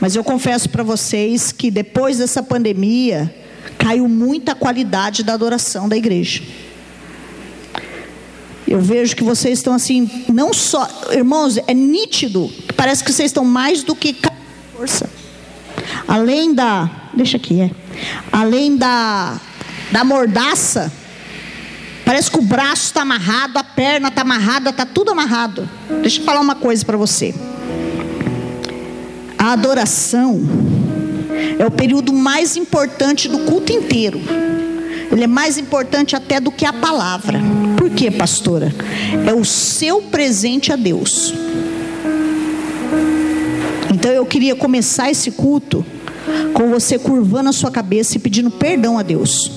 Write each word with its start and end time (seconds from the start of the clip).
Mas 0.00 0.16
eu 0.16 0.24
confesso 0.24 0.68
para 0.68 0.82
vocês 0.82 1.52
que 1.52 1.70
depois 1.70 2.18
dessa 2.18 2.42
pandemia, 2.42 3.34
caiu 3.78 4.08
muita 4.08 4.54
qualidade 4.54 5.22
da 5.22 5.34
adoração 5.34 5.88
da 5.88 5.96
igreja. 5.96 6.42
Eu 8.66 8.80
vejo 8.80 9.14
que 9.14 9.22
vocês 9.22 9.58
estão 9.58 9.74
assim, 9.74 10.24
não 10.28 10.52
só, 10.52 10.88
irmãos, 11.12 11.58
é 11.66 11.74
nítido, 11.74 12.50
parece 12.76 13.04
que 13.04 13.12
vocês 13.12 13.30
estão 13.30 13.44
mais 13.44 13.82
do 13.82 13.94
que 13.94 14.16
força. 14.74 15.08
Além 16.08 16.54
da, 16.54 16.90
deixa 17.12 17.36
aqui, 17.36 17.60
é. 17.60 17.70
Além 18.32 18.76
da 18.76 19.38
da 19.94 20.02
mordaça, 20.02 20.92
parece 22.04 22.28
que 22.28 22.38
o 22.38 22.42
braço 22.42 22.86
está 22.86 23.02
amarrado, 23.02 23.56
a 23.58 23.62
perna 23.62 24.08
está 24.08 24.22
amarrada, 24.22 24.70
está 24.70 24.84
tudo 24.84 25.12
amarrado. 25.12 25.68
Deixa 26.02 26.20
eu 26.20 26.24
falar 26.24 26.40
uma 26.40 26.56
coisa 26.56 26.84
para 26.84 26.96
você. 26.96 27.32
A 29.44 29.52
adoração 29.52 30.40
é 31.58 31.66
o 31.66 31.70
período 31.70 32.14
mais 32.14 32.56
importante 32.56 33.28
do 33.28 33.40
culto 33.40 33.74
inteiro. 33.74 34.18
Ele 35.12 35.22
é 35.22 35.26
mais 35.26 35.58
importante 35.58 36.16
até 36.16 36.40
do 36.40 36.50
que 36.50 36.64
a 36.64 36.72
palavra. 36.72 37.42
Por 37.76 37.90
quê, 37.90 38.10
pastora? 38.10 38.74
É 39.28 39.34
o 39.34 39.44
seu 39.44 40.00
presente 40.00 40.72
a 40.72 40.76
Deus. 40.76 41.34
Então 43.92 44.10
eu 44.10 44.24
queria 44.24 44.56
começar 44.56 45.10
esse 45.10 45.30
culto 45.30 45.84
com 46.54 46.70
você 46.70 46.98
curvando 46.98 47.50
a 47.50 47.52
sua 47.52 47.70
cabeça 47.70 48.16
e 48.16 48.20
pedindo 48.20 48.50
perdão 48.50 48.98
a 48.98 49.02
Deus. 49.02 49.52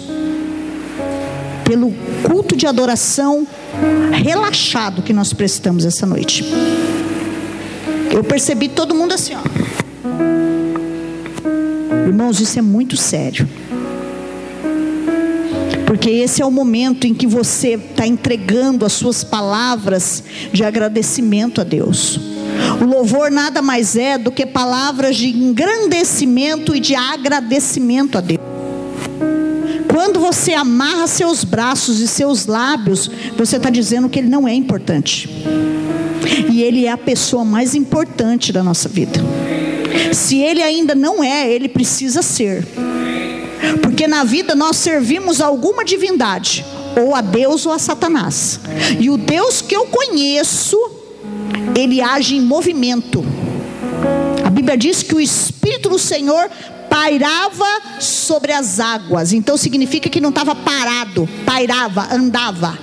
Pelo 1.64 1.94
culto 2.24 2.58
de 2.58 2.68
adoração 2.68 3.48
relaxado 4.12 5.02
que 5.02 5.14
nós 5.14 5.32
prestamos 5.32 5.86
essa 5.86 6.06
noite. 6.06 6.44
Eu 8.12 8.22
percebi 8.22 8.68
todo 8.68 8.94
mundo 8.94 9.14
assim, 9.14 9.34
ó. 9.34 9.67
Irmãos, 12.06 12.40
isso 12.40 12.60
é 12.60 12.62
muito 12.62 12.98
sério. 12.98 13.48
Porque 15.86 16.10
esse 16.10 16.42
é 16.42 16.46
o 16.46 16.52
momento 16.52 17.08
em 17.08 17.14
que 17.14 17.26
você 17.26 17.76
está 17.76 18.06
entregando 18.06 18.86
as 18.86 18.92
suas 18.92 19.24
palavras 19.24 20.24
de 20.52 20.64
agradecimento 20.64 21.62
a 21.62 21.64
Deus. 21.64 22.20
O 22.82 22.86
louvor 22.86 23.32
nada 23.32 23.62
mais 23.62 23.96
é 23.96 24.18
do 24.18 24.32
que 24.32 24.46
palavras 24.46 25.16
de 25.16 25.30
engrandecimento 25.30 26.76
e 26.76 26.80
de 26.82 26.94
agradecimento 26.94 28.18
a 28.18 28.22
Deus. 28.22 28.42
Quando 29.88 30.20
você 30.20 30.54
amarra 30.54 31.08
seus 31.08 31.44
braços 31.44 32.00
e 32.00 32.08
seus 32.08 32.46
lábios, 32.46 33.10
você 33.38 33.56
está 33.56 33.70
dizendo 33.70 34.10
que 34.10 34.20
Ele 34.20 34.30
não 34.30 34.48
é 34.48 34.54
importante. 34.54 35.30
E 36.52 36.62
Ele 36.62 36.86
é 36.86 36.92
a 36.92 36.98
pessoa 36.98 37.46
mais 37.46 37.74
importante 37.74 38.52
da 38.52 38.62
nossa 38.62 38.90
vida. 38.90 39.22
Se 40.14 40.38
Ele 40.38 40.62
ainda 40.62 40.96
não 40.96 41.24
é, 41.24 41.50
Ele 41.50 41.68
precisa 41.68 42.22
ser. 42.22 42.66
Porque 43.82 44.08
na 44.08 44.24
vida 44.24 44.56
nós 44.56 44.78
servimos 44.78 45.42
alguma 45.42 45.84
divindade, 45.84 46.66
ou 46.96 47.16
a 47.16 47.22
Deus 47.22 47.66
ou 47.66 47.72
a 47.72 47.80
Satanás. 47.80 48.60
E 49.00 49.10
o 49.10 49.18
Deus 49.18 49.62
que 49.62 49.76
eu 49.76 49.86
conheço, 49.86 50.78
ele 51.76 52.02
age 52.02 52.36
em 52.36 52.42
movimento. 52.42 53.26
A 54.46 54.50
Bíblia 54.50 54.78
diz 54.78 55.04
que 55.04 55.16
o 55.16 55.20
Espírito 55.20 55.90
do 55.90 56.00
Senhor 56.00 56.50
pairava 56.90 57.66
sobre 58.00 58.52
as 58.52 58.80
águas. 58.80 59.34
Então 59.34 59.58
significa 59.58 60.10
que 60.10 60.22
não 60.22 60.30
estava 60.30 60.56
parado, 60.56 61.28
pairava, 61.46 62.08
andava. 62.12 62.78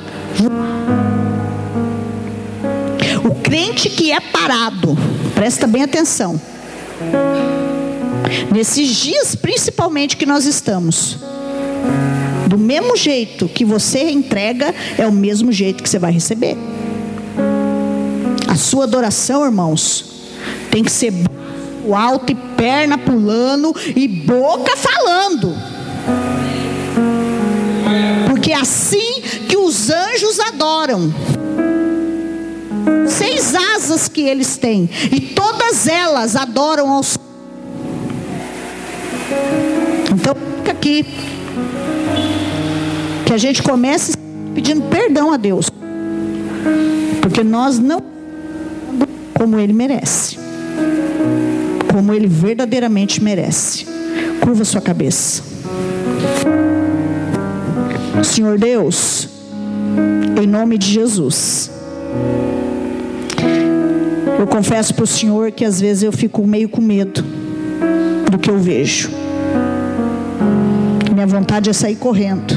O 3.25 3.35
crente 3.43 3.89
que 3.89 4.13
é 4.13 4.21
parado, 4.21 4.97
presta 5.35 5.67
bem 5.67 5.83
atenção 5.83 6.41
Nesses 8.53 8.89
dias, 8.89 9.35
principalmente 9.35 10.17
que 10.17 10.25
nós 10.25 10.45
estamos, 10.45 11.19
do 12.49 12.57
mesmo 12.57 12.97
jeito 12.97 13.49
que 13.49 13.65
você 13.65 14.11
entrega, 14.11 14.75
é 14.97 15.07
o 15.07 15.13
mesmo 15.13 15.51
jeito 15.51 15.83
que 15.83 15.89
você 15.89 15.99
vai 15.99 16.13
receber. 16.13 16.57
A 18.49 18.55
sua 18.57 18.85
adoração, 18.85 19.45
irmãos, 19.45 20.05
tem 20.71 20.85
que 20.85 20.91
ser 20.91 21.13
alto 21.93 22.31
e 22.33 22.35
perna 22.35 22.97
pulando 22.97 23.75
e 23.97 24.07
boca 24.07 24.77
falando. 24.77 25.55
Porque 28.29 28.53
é 28.53 28.57
assim 28.57 29.21
que 29.49 29.57
os 29.57 29.91
anjos 29.91 30.39
adoram. 30.39 31.13
Seis 33.17 33.55
asas 33.55 34.09
que 34.09 34.23
eles 34.23 34.57
têm, 34.57 34.89
e 35.11 35.21
todas 35.21 35.87
elas 35.87 36.37
adoram 36.37 36.91
ao 36.91 37.03
Senhor 37.03 37.25
então, 40.13 40.35
fica 40.59 40.73
aqui. 40.73 41.05
Que 43.27 43.33
a 43.33 43.39
gente 43.39 43.63
comece 43.63 44.13
pedindo 44.55 44.83
perdão 44.83 45.33
a 45.33 45.37
Deus. 45.37 45.71
Porque 47.21 47.43
nós 47.43 47.79
não 47.79 48.03
como 49.35 49.59
ele 49.59 49.73
merece. 49.73 50.39
Como 51.91 52.13
ele 52.13 52.27
verdadeiramente 52.27 53.23
merece. 53.23 53.87
Curva 54.41 54.65
sua 54.65 54.81
cabeça. 54.81 55.43
Senhor 58.23 58.59
Deus, 58.59 59.29
em 60.41 60.47
nome 60.47 60.79
de 60.79 60.87
Jesus. 60.87 61.71
Eu 64.45 64.49
confesso 64.49 64.93
para 64.93 65.05
o 65.05 65.07
Senhor 65.07 65.53
que 65.53 65.65
às 65.65 65.81
vezes 65.81 66.03
eu 66.03 66.13
fico 66.13 66.47
meio 66.47 66.69
com 66.69 66.83
medo 66.83 67.25
do 68.31 68.39
que 68.39 68.51
eu 68.51 68.59
vejo. 68.59 69.11
Minha 71.15 71.27
vontade 71.27 71.71
é 71.71 71.73
sair 71.73 71.97
correndo. 71.97 72.53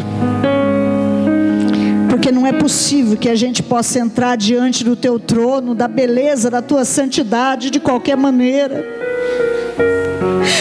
Porque 2.09 2.29
não 2.29 2.45
é 2.45 2.51
possível 2.51 3.15
que 3.15 3.29
a 3.29 3.35
gente 3.35 3.63
possa 3.63 3.99
entrar 3.99 4.35
diante 4.35 4.83
do 4.83 4.97
teu 4.97 5.17
trono, 5.17 5.73
da 5.73 5.87
beleza, 5.87 6.51
da 6.51 6.61
tua 6.61 6.83
santidade, 6.83 7.69
de 7.69 7.79
qualquer 7.79 8.17
maneira. 8.17 8.85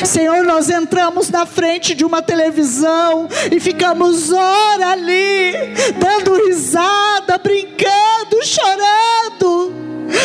Senhor, 0.04 0.44
nós 0.44 0.70
entramos 0.70 1.28
na 1.28 1.44
frente 1.44 1.93
de 1.93 2.04
uma 2.04 2.22
televisão 2.22 3.26
e 3.50 3.58
ficamos 3.58 4.31
hora 4.32 4.91
ali, 4.91 5.50
dando 5.98 6.47
risada, 6.47 7.37
brincando, 7.37 8.44
chorando. 8.44 9.75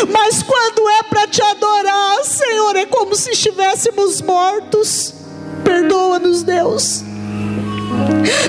Mas 0.09 0.41
quando 0.44 0.89
é 0.89 1.03
para 1.03 1.28
te 1.28 1.41
adorar, 1.41 2.23
Senhor, 2.23 2.75
é 2.75 2.85
como 2.85 3.16
se 3.16 3.31
estivéssemos 3.31 4.22
mortos. 4.22 5.13
Perdoa-nos, 5.63 6.44
Deus. 6.44 7.03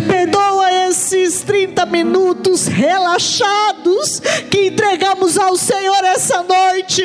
Perdoa 0.06 0.88
esses 0.88 1.42
30 1.42 1.84
minutos 1.86 2.66
relaxados 2.66 4.20
que 4.50 4.68
entregamos 4.68 5.38
ao 5.38 5.56
Senhor 5.56 6.04
essa 6.04 6.42
noite. 6.42 7.02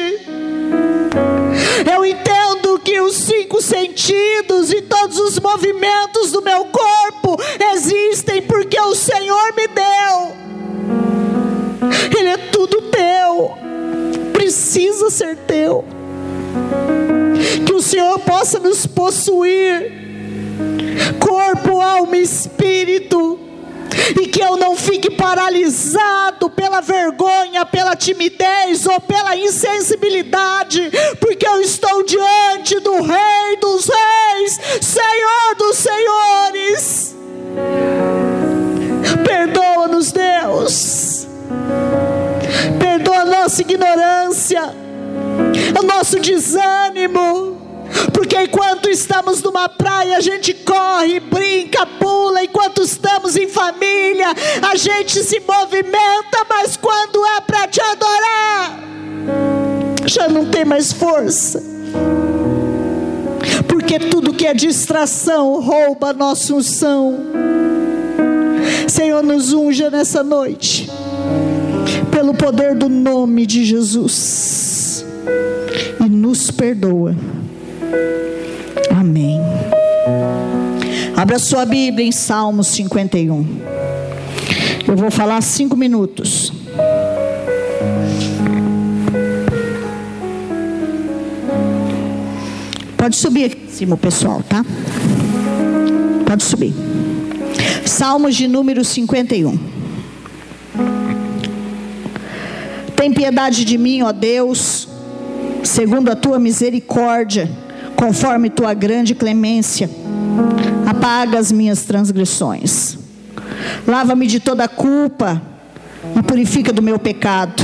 Eu 1.94 2.06
entendo 2.06 2.80
que 2.80 3.00
os 3.02 3.16
cinco 3.16 3.62
sentidos 3.62 4.72
e 4.72 4.82
todos 4.82 5.20
os 5.20 5.40
movimentos 5.40 6.32
do 6.32 6.42
meu 6.42 6.66
corpo 6.66 7.38
existem 7.74 8.42
porque 8.42 8.80
o 8.80 8.96
Senhor 8.96 9.54
me 9.56 9.68
deu. 9.68 10.36
Ele 12.18 12.30
é 12.30 12.38
tudo 12.52 12.82
teu, 12.84 13.58
precisa 14.48 15.10
ser 15.10 15.36
teu. 15.40 15.84
Que 17.66 17.74
o 17.74 17.82
Senhor 17.82 18.18
possa 18.20 18.60
nos 18.60 18.88
possuir 18.88 19.92
corpo, 21.20 21.82
alma 21.82 22.16
e 22.16 22.22
espírito. 22.22 23.42
E 24.22 24.28
que 24.28 24.42
eu 24.42 24.56
não 24.56 24.78
fique 24.78 25.10
paralisado 25.10 26.50
pela 26.50 26.80
vergonha, 26.80 27.66
pela 27.66 27.94
timidez 27.94 28.86
ou 28.86 29.02
pela 29.02 29.36
insensibilidade, 29.36 30.92
porque 31.20 31.46
eu 31.46 31.60
estou 31.62 32.04
diante 32.04 32.80
do 32.80 33.02
Rei 33.02 33.58
dos 33.60 33.88
Reis, 33.88 34.27
nosso 46.08 46.20
desânimo 46.22 47.58
porque 48.14 48.42
enquanto 48.42 48.90
estamos 48.90 49.42
numa 49.42 49.70
praia, 49.70 50.18
a 50.18 50.22
gente 50.22 50.54
corre, 50.54 51.22
brinca, 51.22 51.86
pula. 51.86 52.44
Enquanto 52.44 52.82
estamos 52.82 53.38
em 53.38 53.48
família, 53.48 54.28
a 54.62 54.76
gente 54.76 55.24
se 55.24 55.40
movimenta. 55.40 56.46
Mas 56.50 56.76
quando 56.76 57.26
é 57.26 57.42
para 57.42 57.66
te 57.68 57.80
adorar, 57.80 58.80
já 60.06 60.28
não 60.28 60.46
tem 60.46 60.66
mais 60.66 60.92
força. 60.92 61.64
Porque 63.70 64.00
tudo 64.00 64.34
que 64.34 64.46
é 64.46 64.54
distração 64.54 65.62
rouba 65.62 66.10
a 66.10 66.14
nossa 66.14 66.54
unção. 66.54 67.18
Senhor, 68.88 69.24
nos 69.24 69.54
unja 69.54 69.90
nessa 69.90 70.24
noite, 70.24 70.90
pelo 72.12 72.34
poder 72.34 72.76
do 72.76 72.90
nome 72.90 73.46
de 73.46 73.64
Jesus, 73.64 75.06
nos 76.28 76.52
perdoa 76.52 77.16
Amém. 78.92 79.40
Abra 81.16 81.40
sua 81.40 81.66
Bíblia 81.66 82.06
em 82.06 82.12
Salmos 82.12 82.68
51. 82.68 83.46
Eu 84.86 84.96
vou 84.98 85.10
falar 85.10 85.40
cinco 85.42 85.78
minutos. 85.78 86.52
Pode 92.98 93.16
subir 93.16 93.46
aqui 93.46 93.66
em 93.66 93.70
cima, 93.70 93.96
pessoal, 93.96 94.44
tá? 94.44 94.66
Pode 96.26 96.44
subir. 96.44 96.74
Salmos 97.86 98.36
de 98.36 98.48
número 98.48 98.84
51. 98.84 99.58
Tem 102.98 103.14
piedade 103.14 103.64
de 103.64 103.78
mim, 103.78 104.02
ó 104.02 104.12
Deus, 104.12 104.77
segundo 105.78 106.10
a 106.10 106.16
tua 106.16 106.40
misericórdia, 106.40 107.48
conforme 107.96 108.50
tua 108.50 108.74
grande 108.74 109.14
clemência. 109.14 109.88
Apaga 110.88 111.38
as 111.38 111.52
minhas 111.52 111.84
transgressões. 111.84 112.98
Lava-me 113.86 114.26
de 114.26 114.40
toda 114.40 114.68
culpa 114.68 115.40
e 116.18 116.24
purifica 116.24 116.74
do 116.74 116.82
meu 116.82 116.98
pecado, 116.98 117.62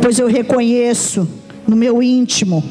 pois 0.00 0.20
eu 0.20 0.28
reconheço 0.28 1.28
no 1.66 1.74
meu 1.74 2.00
íntimo 2.00 2.62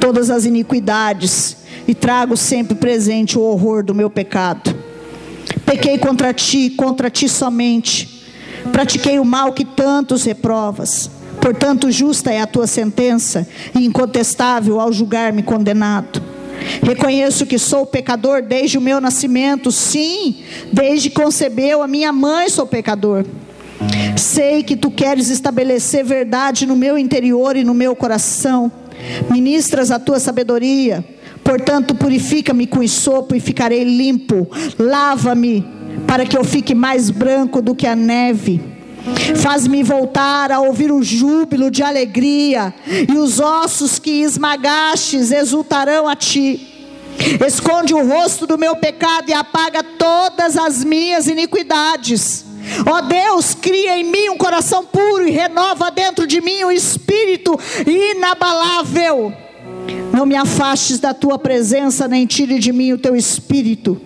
todas 0.00 0.30
as 0.30 0.46
iniquidades 0.46 1.58
e 1.86 1.94
trago 1.94 2.34
sempre 2.34 2.74
presente 2.74 3.36
o 3.36 3.42
horror 3.42 3.84
do 3.84 3.94
meu 3.94 4.08
pecado. 4.08 4.74
Pequei 5.66 5.98
contra 5.98 6.32
ti, 6.32 6.70
contra 6.70 7.10
ti 7.10 7.28
somente. 7.28 8.24
Pratiquei 8.72 9.18
o 9.18 9.24
mal 9.24 9.52
que 9.52 9.66
tantos 9.66 10.24
reprovas. 10.24 11.10
Portanto, 11.42 11.90
justa 11.90 12.32
é 12.32 12.40
a 12.40 12.46
tua 12.46 12.66
sentença 12.66 13.46
e 13.74 13.84
incontestável 13.84 14.80
ao 14.80 14.90
julgar-me 14.90 15.42
condenado. 15.42 16.22
Reconheço 16.82 17.44
que 17.44 17.58
sou 17.58 17.84
pecador 17.84 18.40
desde 18.40 18.78
o 18.78 18.80
meu 18.80 18.98
nascimento, 18.98 19.70
sim, 19.70 20.36
desde 20.72 21.10
concebeu 21.10 21.82
a 21.82 21.86
minha 21.86 22.12
mãe 22.12 22.48
sou 22.48 22.66
pecador. 22.66 23.26
Sei 24.16 24.62
que 24.62 24.76
tu 24.76 24.90
queres 24.90 25.28
estabelecer 25.28 26.04
verdade 26.04 26.64
no 26.64 26.76
meu 26.76 26.96
interior 26.96 27.56
e 27.56 27.64
no 27.64 27.74
meu 27.74 27.94
coração. 27.94 28.72
Ministras 29.28 29.90
a 29.90 29.98
tua 29.98 30.20
sabedoria 30.20 31.04
Portanto, 31.42 31.94
purifica-me 31.94 32.66
com 32.66 32.86
sopo 32.86 33.34
e 33.34 33.40
ficarei 33.40 33.84
limpo. 33.84 34.48
Lava-me 34.78 35.66
para 36.06 36.24
que 36.24 36.36
eu 36.36 36.44
fique 36.44 36.74
mais 36.74 37.10
branco 37.10 37.60
do 37.60 37.74
que 37.74 37.86
a 37.86 37.96
neve. 37.96 38.71
Faz-me 39.36 39.82
voltar 39.82 40.52
a 40.52 40.60
ouvir 40.60 40.92
o 40.92 41.02
júbilo 41.02 41.70
de 41.70 41.82
alegria, 41.82 42.74
e 42.86 43.16
os 43.16 43.40
ossos 43.40 43.98
que 43.98 44.22
esmagastes 44.22 45.30
exultarão 45.30 46.08
a 46.08 46.14
ti. 46.14 46.68
Esconde 47.46 47.94
o 47.94 48.06
rosto 48.06 48.46
do 48.46 48.58
meu 48.58 48.76
pecado 48.76 49.28
e 49.28 49.32
apaga 49.32 49.82
todas 49.82 50.56
as 50.56 50.84
minhas 50.84 51.26
iniquidades. 51.26 52.44
Ó 52.86 53.00
Deus, 53.00 53.54
cria 53.54 53.98
em 53.98 54.04
mim 54.04 54.28
um 54.28 54.36
coração 54.36 54.84
puro 54.84 55.26
e 55.26 55.30
renova 55.30 55.90
dentro 55.90 56.26
de 56.26 56.40
mim 56.40 56.64
um 56.64 56.70
espírito 56.70 57.58
inabalável. 57.86 59.32
Não 60.12 60.26
me 60.26 60.36
afastes 60.36 61.00
da 61.00 61.12
tua 61.12 61.38
presença, 61.38 62.06
nem 62.06 62.26
tire 62.26 62.58
de 62.58 62.72
mim 62.72 62.92
o 62.92 62.98
teu 62.98 63.16
espírito. 63.16 64.00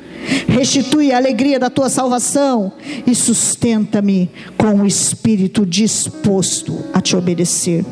Restitui 0.48 1.12
a 1.12 1.16
alegria 1.16 1.58
da 1.58 1.70
tua 1.70 1.88
salvação 1.88 2.72
e 3.06 3.14
sustenta-me 3.14 4.30
com 4.56 4.80
o 4.80 4.86
espírito 4.86 5.64
disposto 5.64 6.84
a 6.92 7.00
te 7.00 7.16
obedecer. 7.16 7.84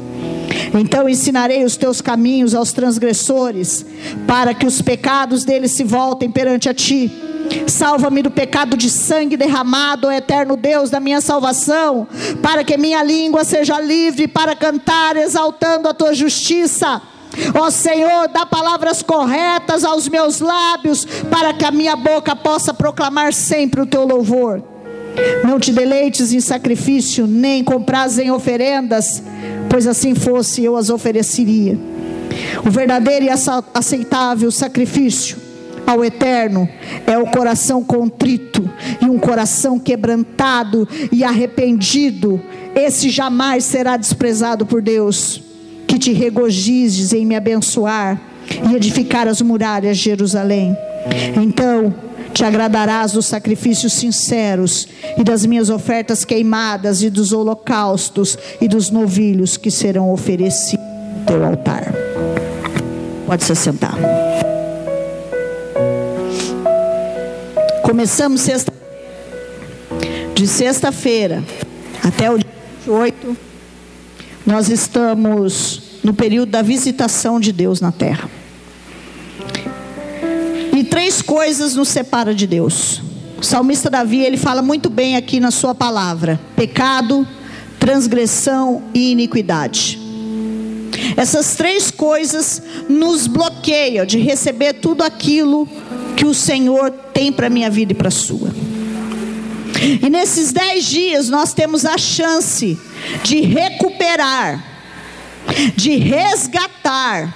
Então 0.79 1.09
ensinarei 1.09 1.65
os 1.65 1.77
teus 1.77 2.01
caminhos 2.01 2.55
aos 2.55 2.73
transgressores, 2.73 3.85
para 4.27 4.53
que 4.53 4.67
os 4.67 4.83
pecados 4.83 5.45
deles 5.45 5.73
se 5.73 5.85
voltem 5.85 6.31
perante 6.31 6.69
a 6.69 6.75
ti. 6.75 7.11
Salva-me 7.67 8.23
do 8.23 8.31
pecado 8.31 8.77
de 8.77 8.89
sangue 8.89 9.37
derramado, 9.37 10.09
ó 10.09 10.13
eterno 10.13 10.57
Deus 10.57 10.91
da 10.91 10.99
minha 10.99 11.21
salvação, 11.21 12.07
para 12.43 12.65
que 12.65 12.77
minha 12.77 13.03
língua 13.03 13.45
seja 13.45 13.79
livre 13.81 14.27
para 14.27 14.57
cantar, 14.57 15.17
exaltando 15.17 15.89
a 15.89 15.95
tua 15.95 16.15
justiça. 16.15 17.01
Ó 17.55 17.71
Senhor, 17.71 18.29
dá 18.29 18.47
palavras 18.47 19.03
corretas 19.03 19.85
aos 19.85 20.09
meus 20.09 20.41
lábios, 20.41 21.05
para 21.31 21.53
que 21.53 21.65
a 21.65 21.71
minha 21.71 21.97
boca 21.97 22.35
possa 22.35 22.73
proclamar 22.73 23.33
sempre 23.33 23.81
o 23.81 23.87
teu 23.87 24.05
louvor. 24.05 24.63
Não 25.45 25.61
te 25.61 25.73
deleites 25.73 26.33
em 26.33 26.41
sacrifício, 26.41 27.27
nem 27.27 27.63
compras 27.63 28.19
em 28.19 28.31
oferendas, 28.31 29.23
pois 29.69 29.87
assim 29.87 30.15
fosse 30.15 30.65
eu 30.65 30.77
as 30.77 30.91
ofereceria. 30.91 31.79
O 32.67 32.71
verdadeiro 32.71 33.27
e 33.27 33.31
aceitável 33.75 34.51
sacrifício 34.51 35.37
ao 35.87 36.05
eterno 36.05 36.69
é 37.07 37.17
o 37.19 37.27
coração 37.27 37.85
contrito 37.85 38.69
e 39.01 39.05
um 39.05 39.19
coração 39.19 39.79
quebrantado 39.79 40.89
e 41.13 41.23
arrependido. 41.23 42.41
Esse 42.75 43.09
jamais 43.09 43.65
será 43.65 43.97
desprezado 43.97 44.67
por 44.67 44.83
Deus 44.83 45.43
que 45.95 45.99
te 45.99 46.13
regozijes 46.13 47.13
em 47.13 47.25
me 47.25 47.37
abençoar 47.37 48.21
e 48.69 48.75
edificar 48.75 49.29
as 49.29 49.41
muralhas 49.41 49.97
de 49.97 50.05
Jerusalém. 50.05 50.77
Então 51.41 51.95
te 52.33 52.45
agradarás 52.45 53.13
dos 53.13 53.27
sacrifícios 53.27 53.93
sinceros 53.93 54.89
e 55.17 55.23
das 55.23 55.47
minhas 55.47 55.71
ofertas 55.71 56.25
queimadas 56.25 57.01
e 57.01 57.11
dos 57.11 57.33
holocaustos 57.33 58.37
e 58.61 58.67
dos 58.67 58.91
novilhos 58.91 59.57
que 59.57 59.71
serão 59.71 60.13
oferecidos 60.13 60.85
no 61.21 61.27
teu 61.27 61.47
altar. 61.47 61.95
Pode 63.25 63.45
se 63.45 63.55
sentar. 63.55 63.97
Começamos 67.85 68.41
sexta 68.41 68.73
de 70.35 70.49
sexta-feira 70.49 71.45
até 72.03 72.29
o 72.29 72.37
dia 72.37 72.51
28 72.85 73.55
nós 74.47 74.69
estamos 74.69 75.84
no 76.05 76.15
período 76.15 76.51
da 76.51 76.63
visitação 76.63 77.41
de 77.41 77.51
Deus 77.51 77.81
na 77.81 77.91
terra. 77.91 78.31
E 80.77 80.85
três 80.85 81.23
coisas 81.23 81.75
nos 81.75 81.89
separam 81.89 82.35
de 82.35 82.47
Deus. 82.47 83.01
O 83.39 83.43
salmista 83.43 83.89
Davi, 83.89 84.21
ele 84.21 84.37
fala 84.37 84.63
muito 84.63 84.91
bem 84.91 85.17
aqui 85.17 85.41
na 85.41 85.51
sua 85.51 85.75
palavra: 85.75 86.39
pecado, 86.55 87.27
transgressão 87.81 88.83
e 88.93 89.11
iniquidade. 89.13 89.99
Essas 91.17 91.55
três 91.55 91.91
coisas 91.91 92.63
nos 92.89 93.27
bloqueiam 93.27 94.05
de 94.05 94.19
receber 94.19 94.75
tudo 94.75 95.03
aquilo 95.03 95.69
que 96.17 96.25
o 96.25 96.35
Senhor 96.35 96.91
tem 97.13 97.33
para 97.33 97.51
minha 97.51 97.71
vida 97.71 97.93
e 97.93 97.95
para 97.95 98.09
a 98.09 98.13
sua. 98.13 98.51
E 100.03 100.09
nesses 100.09 100.53
dez 100.53 100.85
dias 100.85 101.29
nós 101.29 101.53
temos 101.53 101.85
a 101.85 101.99
chance 101.99 102.79
de 103.23 103.41
recuperar, 103.41 104.74
de 105.77 105.97
resgatar 105.97 107.35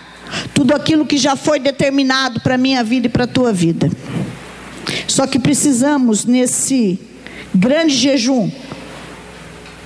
tudo 0.55 0.75
aquilo 0.75 1.07
que 1.07 1.17
já 1.17 1.37
foi 1.37 1.59
determinado 1.59 2.41
para 2.41 2.55
a 2.55 2.59
minha 2.59 2.85
vida 2.85 3.07
e 3.07 3.11
para 3.11 3.25
a 3.25 3.29
tua 3.29 3.53
vida. 3.53 3.91
Só 5.07 5.27
que 5.27 5.39
precisamos, 5.39 6.25
nesse 6.25 6.99
grande 7.55 7.95
jejum, 7.95 8.51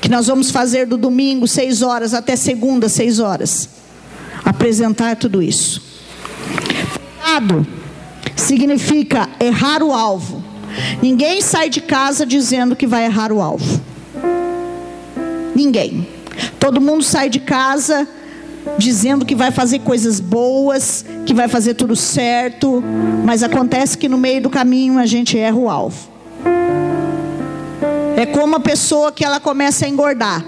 que 0.00 0.08
nós 0.08 0.26
vamos 0.26 0.50
fazer 0.50 0.86
do 0.86 0.96
domingo 0.96 1.46
seis 1.46 1.80
horas 1.80 2.12
até 2.12 2.34
segunda 2.34 2.88
seis 2.88 3.20
horas, 3.20 3.68
apresentar 4.44 5.16
tudo 5.16 5.40
isso. 5.42 5.82
Pecado 7.32 7.66
significa 8.36 9.28
errar 9.40 9.82
o 9.82 9.92
alvo. 9.92 10.42
Ninguém 11.00 11.40
sai 11.40 11.68
de 11.68 11.80
casa 11.80 12.26
dizendo 12.26 12.74
que 12.74 12.86
vai 12.86 13.04
errar 13.04 13.30
o 13.30 13.40
alvo. 13.40 13.80
Ninguém. 15.54 16.06
Todo 16.58 16.80
mundo 16.80 17.02
sai 17.02 17.28
de 17.28 17.40
casa 17.40 18.06
dizendo 18.78 19.24
que 19.24 19.34
vai 19.34 19.50
fazer 19.50 19.80
coisas 19.80 20.20
boas, 20.20 21.04
que 21.26 21.34
vai 21.34 21.48
fazer 21.48 21.74
tudo 21.74 21.96
certo, 21.96 22.82
mas 23.24 23.42
acontece 23.42 23.98
que 23.98 24.08
no 24.08 24.16
meio 24.16 24.40
do 24.40 24.50
caminho 24.50 24.98
a 24.98 25.06
gente 25.06 25.36
erra 25.36 25.56
o 25.56 25.68
alvo. 25.68 26.10
É 28.16 28.26
como 28.26 28.56
a 28.56 28.60
pessoa 28.60 29.10
que 29.10 29.24
ela 29.24 29.40
começa 29.40 29.84
a 29.84 29.88
engordar. 29.88 30.44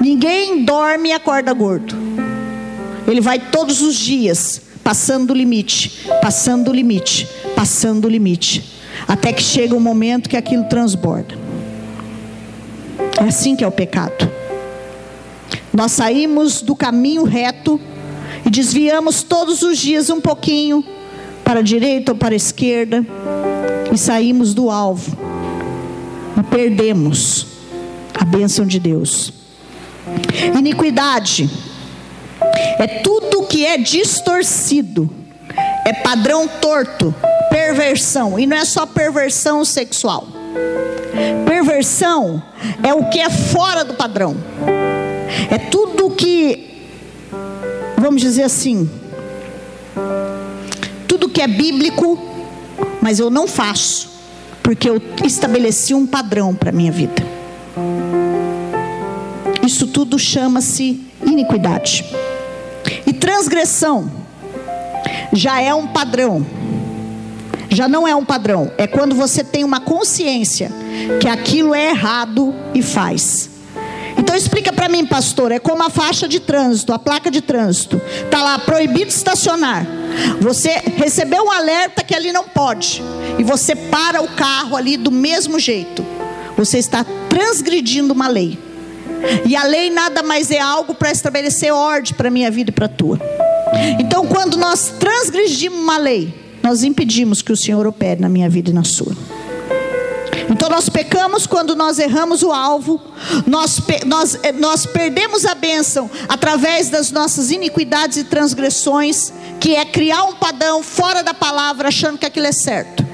Ninguém 0.00 0.64
dorme 0.64 1.08
e 1.08 1.12
acorda 1.12 1.52
gordo. 1.52 1.96
Ele 3.08 3.20
vai 3.20 3.38
todos 3.38 3.82
os 3.82 3.96
dias 3.96 4.62
passando 4.82 5.30
o 5.30 5.34
limite, 5.34 6.06
passando 6.20 6.68
o 6.68 6.74
limite, 6.74 7.26
passando 7.56 8.04
o 8.04 8.08
limite, 8.08 8.78
até 9.08 9.32
que 9.32 9.42
chega 9.42 9.74
um 9.74 9.80
momento 9.80 10.28
que 10.28 10.36
aquilo 10.36 10.64
transborda. 10.64 11.34
É 13.18 13.24
assim 13.24 13.56
que 13.56 13.64
é 13.64 13.66
o 13.66 13.72
pecado. 13.72 14.30
Nós 15.74 15.90
saímos 15.90 16.62
do 16.62 16.76
caminho 16.76 17.24
reto 17.24 17.80
e 18.46 18.50
desviamos 18.50 19.24
todos 19.24 19.62
os 19.62 19.76
dias 19.76 20.08
um 20.08 20.20
pouquinho 20.20 20.84
para 21.42 21.58
a 21.58 21.62
direita 21.62 22.12
ou 22.12 22.18
para 22.18 22.32
a 22.32 22.36
esquerda 22.36 23.04
e 23.92 23.98
saímos 23.98 24.54
do 24.54 24.70
alvo 24.70 25.18
e 26.38 26.42
perdemos 26.44 27.46
a 28.14 28.24
bênção 28.24 28.64
de 28.64 28.78
Deus. 28.78 29.32
Iniquidade 30.56 31.50
é 32.78 32.86
tudo 33.02 33.42
que 33.42 33.66
é 33.66 33.76
distorcido, 33.76 35.10
é 35.84 35.92
padrão 35.92 36.46
torto, 36.46 37.12
perversão, 37.50 38.38
e 38.38 38.46
não 38.46 38.56
é 38.56 38.64
só 38.64 38.86
perversão 38.86 39.64
sexual. 39.64 40.28
Perversão 41.44 42.40
é 42.80 42.94
o 42.94 43.08
que 43.10 43.18
é 43.18 43.28
fora 43.28 43.84
do 43.84 43.94
padrão. 43.94 44.36
É 45.50 45.58
tudo 45.58 46.10
que, 46.10 46.86
vamos 47.96 48.20
dizer 48.20 48.42
assim, 48.42 48.88
tudo 51.06 51.28
que 51.28 51.40
é 51.40 51.46
bíblico, 51.46 52.18
mas 53.00 53.18
eu 53.18 53.30
não 53.30 53.46
faço, 53.46 54.10
porque 54.62 54.88
eu 54.88 55.00
estabeleci 55.24 55.94
um 55.94 56.06
padrão 56.06 56.54
para 56.54 56.70
a 56.70 56.72
minha 56.72 56.92
vida. 56.92 57.22
Isso 59.64 59.86
tudo 59.86 60.18
chama-se 60.18 61.00
iniquidade. 61.24 62.04
E 63.06 63.12
transgressão 63.12 64.10
já 65.32 65.60
é 65.60 65.74
um 65.74 65.86
padrão. 65.86 66.44
Já 67.70 67.88
não 67.88 68.06
é 68.06 68.14
um 68.14 68.24
padrão, 68.24 68.70
é 68.78 68.86
quando 68.86 69.16
você 69.16 69.42
tem 69.42 69.64
uma 69.64 69.80
consciência 69.80 70.70
que 71.20 71.26
aquilo 71.26 71.74
é 71.74 71.90
errado 71.90 72.54
e 72.72 72.80
faz. 72.80 73.50
Então 74.16 74.34
explica 74.36 74.72
para 74.72 74.88
mim, 74.88 75.04
pastor, 75.04 75.52
é 75.52 75.58
como 75.58 75.82
a 75.82 75.90
faixa 75.90 76.28
de 76.28 76.40
trânsito, 76.40 76.92
a 76.92 76.98
placa 76.98 77.30
de 77.30 77.40
trânsito. 77.40 78.00
Tá 78.30 78.42
lá 78.42 78.58
proibido 78.58 79.08
estacionar. 79.10 79.86
Você 80.40 80.70
recebeu 80.96 81.44
um 81.44 81.50
alerta 81.50 82.02
que 82.04 82.14
ali 82.14 82.32
não 82.32 82.44
pode 82.44 83.02
e 83.38 83.42
você 83.42 83.74
para 83.74 84.22
o 84.22 84.28
carro 84.28 84.76
ali 84.76 84.96
do 84.96 85.10
mesmo 85.10 85.58
jeito. 85.58 86.04
Você 86.56 86.78
está 86.78 87.04
transgredindo 87.28 88.12
uma 88.12 88.28
lei. 88.28 88.58
E 89.44 89.56
a 89.56 89.64
lei 89.64 89.90
nada 89.90 90.22
mais 90.22 90.50
é 90.50 90.60
algo 90.60 90.94
para 90.94 91.10
estabelecer 91.10 91.72
ordem 91.72 92.14
para 92.14 92.30
minha 92.30 92.50
vida 92.50 92.70
e 92.70 92.72
para 92.72 92.86
a 92.86 92.88
tua. 92.88 93.18
Então, 93.98 94.26
quando 94.26 94.56
nós 94.56 94.94
transgredimos 94.98 95.78
uma 95.78 95.96
lei, 95.96 96.32
nós 96.62 96.84
impedimos 96.84 97.42
que 97.42 97.52
o 97.52 97.56
Senhor 97.56 97.86
opere 97.86 98.20
na 98.20 98.28
minha 98.28 98.48
vida 98.48 98.70
e 98.70 98.72
na 98.72 98.84
sua. 98.84 99.14
Então 100.50 100.68
nós 100.68 100.88
pecamos 100.88 101.46
quando 101.46 101.74
nós 101.74 101.98
erramos 101.98 102.42
o 102.42 102.52
alvo, 102.52 103.00
nós, 103.46 103.80
nós, 104.06 104.38
eh, 104.42 104.52
nós 104.52 104.86
perdemos 104.86 105.44
a 105.44 105.54
bênção 105.54 106.10
através 106.28 106.90
das 106.90 107.10
nossas 107.10 107.50
iniquidades 107.50 108.18
e 108.18 108.24
transgressões, 108.24 109.32
que 109.60 109.74
é 109.74 109.84
criar 109.84 110.24
um 110.24 110.34
padrão 110.34 110.82
fora 110.82 111.22
da 111.22 111.34
palavra, 111.34 111.88
achando 111.88 112.18
que 112.18 112.26
aquilo 112.26 112.46
é 112.46 112.52
certo. 112.52 113.04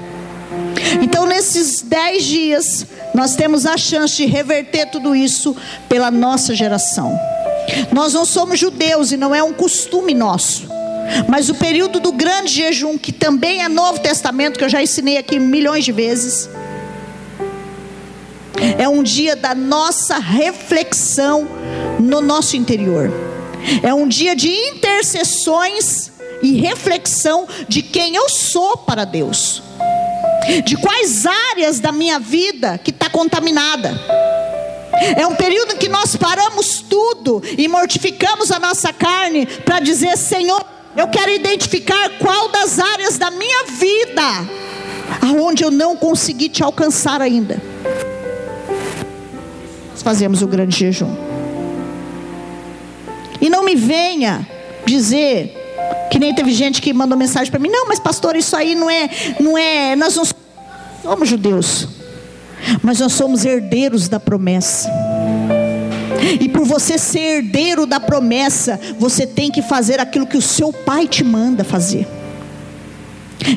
Então, 1.01 1.25
nesses 1.25 1.81
dez 1.81 2.23
dias, 2.23 2.85
nós 3.13 3.35
temos 3.35 3.65
a 3.65 3.77
chance 3.77 4.17
de 4.17 4.25
reverter 4.25 4.87
tudo 4.87 5.15
isso 5.15 5.55
pela 5.87 6.11
nossa 6.11 6.53
geração. 6.53 7.17
Nós 7.91 8.13
não 8.13 8.25
somos 8.25 8.59
judeus 8.59 9.11
e 9.11 9.17
não 9.17 9.33
é 9.33 9.41
um 9.41 9.53
costume 9.53 10.13
nosso. 10.13 10.69
Mas 11.27 11.49
o 11.49 11.55
período 11.55 11.99
do 11.99 12.11
grande 12.11 12.53
jejum, 12.53 12.97
que 12.97 13.11
também 13.11 13.61
é 13.61 13.69
Novo 13.69 13.99
Testamento, 13.99 14.57
que 14.57 14.63
eu 14.63 14.69
já 14.69 14.81
ensinei 14.81 15.17
aqui 15.17 15.39
milhões 15.39 15.83
de 15.83 15.91
vezes, 15.91 16.49
é 18.77 18.87
um 18.87 19.01
dia 19.01 19.35
da 19.35 19.55
nossa 19.55 20.17
reflexão 20.17 21.47
no 21.99 22.21
nosso 22.21 22.55
interior. 22.57 23.11
É 23.83 23.93
um 23.93 24.07
dia 24.07 24.35
de 24.35 24.49
intercessões 24.49 26.11
e 26.41 26.59
reflexão 26.59 27.47
de 27.67 27.81
quem 27.81 28.15
eu 28.15 28.27
sou 28.29 28.77
para 28.77 29.05
Deus 29.05 29.61
de 30.65 30.75
quais 30.77 31.25
áreas 31.25 31.79
da 31.79 31.91
minha 31.91 32.19
vida 32.19 32.77
que 32.77 32.89
está 32.89 33.09
contaminada. 33.09 33.93
É 35.15 35.25
um 35.25 35.35
período 35.35 35.73
em 35.73 35.77
que 35.77 35.87
nós 35.87 36.15
paramos 36.15 36.83
tudo 36.87 37.41
e 37.57 37.67
mortificamos 37.67 38.51
a 38.51 38.59
nossa 38.59 38.91
carne 38.91 39.45
para 39.45 39.79
dizer: 39.79 40.17
Senhor, 40.17 40.63
eu 40.95 41.07
quero 41.07 41.31
identificar 41.31 42.09
qual 42.19 42.49
das 42.49 42.79
áreas 42.79 43.17
da 43.17 43.31
minha 43.31 43.65
vida 43.65 44.21
aonde 45.21 45.63
eu 45.63 45.71
não 45.71 45.95
consegui 45.95 46.49
te 46.49 46.63
alcançar 46.63 47.21
ainda. 47.21 47.61
Fazemos 50.01 50.41
o 50.41 50.47
grande 50.47 50.77
jejum. 50.77 51.13
E 53.39 53.49
não 53.49 53.65
me 53.65 53.75
venha 53.75 54.47
dizer 54.85 55.57
que 56.11 56.19
nem 56.19 56.33
teve 56.33 56.51
gente 56.51 56.81
que 56.81 56.93
mandou 56.93 57.17
mensagem 57.17 57.49
para 57.49 57.59
mim: 57.59 57.69
"Não, 57.69 57.87
mas 57.87 57.99
pastor, 57.99 58.35
isso 58.35 58.55
aí 58.55 58.75
não 58.75 58.89
é, 58.89 59.09
não 59.39 59.57
é, 59.57 59.95
nós 59.95 60.15
não 60.15 60.23
somos 61.03 61.29
judeus, 61.29 61.87
mas 62.83 62.99
nós 62.99 63.13
somos 63.13 63.45
herdeiros 63.45 64.07
da 64.07 64.19
promessa. 64.19 64.89
E 66.39 66.47
por 66.49 66.65
você 66.65 66.97
ser 66.97 67.37
herdeiro 67.37 67.85
da 67.85 67.99
promessa, 67.99 68.79
você 68.99 69.25
tem 69.25 69.49
que 69.49 69.61
fazer 69.61 69.99
aquilo 69.99 70.27
que 70.27 70.37
o 70.37 70.41
seu 70.41 70.71
pai 70.71 71.07
te 71.07 71.23
manda 71.23 71.63
fazer. 71.63 72.07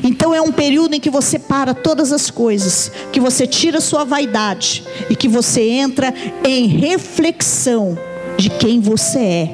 Então 0.03 0.33
é 0.33 0.41
um 0.41 0.51
período 0.51 0.95
em 0.95 0.99
que 0.99 1.09
você 1.09 1.37
para 1.37 1.73
todas 1.73 2.11
as 2.11 2.29
coisas, 2.29 2.91
que 3.11 3.19
você 3.19 3.45
tira 3.45 3.79
sua 3.79 4.03
vaidade 4.03 4.83
e 5.09 5.15
que 5.15 5.27
você 5.27 5.61
entra 5.61 6.13
em 6.43 6.67
reflexão 6.67 7.97
de 8.37 8.49
quem 8.49 8.79
você 8.79 9.19
é 9.19 9.49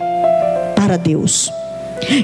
para 0.75 0.97
Deus. 0.97 1.51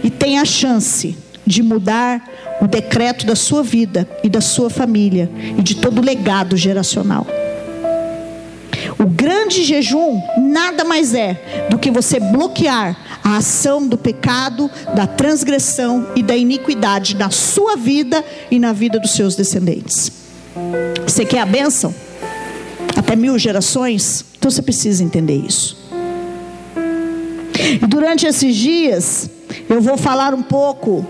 E 0.03 0.09
tem 0.09 0.39
a 0.39 0.45
chance 0.45 1.17
de 1.45 1.61
mudar 1.61 2.27
o 2.61 2.67
decreto 2.67 3.25
da 3.25 3.35
sua 3.35 3.63
vida 3.63 4.07
e 4.23 4.29
da 4.29 4.41
sua 4.41 4.69
família 4.69 5.29
e 5.57 5.61
de 5.61 5.75
todo 5.75 5.99
o 5.99 6.03
legado 6.03 6.57
geracional. 6.57 7.25
O 8.99 9.05
grande 9.05 9.63
jejum 9.63 10.21
nada 10.37 10.83
mais 10.83 11.13
é 11.13 11.67
do 11.69 11.77
que 11.77 11.91
você 11.91 12.19
bloquear 12.19 12.97
a 13.27 13.37
ação 13.37 13.85
do 13.85 13.97
pecado, 13.97 14.71
da 14.95 15.05
transgressão 15.05 16.07
e 16.15 16.23
da 16.23 16.33
iniquidade 16.33 17.13
na 17.13 17.29
sua 17.29 17.75
vida 17.75 18.23
e 18.49 18.57
na 18.57 18.71
vida 18.71 18.97
dos 18.99 19.11
seus 19.11 19.35
descendentes. 19.35 20.09
Você 21.05 21.25
quer 21.25 21.41
a 21.41 21.45
bênção? 21.45 21.93
Até 22.95 23.17
mil 23.17 23.37
gerações? 23.37 24.23
Então 24.37 24.49
você 24.49 24.61
precisa 24.61 25.03
entender 25.03 25.35
isso. 25.35 25.77
E 27.81 27.85
durante 27.85 28.25
esses 28.25 28.55
dias, 28.55 29.29
eu 29.69 29.81
vou 29.81 29.97
falar 29.97 30.33
um 30.33 30.41
pouco 30.41 31.05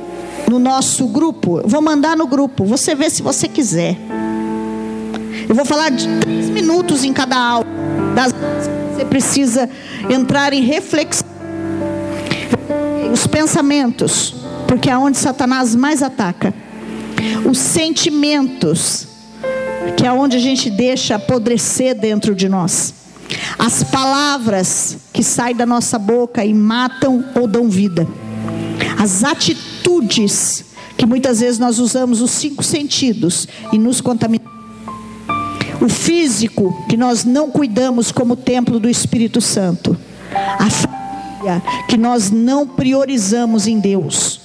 no 0.49 0.57
nosso 0.57 1.07
grupo. 1.07 1.59
Eu 1.59 1.67
vou 1.67 1.83
mandar 1.83 2.17
no 2.17 2.25
grupo. 2.25 2.65
Você 2.65 2.95
vê 2.95 3.11
se 3.11 3.21
você 3.21 3.47
quiser. 3.47 3.95
Eu 5.47 5.53
vou 5.53 5.65
falar 5.65 5.91
de 5.91 6.07
três 6.21 6.49
minutos 6.49 7.03
em 7.03 7.13
cada 7.13 7.37
aula. 7.37 7.67
Das 8.15 8.33
você 8.95 9.05
precisa 9.05 9.69
entrar 10.09 10.51
em 10.51 10.63
reflexão. 10.63 11.26
Os 13.11 13.25
pensamentos, 13.27 14.35
porque 14.67 14.89
é 14.89 14.97
onde 14.97 15.17
Satanás 15.17 15.75
mais 15.75 16.01
ataca. 16.01 16.53
Os 17.49 17.57
sentimentos, 17.57 19.07
que 19.95 20.05
é 20.05 20.11
onde 20.11 20.37
a 20.37 20.39
gente 20.39 20.69
deixa 20.69 21.15
apodrecer 21.15 21.95
dentro 21.95 22.35
de 22.35 22.47
nós. 22.47 22.93
As 23.57 23.83
palavras 23.83 24.97
que 25.11 25.23
saem 25.23 25.55
da 25.55 25.65
nossa 25.65 25.97
boca 25.97 26.45
e 26.45 26.53
matam 26.53 27.25
ou 27.35 27.47
dão 27.47 27.69
vida. 27.69 28.07
As 28.99 29.23
atitudes 29.23 30.65
que 30.97 31.05
muitas 31.05 31.39
vezes 31.39 31.59
nós 31.59 31.77
usamos 31.79 32.21
os 32.21 32.31
cinco 32.31 32.63
sentidos 32.63 33.47
e 33.71 33.77
nos 33.77 34.01
contaminamos. 34.01 34.57
O 35.79 35.87
físico 35.87 36.85
que 36.89 36.97
nós 36.97 37.23
não 37.23 37.51
cuidamos 37.51 38.11
como 38.11 38.35
templo 38.35 38.79
do 38.79 38.89
Espírito 38.89 39.39
Santo. 39.39 39.95
A 40.33 40.67
família 41.37 41.61
que 41.87 41.97
nós 41.97 42.31
não 42.31 42.67
priorizamos 42.67 43.67
em 43.67 43.79
Deus. 43.79 44.41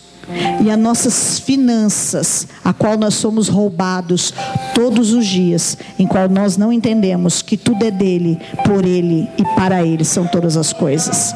E 0.65 0.71
as 0.71 0.79
nossas 0.79 1.41
finanças, 1.41 2.47
a 2.65 2.73
qual 2.73 2.97
nós 2.97 3.15
somos 3.15 3.49
roubados 3.49 4.33
todos 4.75 5.13
os 5.13 5.27
dias, 5.27 5.77
em 5.99 6.07
qual 6.07 6.29
nós 6.29 6.57
não 6.57 6.73
entendemos 6.73 7.43
que 7.43 7.57
tudo 7.57 7.85
é 7.85 7.91
dele, 7.91 8.39
por 8.65 8.85
ele 8.85 9.29
e 9.37 9.45
para 9.57 9.85
ele 9.85 10.05
são 10.05 10.27
todas 10.27 10.57
as 10.57 10.73
coisas. 10.73 11.35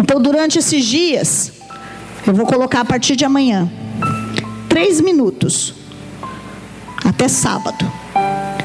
Então, 0.00 0.20
durante 0.20 0.58
esses 0.58 0.84
dias, 0.84 1.52
eu 2.26 2.34
vou 2.34 2.46
colocar 2.46 2.80
a 2.80 2.84
partir 2.84 3.14
de 3.14 3.24
amanhã. 3.24 3.70
Três 4.68 5.00
minutos. 5.00 5.74
Até 7.04 7.28
sábado. 7.28 7.92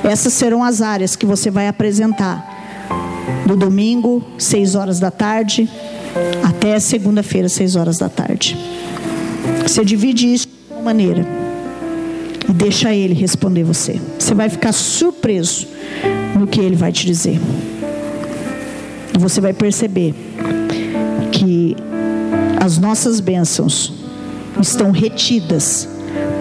Essas 0.03 0.33
serão 0.33 0.63
as 0.63 0.81
áreas 0.81 1.17
que 1.17 1.25
você 1.25 1.51
vai 1.51 1.67
apresentar. 1.67 2.48
No 3.45 3.55
domingo, 3.55 4.23
seis 4.37 4.75
horas 4.75 4.99
da 4.99 5.11
tarde, 5.11 5.69
até 6.43 6.79
segunda-feira, 6.79 7.49
seis 7.49 7.75
horas 7.75 7.97
da 7.97 8.09
tarde. 8.09 8.57
Você 9.63 9.83
divide 9.83 10.31
isso 10.33 10.47
de 10.47 10.73
uma 10.73 10.83
maneira. 10.83 11.25
E 12.47 12.51
deixa 12.51 12.93
ele 12.93 13.13
responder 13.13 13.63
você. 13.63 13.99
Você 14.17 14.33
vai 14.33 14.49
ficar 14.49 14.71
surpreso 14.71 15.67
no 16.37 16.47
que 16.47 16.59
ele 16.59 16.75
vai 16.75 16.91
te 16.91 17.05
dizer. 17.05 17.39
E 19.13 19.17
você 19.17 19.39
vai 19.39 19.53
perceber 19.53 20.15
que 21.31 21.75
as 22.59 22.77
nossas 22.77 23.19
bênçãos 23.19 23.93
estão 24.61 24.91
retidas, 24.91 25.87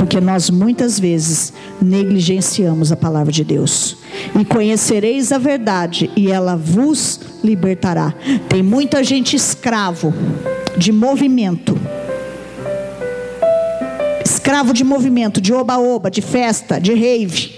porque 0.08 0.22
nós 0.22 0.48
muitas 0.48 0.98
vezes 0.98 1.52
negligenciamos 1.82 2.90
a 2.90 2.96
palavra 2.96 3.30
de 3.30 3.44
Deus. 3.44 3.94
E 4.40 4.42
conhecereis 4.42 5.30
a 5.32 5.36
verdade, 5.36 6.10
e 6.16 6.30
ela 6.30 6.56
vos 6.56 7.20
libertará. 7.44 8.14
Tem 8.48 8.62
muita 8.62 9.04
gente 9.04 9.36
escravo 9.36 10.14
de 10.78 10.92
movimento. 10.92 11.78
escravo 14.24 14.72
de 14.72 14.82
movimento, 14.82 15.42
de 15.42 15.52
oba-oba, 15.52 16.10
de 16.10 16.22
festa, 16.22 16.80
de 16.80 16.94
rave, 16.94 17.52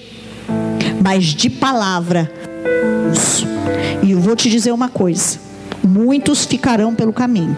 mas 1.01 1.27
de 1.27 1.49
palavra. 1.49 2.33
E 4.03 4.11
eu 4.11 4.19
vou 4.19 4.35
te 4.35 4.51
dizer 4.51 4.73
uma 4.73 4.89
coisa: 4.89 5.39
muitos 5.85 6.45
ficarão 6.45 6.97
pelo 6.97 7.13
caminho, 7.13 7.57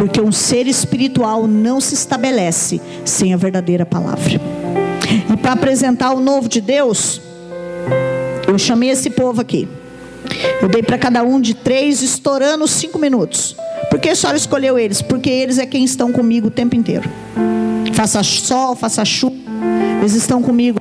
porque 0.00 0.18
um 0.18 0.32
ser 0.32 0.66
espiritual 0.66 1.46
não 1.46 1.78
se 1.78 1.92
estabelece 1.92 2.80
sem 3.04 3.34
a 3.34 3.36
verdadeira 3.36 3.84
palavra. 3.84 4.40
E 5.30 5.36
para 5.36 5.52
apresentar 5.52 6.14
o 6.14 6.20
novo 6.20 6.48
de 6.48 6.58
Deus, 6.58 7.20
eu 8.48 8.58
chamei 8.58 8.88
esse 8.88 9.10
povo 9.10 9.42
aqui. 9.42 9.68
Eu 10.62 10.70
dei 10.70 10.82
para 10.82 10.96
cada 10.96 11.22
um 11.22 11.38
de 11.38 11.52
três, 11.52 12.00
estourando 12.00 12.66
cinco 12.66 12.98
minutos. 12.98 13.54
Por 13.90 14.00
que 14.00 14.08
a 14.08 14.16
senhora 14.16 14.38
escolheu 14.38 14.78
eles? 14.78 15.02
Porque 15.02 15.28
eles 15.28 15.58
é 15.58 15.66
quem 15.66 15.84
estão 15.84 16.10
comigo 16.10 16.46
o 16.48 16.50
tempo 16.50 16.74
inteiro. 16.74 17.06
Faça 17.92 18.22
sol, 18.22 18.74
faça 18.74 19.04
chuva, 19.04 19.36
eles 20.00 20.14
estão 20.14 20.40
comigo. 20.40 20.80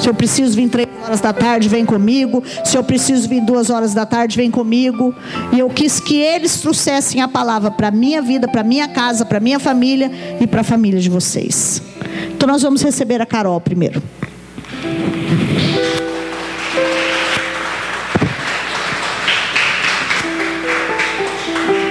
Se 0.00 0.08
eu 0.08 0.14
preciso 0.14 0.56
vir 0.56 0.68
três 0.70 0.88
horas 1.04 1.20
da 1.20 1.30
tarde, 1.30 1.68
vem 1.68 1.84
comigo. 1.84 2.42
Se 2.64 2.74
eu 2.74 2.82
preciso 2.82 3.28
vir 3.28 3.42
duas 3.42 3.68
horas 3.68 3.92
da 3.92 4.06
tarde, 4.06 4.34
vem 4.34 4.50
comigo. 4.50 5.14
E 5.52 5.58
eu 5.58 5.68
quis 5.68 6.00
que 6.00 6.16
eles 6.16 6.58
trouxessem 6.60 7.20
a 7.20 7.28
palavra 7.28 7.70
para 7.70 7.90
minha 7.90 8.22
vida, 8.22 8.48
para 8.48 8.62
minha 8.62 8.88
casa, 8.88 9.26
para 9.26 9.38
minha 9.38 9.60
família 9.60 10.10
e 10.40 10.46
para 10.46 10.62
a 10.62 10.64
família 10.64 10.98
de 10.98 11.10
vocês. 11.10 11.82
Então 12.32 12.48
nós 12.48 12.62
vamos 12.62 12.82
receber 12.82 13.20
a 13.20 13.26
Carol 13.26 13.60
primeiro. 13.60 14.02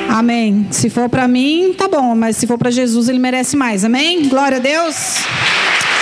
Amém. 0.10 0.68
Se 0.72 0.90
for 0.90 1.08
para 1.08 1.28
mim, 1.28 1.76
tá 1.78 1.88
bom, 1.88 2.16
mas 2.16 2.36
se 2.38 2.48
for 2.48 2.58
para 2.58 2.72
Jesus, 2.72 3.08
ele 3.08 3.20
merece 3.20 3.56
mais. 3.56 3.86
Amém? 3.86 4.28
Glória 4.28 4.58
a 4.58 4.60
Deus. 4.60 5.20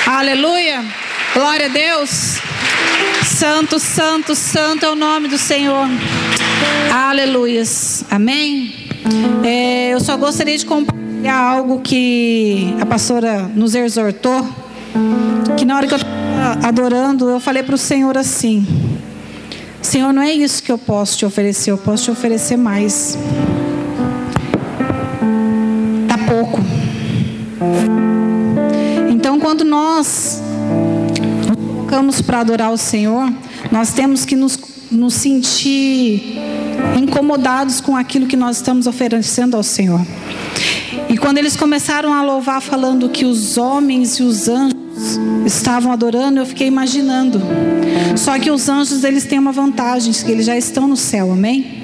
Aleluia. 0.08 1.07
Glória 1.38 1.68
a 1.68 1.70
Deus. 1.70 2.40
Santo, 3.24 3.78
santo, 3.78 4.34
santo 4.34 4.84
é 4.88 4.90
o 4.90 4.96
nome 4.96 5.28
do 5.28 5.38
Senhor. 5.38 5.88
Aleluias. 6.92 8.04
Amém. 8.10 8.74
É, 9.44 9.94
eu 9.94 10.00
só 10.00 10.18
gostaria 10.18 10.58
de 10.58 10.66
compartilhar 10.66 11.40
algo 11.40 11.80
que 11.82 12.76
a 12.82 12.88
pastora 12.88 13.44
nos 13.54 13.76
exortou. 13.76 14.50
Que 15.56 15.64
na 15.64 15.78
hora 15.78 15.86
que 15.86 15.94
eu 15.94 15.98
estava 15.98 16.68
adorando, 16.68 17.30
eu 17.30 17.40
falei 17.40 17.62
para 17.62 17.76
o 17.76 17.78
Senhor 17.78 18.18
assim: 18.18 18.66
Senhor, 19.80 20.12
não 20.12 20.24
é 20.24 20.34
isso 20.34 20.64
que 20.64 20.72
eu 20.72 20.78
posso 20.80 21.20
te 21.20 21.24
oferecer, 21.24 21.70
eu 21.70 21.78
posso 21.78 22.06
te 22.06 22.10
oferecer 22.10 22.58
mais. 22.58 23.16
pouco. 26.28 26.60
Então, 29.08 29.40
quando 29.40 29.64
nós 29.64 30.42
colocamos 31.88 32.22
para 32.22 32.42
adorar 32.42 32.70
o 32.70 32.78
Senhor, 32.78 33.32
nós 33.72 33.94
temos 33.94 34.26
que 34.26 34.36
nos, 34.36 34.60
nos 34.92 35.14
sentir 35.14 36.38
incomodados 37.00 37.80
com 37.80 37.96
aquilo 37.96 38.28
que 38.28 38.36
nós 38.36 38.58
estamos 38.58 38.88
oferecendo 38.88 39.56
ao 39.56 39.64
Senhor. 39.64 40.02
E 41.08 41.18
quando 41.18 41.38
eles 41.38 41.56
começaram 41.56 42.14
a 42.14 42.22
louvar, 42.22 42.62
falando 42.62 43.08
que 43.08 43.24
os 43.24 43.58
homens 43.58 44.20
e 44.20 44.24
os 44.24 44.50
anjos 44.50 44.76
estavam 45.46 45.94
adorando, 45.94 46.40
eu 46.40 46.46
fiquei 46.46 46.68
imaginando. 46.68 47.42
Só 48.18 48.38
que 48.38 48.52
os 48.52 48.68
anjos 48.68 49.06
eles 49.06 49.24
têm 49.24 49.40
uma 49.40 49.54
vantagem, 49.54 50.12
que 50.12 50.30
eles 50.30 50.46
já 50.46 50.58
estão 50.58 50.90
no 50.90 50.98
céu, 50.98 51.32
amém? 51.32 51.77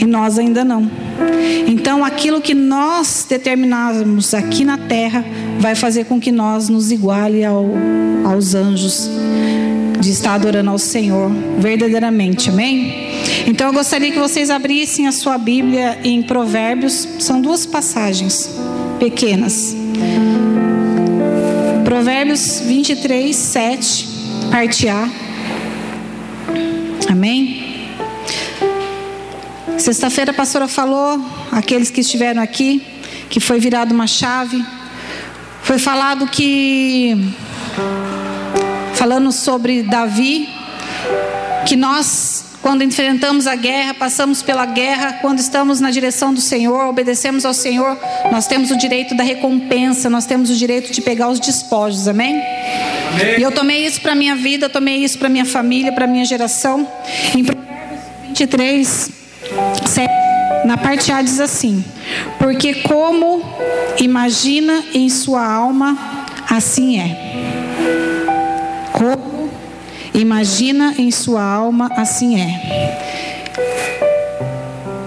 E 0.00 0.04
nós 0.04 0.38
ainda 0.38 0.64
não. 0.64 0.90
Então, 1.66 2.04
aquilo 2.04 2.40
que 2.40 2.54
nós 2.54 3.26
determinarmos 3.28 4.34
aqui 4.34 4.64
na 4.64 4.76
terra 4.76 5.24
vai 5.58 5.74
fazer 5.74 6.04
com 6.04 6.20
que 6.20 6.32
nós 6.32 6.68
nos 6.68 6.90
iguale 6.90 7.44
ao, 7.44 7.66
aos 8.24 8.54
anjos 8.54 9.08
de 10.00 10.10
estar 10.10 10.34
adorando 10.34 10.70
ao 10.70 10.78
Senhor 10.78 11.30
verdadeiramente, 11.58 12.50
amém? 12.50 13.12
Então, 13.46 13.68
eu 13.68 13.72
gostaria 13.72 14.12
que 14.12 14.18
vocês 14.18 14.50
abrissem 14.50 15.06
a 15.06 15.12
sua 15.12 15.38
Bíblia 15.38 15.98
em 16.04 16.22
Provérbios, 16.22 17.08
são 17.18 17.40
duas 17.40 17.64
passagens 17.64 18.50
pequenas. 18.98 19.74
Provérbios 21.84 22.60
23, 22.60 23.34
7, 23.34 24.08
parte 24.50 24.88
A. 24.88 25.08
Amém? 27.10 27.73
Sexta-feira 29.78 30.30
a 30.30 30.34
pastora 30.34 30.68
falou, 30.68 31.20
aqueles 31.50 31.90
que 31.90 32.00
estiveram 32.00 32.40
aqui, 32.40 32.82
que 33.28 33.40
foi 33.40 33.58
virado 33.58 33.92
uma 33.92 34.06
chave. 34.06 34.64
Foi 35.62 35.78
falado 35.78 36.26
que, 36.26 37.16
falando 38.94 39.32
sobre 39.32 39.82
Davi, 39.82 40.48
que 41.66 41.74
nós, 41.74 42.44
quando 42.62 42.84
enfrentamos 42.84 43.46
a 43.46 43.56
guerra, 43.56 43.94
passamos 43.94 44.42
pela 44.42 44.64
guerra, 44.64 45.14
quando 45.14 45.40
estamos 45.40 45.80
na 45.80 45.90
direção 45.90 46.32
do 46.32 46.40
Senhor, 46.40 46.86
obedecemos 46.86 47.44
ao 47.44 47.52
Senhor, 47.52 47.98
nós 48.30 48.46
temos 48.46 48.70
o 48.70 48.76
direito 48.76 49.14
da 49.16 49.24
recompensa, 49.24 50.08
nós 50.08 50.24
temos 50.24 50.50
o 50.50 50.54
direito 50.54 50.92
de 50.92 51.02
pegar 51.02 51.28
os 51.28 51.40
despojos, 51.40 52.06
amém? 52.06 52.36
amém. 52.36 53.38
E 53.38 53.42
eu 53.42 53.50
tomei 53.50 53.84
isso 53.84 54.00
para 54.00 54.14
minha 54.14 54.36
vida, 54.36 54.68
tomei 54.68 54.98
isso 54.98 55.18
para 55.18 55.28
minha 55.28 55.44
família, 55.44 55.92
para 55.92 56.06
minha 56.06 56.24
geração. 56.24 56.86
Em 57.34 57.42
Provérbios 57.42 58.00
23, 58.28 59.23
na 60.64 60.78
parte 60.78 61.12
A 61.12 61.22
diz 61.22 61.40
assim: 61.40 61.84
Porque 62.38 62.74
como 62.74 63.42
imagina 64.00 64.82
em 64.92 65.08
sua 65.08 65.46
alma, 65.46 65.96
assim 66.50 66.98
é. 66.98 67.16
Como 68.92 69.50
imagina 70.12 70.94
em 70.98 71.10
sua 71.10 71.42
alma, 71.42 71.90
assim 71.96 72.40
é. 72.40 73.00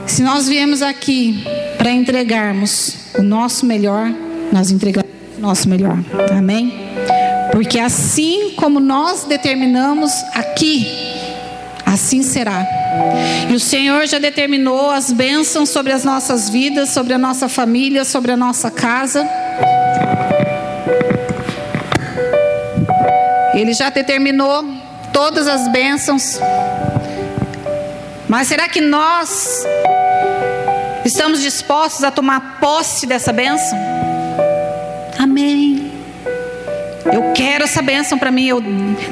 Se 0.06 0.22
nós 0.22 0.48
viemos 0.48 0.82
aqui 0.82 1.44
para 1.78 1.92
entregarmos 1.92 2.96
o 3.18 3.22
nosso 3.22 3.66
melhor, 3.66 4.12
nós 4.52 4.72
entregamos 4.72 5.12
o 5.38 5.42
nosso 5.42 5.68
melhor. 5.70 5.98
Amém? 6.36 6.74
Porque 7.52 7.80
assim 7.80 8.54
como 8.56 8.80
nós 8.80 9.26
determinamos 9.26 10.12
aqui, 10.34 10.88
assim 11.86 12.22
será. 12.22 12.87
E 13.50 13.56
o 13.56 13.60
Senhor 13.60 14.06
já 14.08 14.20
determinou 14.20 14.90
as 14.90 15.12
bênçãos 15.12 15.70
sobre 15.70 15.94
as 15.94 16.04
nossas 16.04 16.50
vidas, 16.50 16.90
sobre 16.90 17.14
a 17.14 17.18
nossa 17.18 17.48
família, 17.48 18.04
sobre 18.04 18.32
a 18.32 18.38
nossa 18.38 18.70
casa. 18.70 19.28
Ele 23.54 23.74
já 23.74 23.90
determinou 23.90 24.66
todas 25.14 25.48
as 25.48 25.68
bênçãos. 25.70 26.40
Mas 28.28 28.48
será 28.48 28.68
que 28.68 28.82
nós 28.82 29.66
estamos 31.06 31.42
dispostos 31.42 32.04
a 32.04 32.12
tomar 32.12 32.60
posse 32.60 33.08
dessa 33.08 33.32
bênção? 33.32 33.78
Amém. 35.18 35.92
Eu 37.06 37.32
quero 37.34 37.64
essa 37.64 37.82
bênção 37.82 38.20
para 38.20 38.30
mim. 38.30 38.48
Eu 38.48 38.62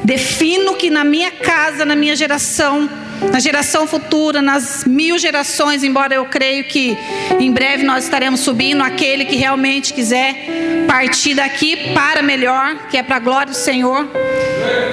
defino 0.04 0.76
que 0.76 0.89
na 0.89 1.04
minha 1.04 1.32
casa, 1.32 1.86
na 1.86 1.95
minha 1.95 2.15
geração, 2.15 2.89
na 3.32 3.39
geração 3.39 3.88
futura, 3.88 4.41
nas 4.41 4.84
mil 4.86 5.17
gerações, 5.17 5.84
embora 5.84 6.15
eu 6.15 6.25
creio 6.25 6.63
que 6.65 6.97
em 7.39 7.51
breve 7.51 7.84
nós 7.84 8.04
estaremos 8.04 8.39
subindo, 8.41 8.82
aquele 8.82 9.25
que 9.25 9.36
realmente 9.36 9.93
quiser 9.93 10.36
partir 10.88 11.34
daqui 11.34 11.93
para 11.93 12.21
melhor, 12.21 12.88
que 12.89 12.97
é 12.97 13.04
para 13.04 13.17
a 13.17 13.19
glória 13.19 13.51
do 13.51 13.58
Senhor. 13.58 14.08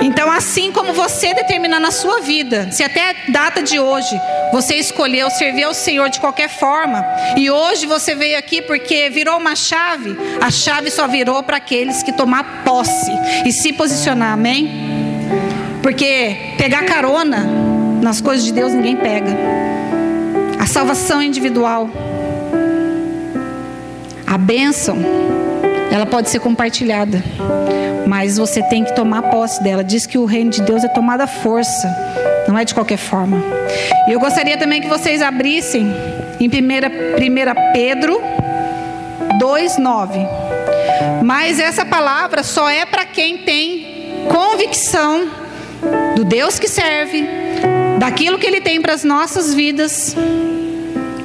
Então, 0.00 0.30
assim 0.30 0.72
como 0.72 0.92
você 0.92 1.32
determinar 1.34 1.80
na 1.80 1.90
sua 1.90 2.20
vida, 2.20 2.70
se 2.72 2.82
até 2.82 3.10
a 3.10 3.14
data 3.28 3.62
de 3.62 3.78
hoje 3.78 4.14
você 4.52 4.76
escolheu 4.76 5.30
servir 5.30 5.64
ao 5.64 5.74
Senhor 5.74 6.08
de 6.08 6.20
qualquer 6.20 6.48
forma, 6.48 7.04
e 7.36 7.50
hoje 7.50 7.86
você 7.86 8.14
veio 8.14 8.38
aqui 8.38 8.60
porque 8.62 9.08
virou 9.10 9.38
uma 9.38 9.54
chave, 9.54 10.16
a 10.40 10.50
chave 10.50 10.90
só 10.90 11.06
virou 11.06 11.42
para 11.42 11.56
aqueles 11.56 12.02
que 12.02 12.12
tomar 12.12 12.62
posse 12.64 13.12
e 13.46 13.52
se 13.52 13.72
posicionar, 13.72 14.32
amém? 14.32 14.70
Porque 15.82 16.54
pegar 16.58 16.84
carona 16.84 17.61
nas 18.02 18.20
coisas 18.20 18.44
de 18.44 18.52
Deus 18.52 18.72
ninguém 18.74 18.96
pega. 18.96 19.30
A 20.58 20.66
salvação 20.66 21.20
é 21.20 21.24
individual. 21.24 21.88
A 24.26 24.36
bênção, 24.36 24.98
ela 25.90 26.04
pode 26.04 26.28
ser 26.28 26.40
compartilhada, 26.40 27.22
mas 28.06 28.36
você 28.38 28.62
tem 28.62 28.84
que 28.84 28.94
tomar 28.94 29.22
posse 29.22 29.62
dela. 29.62 29.84
Diz 29.84 30.04
que 30.04 30.18
o 30.18 30.24
reino 30.24 30.50
de 30.50 30.62
Deus 30.62 30.82
é 30.82 30.88
tomado 30.88 31.20
à 31.20 31.26
força, 31.26 31.88
não 32.48 32.58
é 32.58 32.64
de 32.64 32.74
qualquer 32.74 32.98
forma. 32.98 33.42
E 34.08 34.12
eu 34.12 34.18
gostaria 34.18 34.58
também 34.58 34.80
que 34.80 34.88
vocês 34.88 35.22
abrissem 35.22 35.86
em 36.40 36.48
1 36.48 36.50
Pedro 37.72 38.20
2,9. 39.40 40.26
Mas 41.22 41.60
essa 41.60 41.84
palavra 41.84 42.42
só 42.42 42.68
é 42.68 42.84
para 42.84 43.04
quem 43.04 43.38
tem 43.38 44.24
convicção 44.28 45.30
do 46.16 46.24
Deus 46.24 46.58
que 46.58 46.68
serve, 46.68 47.41
daquilo 47.98 48.38
que 48.38 48.46
Ele 48.46 48.60
tem 48.60 48.80
para 48.80 48.94
as 48.94 49.04
nossas 49.04 49.54
vidas, 49.54 50.14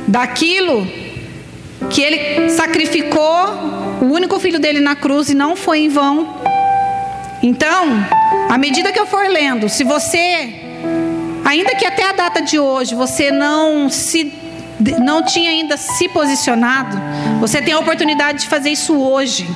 daquilo 0.07 0.87
que 1.89 2.01
Ele 2.01 2.49
sacrificou 2.49 3.77
o 4.01 4.05
único 4.05 4.39
filho 4.39 4.59
dele 4.59 4.79
na 4.79 4.95
cruz 4.95 5.29
e 5.29 5.35
não 5.35 5.55
foi 5.55 5.79
em 5.79 5.89
vão. 5.89 6.35
Então, 7.41 7.87
à 8.49 8.57
medida 8.57 8.91
que 8.91 8.99
eu 8.99 9.05
for 9.05 9.27
lendo, 9.27 9.69
se 9.69 9.83
você, 9.83 10.53
ainda 11.45 11.75
que 11.75 11.85
até 11.85 12.09
a 12.09 12.13
data 12.13 12.41
de 12.41 12.59
hoje, 12.59 12.95
você 12.95 13.31
não 13.31 13.89
se 13.89 14.33
não 14.99 15.23
tinha 15.23 15.49
ainda 15.49 15.75
se 15.75 16.07
posicionado, 16.09 16.95
você 17.39 17.59
tem 17.61 17.73
a 17.73 17.79
oportunidade 17.79 18.41
de 18.41 18.47
fazer 18.47 18.69
isso 18.69 18.95
hoje. 18.95 19.47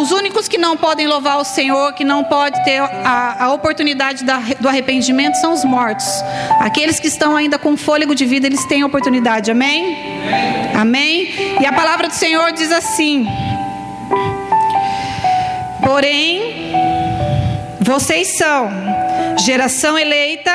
Os 0.00 0.12
únicos 0.12 0.46
que 0.46 0.56
não 0.56 0.76
podem 0.76 1.06
louvar 1.06 1.38
o 1.38 1.44
Senhor, 1.44 1.92
que 1.94 2.04
não 2.04 2.22
pode 2.22 2.62
ter 2.64 2.78
a, 2.78 3.44
a 3.44 3.52
oportunidade 3.52 4.24
da, 4.24 4.38
do 4.60 4.68
arrependimento, 4.68 5.34
são 5.34 5.52
os 5.52 5.64
mortos. 5.64 6.06
Aqueles 6.60 7.00
que 7.00 7.08
estão 7.08 7.34
ainda 7.34 7.58
com 7.58 7.76
fôlego 7.76 8.14
de 8.14 8.24
vida, 8.24 8.46
eles 8.46 8.64
têm 8.66 8.84
oportunidade. 8.84 9.50
Amém? 9.50 9.96
Amém? 10.74 11.28
Amém? 11.28 11.58
E 11.60 11.66
a 11.66 11.72
palavra 11.72 12.06
do 12.06 12.14
Senhor 12.14 12.52
diz 12.52 12.70
assim: 12.70 13.26
Porém, 15.82 16.72
vocês 17.80 18.36
são 18.36 18.70
geração 19.44 19.98
eleita, 19.98 20.52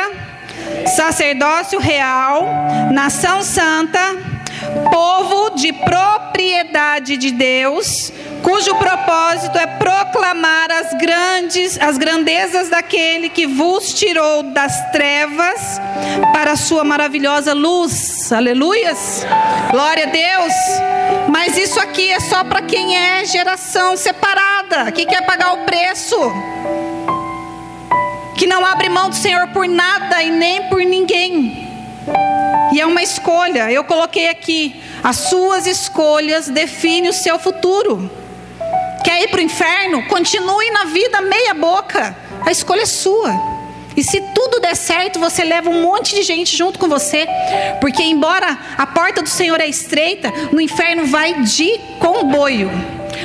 sacerdócio 0.95 1.79
real, 1.79 2.47
nação 2.91 3.43
santa, 3.43 3.99
povo 4.91 5.51
de 5.55 5.73
propriedade 5.73 7.17
de 7.17 7.31
Deus 7.31 8.11
cujo 8.41 8.75
propósito 8.75 9.57
é 9.57 9.67
proclamar 9.67 10.71
as 10.71 10.93
grandes, 10.93 11.79
as 11.79 11.97
grandezas 11.97 12.69
daquele 12.69 13.29
que 13.29 13.45
vos 13.45 13.93
tirou 13.93 14.43
das 14.43 14.91
trevas 14.91 15.79
para 16.33 16.53
a 16.53 16.55
sua 16.55 16.83
maravilhosa 16.83 17.53
luz. 17.53 18.31
Aleluias. 18.31 19.25
Glória 19.71 20.05
a 20.05 20.09
Deus. 20.09 20.53
Mas 21.29 21.57
isso 21.57 21.79
aqui 21.79 22.09
é 22.11 22.19
só 22.19 22.43
para 22.43 22.61
quem 22.61 22.95
é 22.95 23.25
geração 23.25 23.95
separada, 23.95 24.91
que 24.91 25.05
quer 25.05 25.25
pagar 25.25 25.53
o 25.53 25.65
preço. 25.65 26.17
Que 28.35 28.47
não 28.47 28.65
abre 28.65 28.89
mão 28.89 29.09
do 29.09 29.15
Senhor 29.15 29.47
por 29.49 29.67
nada 29.67 30.23
e 30.23 30.31
nem 30.31 30.63
por 30.69 30.81
ninguém. 30.81 31.67
E 32.73 32.79
é 32.79 32.85
uma 32.85 33.01
escolha. 33.01 33.71
Eu 33.71 33.83
coloquei 33.83 34.29
aqui: 34.29 34.81
as 35.03 35.17
suas 35.17 35.67
escolhas 35.67 36.47
definem 36.47 37.09
o 37.09 37.13
seu 37.13 37.37
futuro. 37.37 38.09
Quer 39.03 39.23
ir 39.23 39.27
para 39.29 39.39
o 39.39 39.43
inferno? 39.43 40.03
Continue 40.07 40.71
na 40.71 40.85
vida 40.85 41.21
meia 41.21 41.53
boca. 41.53 42.15
A 42.45 42.51
escolha 42.51 42.81
é 42.81 42.85
sua. 42.85 43.33
E 43.95 44.03
se 44.03 44.21
tudo 44.33 44.59
der 44.59 44.75
certo, 44.75 45.19
você 45.19 45.43
leva 45.43 45.69
um 45.69 45.81
monte 45.81 46.15
de 46.15 46.23
gente 46.23 46.55
junto 46.55 46.79
com 46.79 46.87
você. 46.87 47.27
Porque, 47.81 48.03
embora 48.03 48.57
a 48.77 48.85
porta 48.85 49.21
do 49.21 49.29
Senhor 49.29 49.59
é 49.59 49.67
estreita, 49.67 50.31
no 50.51 50.61
inferno 50.61 51.05
vai 51.05 51.41
de 51.41 51.77
comboio. 51.99 52.69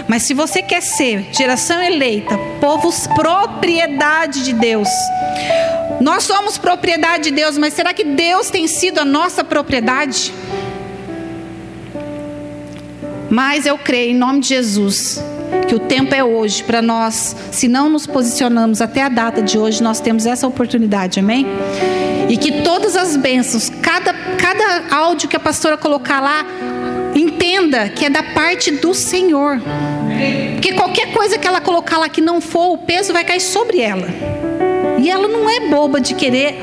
Mas 0.09 0.25
se 0.25 0.35
você 0.35 0.63
quer 0.63 0.83
ser 0.83 1.29
geração 1.33 1.81
eleita, 1.81 2.37
povos 2.61 3.07
propriedade 3.07 4.43
de 4.43 4.53
Deus, 4.53 4.89
nós 6.01 6.25
somos 6.25 6.59
propriedade 6.59 7.25
de 7.25 7.31
Deus, 7.31 7.57
mas 7.57 7.75
será 7.75 7.95
que 7.95 8.03
Deus 8.03 8.51
tem 8.51 8.67
sido 8.67 8.99
a 8.99 9.05
nossa 9.05 9.45
propriedade? 9.45 10.33
Mas 13.31 13.67
eu 13.67 13.79
creio 13.79 14.11
em 14.11 14.17
nome 14.17 14.41
de 14.41 14.49
Jesus 14.49 15.23
que 15.69 15.75
o 15.75 15.79
tempo 15.79 16.15
é 16.15 16.23
hoje 16.23 16.63
para 16.63 16.83
nós, 16.83 17.35
se 17.51 17.69
não 17.69 17.89
nos 17.89 18.07
posicionamos 18.07 18.81
até 18.81 19.03
a 19.03 19.09
data 19.09 19.43
de 19.43 19.59
hoje, 19.59 19.83
nós 19.83 20.01
temos 20.01 20.27
essa 20.27 20.47
oportunidade, 20.47 21.21
amém? 21.21 21.47
E 22.29 22.37
que 22.37 22.63
todas 22.63 22.97
as 22.97 23.17
bênçãos, 23.17 23.71
cada, 23.83 24.13
cada 24.13 24.95
áudio 24.95 25.29
que 25.29 25.37
a 25.37 25.41
pastora 25.41 25.77
colocar 25.77 26.21
lá, 26.21 26.45
entenda 27.15 27.89
que 27.89 28.05
é 28.05 28.11
da 28.11 28.23
parte 28.23 28.71
do 28.71 28.95
Senhor. 28.95 29.61
Porque 30.55 30.73
qualquer 30.73 31.13
coisa 31.13 31.39
que 31.39 31.47
ela 31.47 31.61
colocar 31.61 31.99
lá 31.99 32.09
que 32.09 32.21
não 32.21 32.41
for, 32.41 32.73
o 32.73 32.79
peso 32.79 33.13
vai 33.13 33.25
cair 33.25 33.41
sobre 33.41 33.81
ela. 33.81 34.07
E 34.99 35.11
ela 35.11 35.29
não 35.29 35.49
é 35.49 35.69
boba 35.69 36.01
de 36.01 36.15
querer 36.15 36.59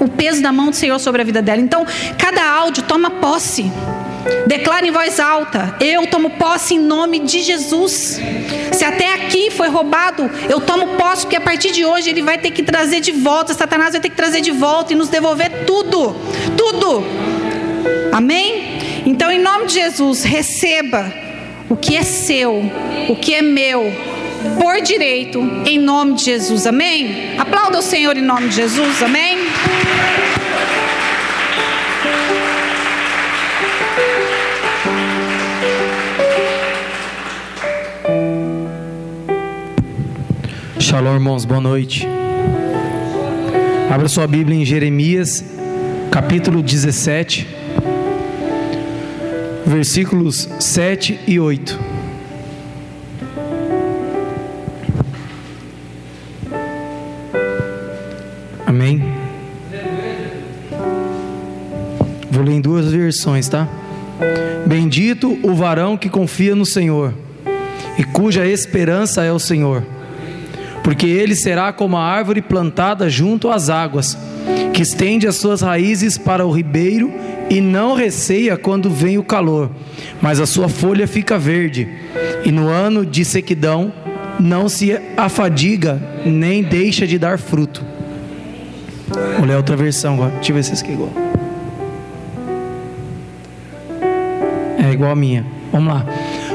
o 0.00 0.08
peso 0.08 0.42
da 0.42 0.52
mão 0.52 0.70
do 0.70 0.76
Senhor 0.76 0.98
sobre 0.98 1.22
a 1.22 1.24
vida 1.24 1.42
dela. 1.42 1.60
Então, 1.60 1.86
cada 2.18 2.44
áudio 2.44 2.82
toma 2.84 3.10
posse. 3.10 3.70
Declara 4.46 4.86
em 4.86 4.90
voz 4.90 5.20
alta: 5.20 5.76
Eu 5.80 6.06
tomo 6.06 6.30
posse 6.30 6.74
em 6.74 6.78
nome 6.78 7.20
de 7.20 7.42
Jesus. 7.42 8.20
Se 8.72 8.84
até 8.84 9.12
aqui 9.14 9.50
foi 9.50 9.68
roubado, 9.68 10.30
eu 10.48 10.60
tomo 10.60 10.96
posse, 10.96 11.22
porque 11.22 11.36
a 11.36 11.40
partir 11.40 11.72
de 11.72 11.84
hoje 11.84 12.10
ele 12.10 12.22
vai 12.22 12.38
ter 12.38 12.50
que 12.50 12.62
trazer 12.62 13.00
de 13.00 13.12
volta, 13.12 13.54
Satanás 13.54 13.92
vai 13.92 14.00
ter 14.00 14.08
que 14.08 14.16
trazer 14.16 14.40
de 14.40 14.50
volta 14.50 14.92
e 14.92 14.96
nos 14.96 15.08
devolver 15.08 15.64
tudo. 15.66 16.14
Tudo. 16.56 17.04
Amém? 18.12 18.78
Então, 19.06 19.30
em 19.30 19.38
nome 19.38 19.66
de 19.66 19.74
Jesus, 19.74 20.22
receba 20.22 21.12
o 21.68 21.76
que 21.76 21.96
é 21.96 22.02
seu, 22.02 22.62
o 23.08 23.16
que 23.16 23.34
é 23.34 23.42
meu, 23.42 23.92
por 24.58 24.80
direito, 24.80 25.40
em 25.66 25.78
nome 25.78 26.14
de 26.14 26.24
Jesus. 26.24 26.66
Amém? 26.66 27.34
Aplauda 27.38 27.78
o 27.78 27.82
Senhor 27.82 28.16
em 28.16 28.22
nome 28.22 28.48
de 28.48 28.56
Jesus. 28.56 29.02
Amém? 29.02 29.38
Shalom, 40.88 41.12
irmãos, 41.12 41.44
boa 41.44 41.60
noite. 41.60 42.08
Abra 43.92 44.08
sua 44.08 44.26
Bíblia 44.26 44.56
em 44.56 44.64
Jeremias, 44.64 45.44
capítulo 46.10 46.62
17, 46.62 47.46
versículos 49.66 50.48
7 50.58 51.20
e 51.26 51.38
8. 51.38 51.78
Amém? 58.64 59.02
Vou 62.30 62.42
ler 62.42 62.54
em 62.54 62.62
duas 62.62 62.90
versões, 62.90 63.46
tá? 63.46 63.68
Bendito 64.66 65.38
o 65.42 65.54
varão 65.54 65.98
que 65.98 66.08
confia 66.08 66.54
no 66.54 66.64
Senhor 66.64 67.12
e 67.98 68.04
cuja 68.04 68.46
esperança 68.46 69.22
é 69.22 69.30
o 69.30 69.38
Senhor 69.38 69.97
porque 70.88 71.06
ele 71.06 71.36
será 71.36 71.70
como 71.70 71.98
a 71.98 72.02
árvore 72.02 72.40
plantada 72.40 73.10
junto 73.10 73.50
às 73.50 73.68
águas, 73.68 74.16
que 74.72 74.80
estende 74.80 75.26
as 75.26 75.36
suas 75.36 75.60
raízes 75.60 76.16
para 76.16 76.46
o 76.46 76.50
ribeiro 76.50 77.12
e 77.50 77.60
não 77.60 77.94
receia 77.94 78.56
quando 78.56 78.88
vem 78.88 79.18
o 79.18 79.22
calor, 79.22 79.68
mas 80.18 80.40
a 80.40 80.46
sua 80.46 80.66
folha 80.66 81.06
fica 81.06 81.38
verde, 81.38 81.86
e 82.42 82.50
no 82.50 82.68
ano 82.68 83.04
de 83.04 83.22
sequidão 83.22 83.92
não 84.40 84.66
se 84.66 84.98
afadiga 85.14 86.00
nem 86.24 86.62
deixa 86.62 87.06
de 87.06 87.18
dar 87.18 87.38
fruto. 87.38 87.84
Vou 89.36 89.46
ler 89.46 89.56
outra 89.56 89.76
versão 89.76 90.14
agora, 90.14 90.30
deixa 90.36 90.52
eu 90.52 90.56
ver 90.56 90.64
se 90.64 90.86
é 90.86 90.90
igual. 90.90 91.12
É 94.82 94.90
igual 94.90 95.10
a 95.10 95.16
minha. 95.16 95.44
Vamos 95.70 95.92
lá. 95.92 96.06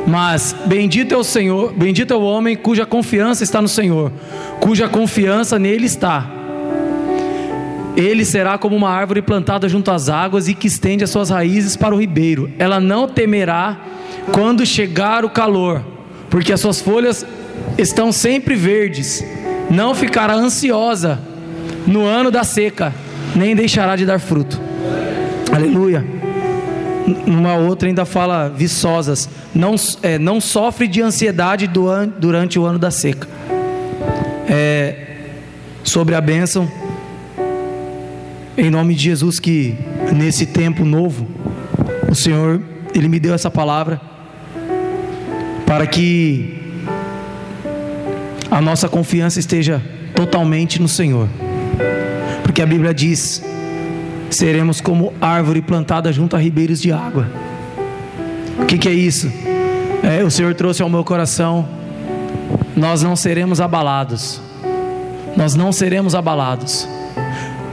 Mas 0.05 0.55
bendito 0.65 1.13
é 1.13 1.17
o 1.17 1.23
Senhor, 1.23 1.73
bendito 1.73 2.13
é 2.13 2.17
o 2.17 2.21
homem 2.21 2.55
cuja 2.55 2.85
confiança 2.85 3.43
está 3.43 3.61
no 3.61 3.67
Senhor, 3.67 4.11
cuja 4.59 4.89
confiança 4.89 5.57
nele 5.57 5.85
está. 5.85 6.29
Ele 7.95 8.25
será 8.25 8.57
como 8.57 8.75
uma 8.75 8.89
árvore 8.89 9.21
plantada 9.21 9.69
junto 9.69 9.91
às 9.91 10.09
águas 10.09 10.47
e 10.47 10.55
que 10.55 10.67
estende 10.67 11.03
as 11.03 11.09
suas 11.09 11.29
raízes 11.29 11.75
para 11.75 11.93
o 11.93 11.99
ribeiro. 11.99 12.51
Ela 12.57 12.79
não 12.79 13.07
temerá 13.07 13.77
quando 14.31 14.65
chegar 14.65 15.23
o 15.23 15.29
calor, 15.29 15.83
porque 16.29 16.51
as 16.51 16.59
suas 16.59 16.81
folhas 16.81 17.25
estão 17.77 18.11
sempre 18.11 18.55
verdes. 18.55 19.23
Não 19.69 19.93
ficará 19.93 20.33
ansiosa 20.33 21.19
no 21.85 22.03
ano 22.03 22.31
da 22.31 22.43
seca, 22.43 22.93
nem 23.35 23.55
deixará 23.55 23.95
de 23.95 24.05
dar 24.05 24.19
fruto. 24.19 24.59
Aleluia. 25.51 26.22
Numa 27.25 27.55
outra 27.55 27.87
ainda 27.87 28.05
fala 28.05 28.47
viçosas, 28.47 29.27
não, 29.53 29.75
é, 30.01 30.17
não 30.17 30.39
sofre 30.39 30.87
de 30.87 31.01
ansiedade 31.01 31.67
durante 31.67 32.57
o 32.57 32.65
ano 32.65 32.79
da 32.79 32.91
seca. 32.91 33.27
É, 34.47 35.03
sobre 35.83 36.15
a 36.15 36.21
bênção, 36.21 36.69
em 38.57 38.69
nome 38.69 38.95
de 38.95 39.03
Jesus, 39.03 39.39
que 39.39 39.75
nesse 40.13 40.45
tempo 40.45 40.85
novo, 40.85 41.27
o 42.09 42.15
Senhor, 42.15 42.61
Ele 42.95 43.09
me 43.09 43.19
deu 43.19 43.33
essa 43.33 43.51
palavra, 43.51 43.99
para 45.65 45.85
que 45.87 46.61
a 48.49 48.61
nossa 48.61 48.87
confiança 48.87 49.39
esteja 49.39 49.81
totalmente 50.15 50.81
no 50.81 50.87
Senhor, 50.87 51.27
porque 52.43 52.61
a 52.61 52.65
Bíblia 52.65 52.93
diz 52.93 53.43
seremos 54.33 54.81
como 54.81 55.13
árvore 55.21 55.61
plantada 55.61 56.11
junto 56.11 56.35
a 56.35 56.39
ribeiros 56.39 56.81
de 56.81 56.91
água. 56.91 57.27
O 58.59 58.65
que, 58.65 58.77
que 58.77 58.89
é 58.89 58.93
isso? 58.93 59.31
É, 60.03 60.23
o 60.23 60.29
Senhor 60.29 60.53
trouxe 60.53 60.81
ao 60.81 60.89
meu 60.89 61.03
coração. 61.03 61.67
Nós 62.75 63.01
não 63.01 63.15
seremos 63.15 63.61
abalados. 63.61 64.41
Nós 65.37 65.55
não 65.55 65.71
seremos 65.71 66.13
abalados. 66.15 66.87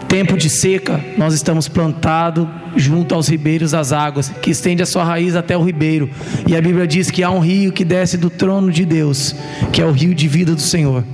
tempo 0.09 0.37
de 0.37 0.51
seca, 0.51 1.01
nós 1.17 1.35
estamos 1.35 1.69
plantados 1.69 2.47
junto 2.75 3.15
aos 3.15 3.29
ribeiros 3.29 3.71
das 3.71 3.93
águas, 3.93 4.29
que 4.29 4.51
estende 4.51 4.83
a 4.83 4.87
sua 4.87 5.05
raiz 5.05 5.37
até 5.37 5.57
o 5.57 5.63
ribeiro. 5.63 6.11
E 6.49 6.57
a 6.57 6.61
Bíblia 6.61 6.87
diz 6.87 7.11
que 7.11 7.23
há 7.23 7.31
um 7.31 7.39
rio 7.39 7.73
que 7.73 7.85
desce 7.85 8.17
do 8.17 8.29
trono 8.29 8.73
de 8.73 8.85
Deus, 8.85 9.35
que 9.73 9.81
é 9.81 9.85
o 9.87 9.93
rio 9.93 10.15
de 10.15 10.27
vida 10.27 10.55
do 10.55 10.61
Senhor. 10.61 11.05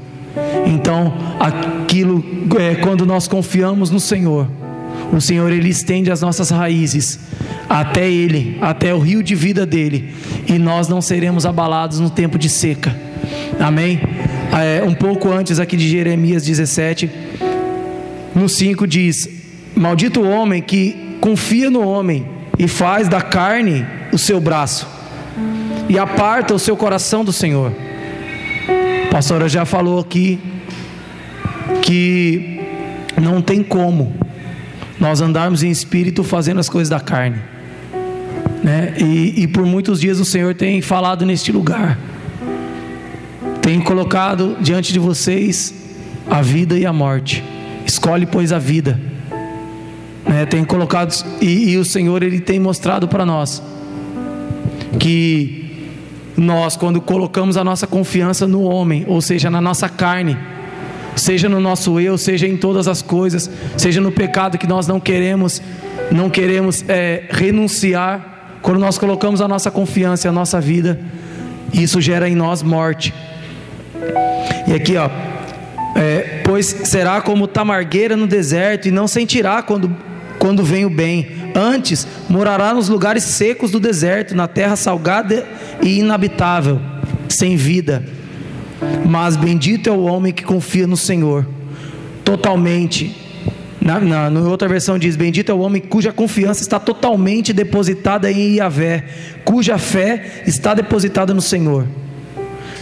Então, 0.67 1.13
aquilo 1.39 2.25
é, 2.59 2.75
quando 2.77 3.05
nós 3.05 3.29
confiamos 3.29 3.91
no 3.91 4.01
Senhor, 4.01 4.49
o 5.13 5.21
Senhor 5.21 5.51
ele 5.51 5.69
estende 5.69 6.11
as 6.11 6.21
nossas 6.21 6.51
raízes 6.51 7.19
até 7.69 8.09
ele, 8.09 8.59
até 8.61 8.95
o 8.95 8.99
rio 8.99 9.23
de 9.23 9.35
vida 9.35 9.67
dele, 9.67 10.15
e 10.47 10.59
nós 10.59 10.89
não 10.89 11.01
seremos 11.01 11.45
abalados 11.45 12.01
no 12.01 12.11
tempo 12.11 12.39
de 12.39 12.49
seca. 12.49 12.97
Amém? 13.59 14.01
É, 14.53 14.83
um 14.83 14.95
pouco 14.95 15.31
antes 15.31 15.59
aqui 15.59 15.77
de 15.77 15.89
Jeremias 15.89 16.45
17, 16.45 17.11
no 18.35 18.49
5 18.49 18.87
diz: 18.87 19.29
Maldito 19.75 20.21
o 20.21 20.29
homem 20.29 20.63
que 20.63 21.19
confia 21.21 21.71
no 21.71 21.87
homem 21.87 22.27
e 22.59 22.69
faz 22.69 23.09
da 23.09 23.21
carne 23.21 23.87
o 24.13 24.19
seu 24.19 24.41
braço 24.41 24.87
e 25.89 25.99
aparta 25.99 26.55
o 26.55 26.59
seu 26.59 26.77
coração 26.77 27.25
do 27.25 27.33
Senhor. 27.33 27.73
A 29.07 29.11
pastora 29.11 29.49
já 29.49 29.65
falou 29.65 29.99
aqui 29.99 30.39
que 31.83 32.61
não 33.21 33.41
tem 33.41 33.63
como 33.63 34.15
nós 34.99 35.21
andarmos 35.21 35.63
em 35.63 35.71
espírito 35.71 36.25
fazendo 36.25 36.61
as 36.61 36.69
coisas 36.69 36.89
da 36.89 37.01
carne. 37.01 37.39
Né? 38.63 38.95
E, 38.99 39.43
e 39.43 39.47
por 39.47 39.65
muitos 39.65 40.01
dias 40.01 40.19
o 40.19 40.25
Senhor 40.25 40.55
tem 40.55 40.81
falado 40.81 41.25
neste 41.25 41.53
lugar, 41.53 41.99
tem 43.61 43.81
colocado 43.81 44.57
diante 44.61 44.93
de 44.93 44.99
vocês 44.99 45.75
a 46.29 46.43
vida 46.43 46.79
e 46.79 46.87
a 46.87 46.93
morte. 46.93 47.45
Escolhe, 47.85 48.27
pois, 48.27 48.53
a 48.53 48.59
vida. 48.59 48.99
Né? 50.27 50.47
Tem 50.47 50.65
colocado, 50.65 51.15
e, 51.41 51.71
e 51.71 51.77
o 51.79 51.85
Senhor 51.85 52.23
ele 52.23 52.41
tem 52.41 52.59
mostrado 52.59 53.07
para 53.07 53.25
nós 53.25 53.63
que 54.99 55.67
nós, 56.37 56.77
quando 56.77 57.01
colocamos 57.01 57.57
a 57.57 57.65
nossa 57.65 57.87
confiança 57.87 58.47
no 58.47 58.63
homem, 58.63 59.05
ou 59.07 59.21
seja, 59.21 59.51
na 59.51 59.61
nossa 59.61 59.89
carne, 59.89 60.37
seja 61.17 61.49
no 61.49 61.61
nosso 61.61 61.99
eu, 61.99 62.17
seja 62.17 62.47
em 62.47 62.57
todas 62.57 62.87
as 62.87 63.03
coisas, 63.03 63.51
seja 63.77 64.01
no 64.01 64.13
pecado 64.13 64.59
que 64.59 64.67
nós 64.67 64.87
não 64.87 65.01
queremos, 65.01 65.61
não 66.13 66.31
queremos 66.31 66.85
é, 66.89 67.25
renunciar, 67.31 68.59
quando 68.63 68.79
nós 68.79 68.99
colocamos 68.99 69.41
a 69.41 69.49
nossa 69.49 69.71
confiança 69.71 70.29
a 70.29 70.33
nossa 70.33 70.61
vida, 70.61 71.01
isso 71.73 72.01
gera 72.01 72.29
em 72.29 72.35
nós 72.35 72.63
morte. 72.63 73.15
E 74.67 74.75
aqui, 74.75 74.97
ó, 74.97 75.09
é, 75.95 76.43
pois 76.45 76.67
será 76.67 77.21
como 77.21 77.47
tamargueira 77.47 78.17
no 78.17 78.27
deserto 78.27 78.89
e 78.89 78.91
não 78.91 79.09
sentirá 79.09 79.63
quando 79.63 79.91
quando 80.39 80.63
vem 80.63 80.85
o 80.85 80.91
bem. 80.91 81.29
Antes 81.55 82.07
morará 82.29 82.75
nos 82.75 82.89
lugares 82.89 83.25
secos 83.25 83.71
do 83.71 83.81
deserto, 83.81 84.35
na 84.35 84.47
terra 84.47 84.77
salgada 84.77 85.47
e 85.83 85.99
inabitável, 85.99 86.81
sem 87.29 87.57
vida. 87.57 88.05
Mas 89.09 89.37
bendito 89.37 89.89
é 89.89 89.93
o 89.93 90.05
homem 90.05 90.33
que 90.33 90.45
confia 90.45 90.87
no 90.87 90.97
Senhor, 90.97 91.47
totalmente. 92.25 93.25
Na, 93.81 94.01
na, 94.01 94.31
na, 94.31 94.41
outra 94.41 94.69
versão 94.69 94.99
diz: 94.99 95.17
Bendito 95.17 95.51
é 95.51 95.55
o 95.55 95.61
homem 95.61 95.81
cuja 95.81 96.13
confiança 96.13 96.63
está 96.63 96.79
totalmente 96.79 97.53
depositada 97.53 98.31
em 98.31 98.57
Yahvé, 98.57 99.05
cuja 99.45 99.79
fé 99.79 100.43
está 100.47 100.75
depositada 100.75 101.33
no 101.33 101.41
Senhor. 101.41 101.87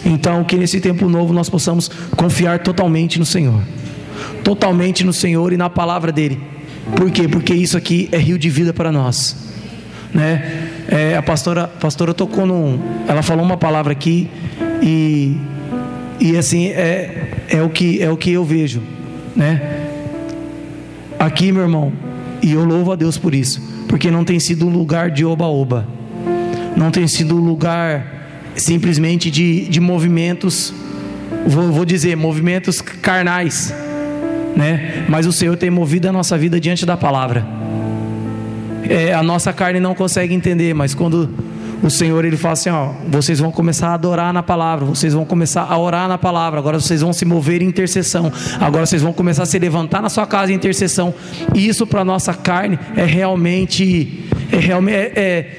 Então, 0.04 0.44
que 0.44 0.56
nesse 0.56 0.80
tempo 0.80 1.08
novo 1.08 1.32
nós 1.32 1.48
possamos 1.48 1.90
confiar 2.16 2.58
totalmente 2.58 3.18
no 3.18 3.24
Senhor, 3.24 3.62
totalmente 4.42 5.04
no 5.04 5.12
Senhor 5.12 5.52
e 5.52 5.56
na 5.56 5.70
palavra 5.70 6.12
dEle. 6.12 6.40
Por 6.94 7.10
quê? 7.10 7.26
Porque 7.26 7.54
isso 7.54 7.76
aqui 7.76 8.08
é 8.12 8.18
rio 8.18 8.38
de 8.38 8.50
vida 8.50 8.72
para 8.72 8.92
nós, 8.92 9.36
né? 10.12 10.70
É, 10.86 11.16
a 11.16 11.22
pastora, 11.22 11.66
pastora 11.66 12.12
tocou 12.12 12.44
num, 12.44 12.78
ela 13.08 13.22
falou 13.22 13.42
uma 13.42 13.56
palavra 13.56 13.92
aqui 13.92 14.28
e 14.82 15.34
e 16.20 16.36
assim 16.36 16.68
é, 16.68 17.28
é 17.48 17.62
o 17.62 17.68
que 17.68 18.02
é 18.02 18.10
o 18.10 18.16
que 18.16 18.32
eu 18.32 18.44
vejo, 18.44 18.82
né? 19.34 19.60
Aqui, 21.18 21.52
meu 21.52 21.62
irmão, 21.62 21.92
e 22.42 22.52
eu 22.52 22.64
louvo 22.64 22.92
a 22.92 22.96
Deus 22.96 23.16
por 23.16 23.34
isso, 23.34 23.60
porque 23.88 24.10
não 24.10 24.24
tem 24.24 24.38
sido 24.38 24.66
um 24.66 24.70
lugar 24.70 25.10
de 25.10 25.24
oba-oba, 25.24 25.86
não 26.76 26.90
tem 26.90 27.06
sido 27.06 27.36
um 27.36 27.40
lugar 27.40 28.14
simplesmente 28.56 29.30
de, 29.30 29.66
de 29.68 29.80
movimentos, 29.80 30.72
vou, 31.46 31.72
vou 31.72 31.84
dizer, 31.84 32.16
movimentos 32.16 32.80
carnais, 32.80 33.74
né? 34.56 35.04
Mas 35.08 35.26
o 35.26 35.32
Senhor 35.32 35.56
tem 35.56 35.70
movido 35.70 36.08
a 36.08 36.12
nossa 36.12 36.36
vida 36.36 36.60
diante 36.60 36.84
da 36.84 36.96
palavra. 36.96 37.46
É, 38.88 39.14
a 39.14 39.22
nossa 39.22 39.52
carne 39.52 39.80
não 39.80 39.94
consegue 39.94 40.34
entender, 40.34 40.74
mas 40.74 40.94
quando 40.94 41.30
o 41.84 41.90
Senhor 41.90 42.24
ele 42.24 42.36
fala 42.36 42.54
assim: 42.54 42.70
ó, 42.70 42.92
vocês 43.08 43.38
vão 43.38 43.52
começar 43.52 43.88
a 43.88 43.94
adorar 43.94 44.32
na 44.32 44.42
palavra, 44.42 44.86
vocês 44.86 45.12
vão 45.12 45.24
começar 45.24 45.62
a 45.62 45.78
orar 45.78 46.08
na 46.08 46.16
palavra, 46.16 46.58
agora 46.58 46.80
vocês 46.80 47.02
vão 47.02 47.12
se 47.12 47.24
mover 47.24 47.60
em 47.60 47.66
intercessão, 47.66 48.32
agora 48.58 48.86
vocês 48.86 49.02
vão 49.02 49.12
começar 49.12 49.42
a 49.42 49.46
se 49.46 49.58
levantar 49.58 50.00
na 50.00 50.08
sua 50.08 50.26
casa 50.26 50.50
em 50.50 50.54
intercessão. 50.54 51.14
E 51.54 51.68
isso 51.68 51.86
para 51.86 52.04
nossa 52.04 52.32
carne 52.32 52.78
é 52.96 53.04
realmente, 53.04 54.24
é 54.50 54.56
realmente, 54.56 54.96
é, 54.96 55.12
é 55.14 55.50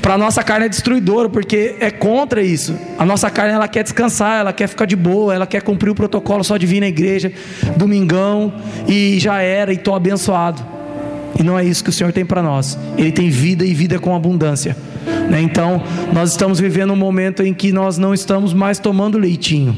para 0.00 0.16
nossa 0.16 0.42
carne 0.42 0.66
é 0.66 0.68
destruidor, 0.68 1.28
porque 1.28 1.76
é 1.80 1.90
contra 1.90 2.42
isso. 2.42 2.74
A 2.98 3.04
nossa 3.04 3.30
carne 3.30 3.52
ela 3.52 3.68
quer 3.68 3.82
descansar, 3.82 4.40
ela 4.40 4.52
quer 4.52 4.68
ficar 4.68 4.86
de 4.86 4.96
boa, 4.96 5.34
ela 5.34 5.46
quer 5.46 5.62
cumprir 5.62 5.90
o 5.90 5.94
protocolo 5.94 6.42
só 6.44 6.56
de 6.56 6.66
vir 6.66 6.80
na 6.80 6.88
igreja, 6.88 7.32
domingão 7.76 8.52
e 8.86 9.18
já 9.18 9.42
era 9.42 9.72
e 9.72 9.76
tô 9.76 9.94
abençoado. 9.94 10.64
E 11.38 11.42
não 11.42 11.58
é 11.58 11.64
isso 11.64 11.84
que 11.84 11.90
o 11.90 11.92
Senhor 11.92 12.12
tem 12.12 12.24
para 12.24 12.42
nós. 12.42 12.78
Ele 12.96 13.12
tem 13.12 13.28
vida 13.28 13.64
e 13.64 13.74
vida 13.74 13.98
com 13.98 14.14
abundância. 14.14 14.76
Né? 15.30 15.40
Então, 15.42 15.82
nós 16.12 16.30
estamos 16.30 16.60
vivendo 16.60 16.92
um 16.92 16.96
momento 16.96 17.42
em 17.42 17.54
que 17.54 17.72
nós 17.72 17.98
não 17.98 18.12
estamos 18.12 18.52
mais 18.52 18.78
tomando 18.78 19.18
leitinho. 19.18 19.76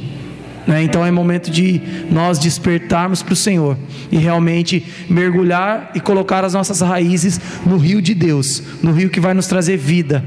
Né? 0.66 0.82
Então, 0.82 1.04
é 1.04 1.10
momento 1.10 1.50
de 1.50 1.80
nós 2.10 2.38
despertarmos 2.38 3.22
para 3.22 3.32
o 3.32 3.36
Senhor 3.36 3.76
e 4.12 4.18
realmente 4.18 4.84
mergulhar 5.08 5.90
e 5.94 6.00
colocar 6.00 6.44
as 6.44 6.52
nossas 6.52 6.80
raízes 6.80 7.40
no 7.64 7.78
rio 7.78 8.02
de 8.02 8.14
Deus, 8.14 8.62
no 8.82 8.92
rio 8.92 9.08
que 9.08 9.18
vai 9.20 9.32
nos 9.32 9.46
trazer 9.46 9.78
vida. 9.78 10.22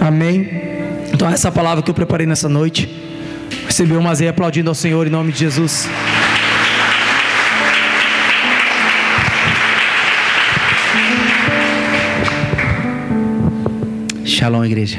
Amém? 0.00 0.50
Então, 1.12 1.28
essa 1.28 1.52
palavra 1.52 1.82
que 1.82 1.90
eu 1.90 1.94
preparei 1.94 2.26
nessa 2.26 2.48
noite. 2.48 3.02
Recebeu 3.66 3.98
uma 3.98 4.14
zeia 4.14 4.30
aplaudindo 4.30 4.68
ao 4.68 4.74
Senhor 4.74 5.06
em 5.06 5.10
nome 5.10 5.32
de 5.32 5.38
Jesus. 5.38 5.88
Shalom, 14.44 14.62
igreja. 14.62 14.98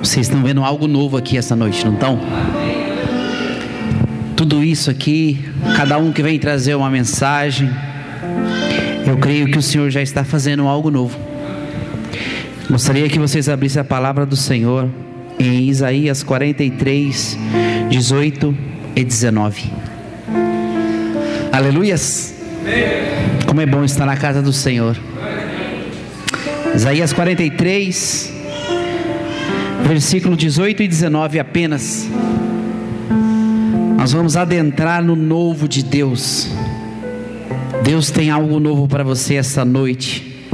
Vocês 0.00 0.28
estão 0.28 0.40
vendo 0.40 0.62
algo 0.62 0.86
novo 0.86 1.16
aqui 1.16 1.36
essa 1.36 1.56
noite, 1.56 1.84
não 1.84 1.94
estão? 1.94 2.20
Tudo 4.36 4.62
isso 4.62 4.88
aqui, 4.88 5.44
cada 5.76 5.98
um 5.98 6.12
que 6.12 6.22
vem 6.22 6.38
trazer 6.38 6.76
uma 6.76 6.88
mensagem, 6.88 7.68
eu 9.04 9.16
creio 9.16 9.50
que 9.50 9.58
o 9.58 9.62
Senhor 9.62 9.90
já 9.90 10.00
está 10.00 10.22
fazendo 10.22 10.68
algo 10.68 10.92
novo. 10.92 11.18
Gostaria 12.70 13.08
que 13.08 13.18
vocês 13.18 13.48
abrissem 13.48 13.80
a 13.80 13.84
palavra 13.84 14.24
do 14.24 14.36
Senhor 14.36 14.88
em 15.40 15.68
Isaías 15.68 16.22
43, 16.22 17.36
18 17.90 18.56
e 18.94 19.02
19. 19.02 19.72
Aleluias! 21.50 22.32
Como 23.44 23.60
é 23.60 23.66
bom 23.66 23.82
estar 23.82 24.06
na 24.06 24.16
casa 24.16 24.40
do 24.40 24.52
Senhor. 24.52 24.96
Isaías 26.74 27.12
43, 27.12 28.32
versículo 29.86 30.34
18 30.34 30.82
e 30.82 30.88
19 30.88 31.38
apenas. 31.38 32.08
Nós 33.98 34.12
vamos 34.12 34.36
adentrar 34.36 35.04
no 35.04 35.14
novo 35.14 35.68
de 35.68 35.82
Deus. 35.82 36.48
Deus 37.84 38.10
tem 38.10 38.30
algo 38.30 38.58
novo 38.58 38.88
para 38.88 39.04
você 39.04 39.34
essa 39.34 39.66
noite. 39.66 40.44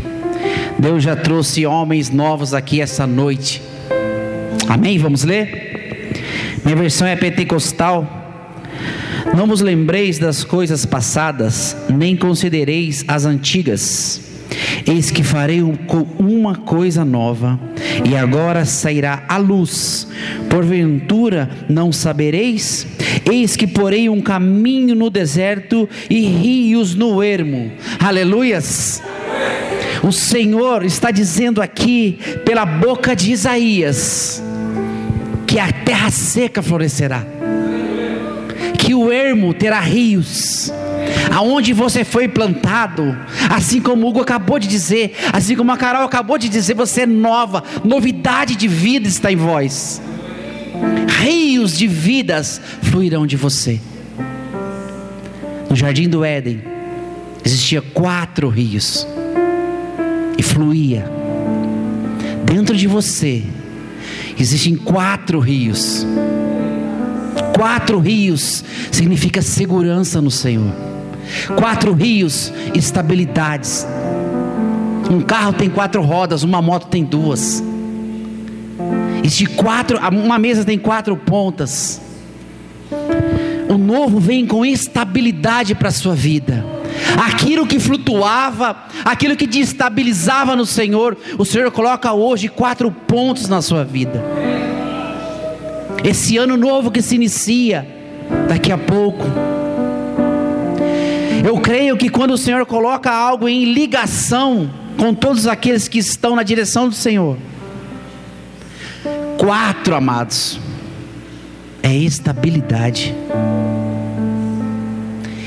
Deus 0.76 1.04
já 1.04 1.14
trouxe 1.14 1.64
homens 1.64 2.10
novos 2.10 2.52
aqui 2.52 2.80
essa 2.80 3.06
noite. 3.06 3.62
Amém? 4.68 4.98
Vamos 4.98 5.22
ler? 5.22 6.18
Minha 6.64 6.76
versão 6.76 7.06
é 7.06 7.14
pentecostal. 7.14 8.06
Não 9.36 9.46
vos 9.46 9.60
lembreis 9.60 10.18
das 10.18 10.42
coisas 10.42 10.84
passadas, 10.84 11.76
nem 11.88 12.16
considereis 12.16 13.04
as 13.06 13.24
antigas. 13.24 14.20
Eis 14.86 15.10
que 15.10 15.22
farei 15.22 15.62
uma 15.62 16.54
coisa 16.54 17.04
nova, 17.04 17.58
e 18.08 18.16
agora 18.16 18.64
sairá 18.64 19.24
a 19.28 19.36
luz. 19.36 20.08
Porventura 20.48 21.50
não 21.68 21.92
sabereis? 21.92 22.86
Eis 23.30 23.56
que 23.56 23.66
porei 23.66 24.08
um 24.08 24.20
caminho 24.20 24.94
no 24.94 25.10
deserto 25.10 25.88
e 26.08 26.20
rios 26.26 26.94
no 26.94 27.22
ermo. 27.22 27.70
Aleluias! 27.98 29.02
O 30.02 30.12
Senhor 30.12 30.84
está 30.84 31.10
dizendo 31.10 31.60
aqui, 31.60 32.18
pela 32.44 32.64
boca 32.64 33.16
de 33.16 33.32
Isaías, 33.32 34.42
que 35.46 35.58
a 35.58 35.72
terra 35.72 36.10
seca 36.10 36.62
florescerá, 36.62 37.26
que 38.78 38.94
o 38.94 39.10
ermo 39.10 39.52
terá 39.52 39.80
rios. 39.80 40.72
Aonde 41.34 41.72
você 41.72 42.04
foi 42.04 42.28
plantado, 42.28 43.16
assim 43.50 43.80
como 43.80 44.06
o 44.06 44.10
Hugo 44.10 44.20
acabou 44.20 44.58
de 44.58 44.66
dizer, 44.66 45.14
assim 45.32 45.56
como 45.56 45.72
a 45.72 45.76
Carol 45.76 46.02
acabou 46.02 46.38
de 46.38 46.48
dizer, 46.48 46.74
você 46.74 47.02
é 47.02 47.06
nova, 47.06 47.62
novidade 47.84 48.56
de 48.56 48.68
vida 48.68 49.08
está 49.08 49.30
em 49.30 49.36
vós. 49.36 50.00
Rios 51.20 51.76
de 51.76 51.86
vidas 51.86 52.60
fluirão 52.82 53.26
de 53.26 53.36
você. 53.36 53.80
No 55.68 55.76
jardim 55.76 56.08
do 56.08 56.24
Éden 56.24 56.62
existia 57.44 57.82
quatro 57.82 58.48
rios 58.48 59.06
e 60.36 60.42
fluía 60.42 61.10
dentro 62.44 62.76
de 62.76 62.86
você. 62.86 63.42
Existem 64.38 64.76
quatro 64.76 65.40
rios. 65.40 66.06
Quatro 67.54 67.98
rios 67.98 68.64
significa 68.92 69.42
segurança 69.42 70.20
no 70.20 70.30
Senhor. 70.30 70.87
Quatro 71.56 71.92
rios, 71.92 72.52
estabilidades. 72.74 73.86
Um 75.10 75.20
carro 75.20 75.52
tem 75.52 75.70
quatro 75.70 76.02
rodas, 76.02 76.42
uma 76.42 76.60
moto 76.60 76.88
tem 76.88 77.04
duas. 77.04 77.62
Existe 79.22 79.46
quatro, 79.46 79.98
uma 79.98 80.38
mesa 80.38 80.64
tem 80.64 80.78
quatro 80.78 81.16
pontas. 81.16 82.00
O 83.68 83.76
novo 83.76 84.18
vem 84.18 84.46
com 84.46 84.64
estabilidade 84.64 85.74
para 85.74 85.88
a 85.88 85.92
sua 85.92 86.14
vida. 86.14 86.64
Aquilo 87.26 87.66
que 87.66 87.78
flutuava, 87.78 88.76
aquilo 89.04 89.36
que 89.36 89.46
destabilizava 89.46 90.56
no 90.56 90.64
Senhor, 90.66 91.16
o 91.38 91.44
Senhor 91.44 91.70
coloca 91.70 92.12
hoje 92.12 92.48
quatro 92.48 92.90
pontos 92.90 93.48
na 93.48 93.60
sua 93.60 93.84
vida. 93.84 94.24
Esse 96.04 96.36
ano 96.36 96.56
novo 96.56 96.90
que 96.90 97.02
se 97.02 97.16
inicia, 97.16 97.86
daqui 98.48 98.70
a 98.72 98.78
pouco, 98.78 99.24
eu 101.44 101.58
creio 101.60 101.96
que 101.96 102.08
quando 102.08 102.32
o 102.32 102.38
Senhor 102.38 102.64
coloca 102.66 103.10
algo 103.10 103.48
em 103.48 103.72
ligação 103.72 104.70
com 104.96 105.14
todos 105.14 105.46
aqueles 105.46 105.88
que 105.88 105.98
estão 105.98 106.34
na 106.34 106.42
direção 106.42 106.88
do 106.88 106.94
Senhor, 106.94 107.36
quatro 109.38 109.94
amados, 109.94 110.58
é 111.82 111.94
estabilidade. 111.94 113.14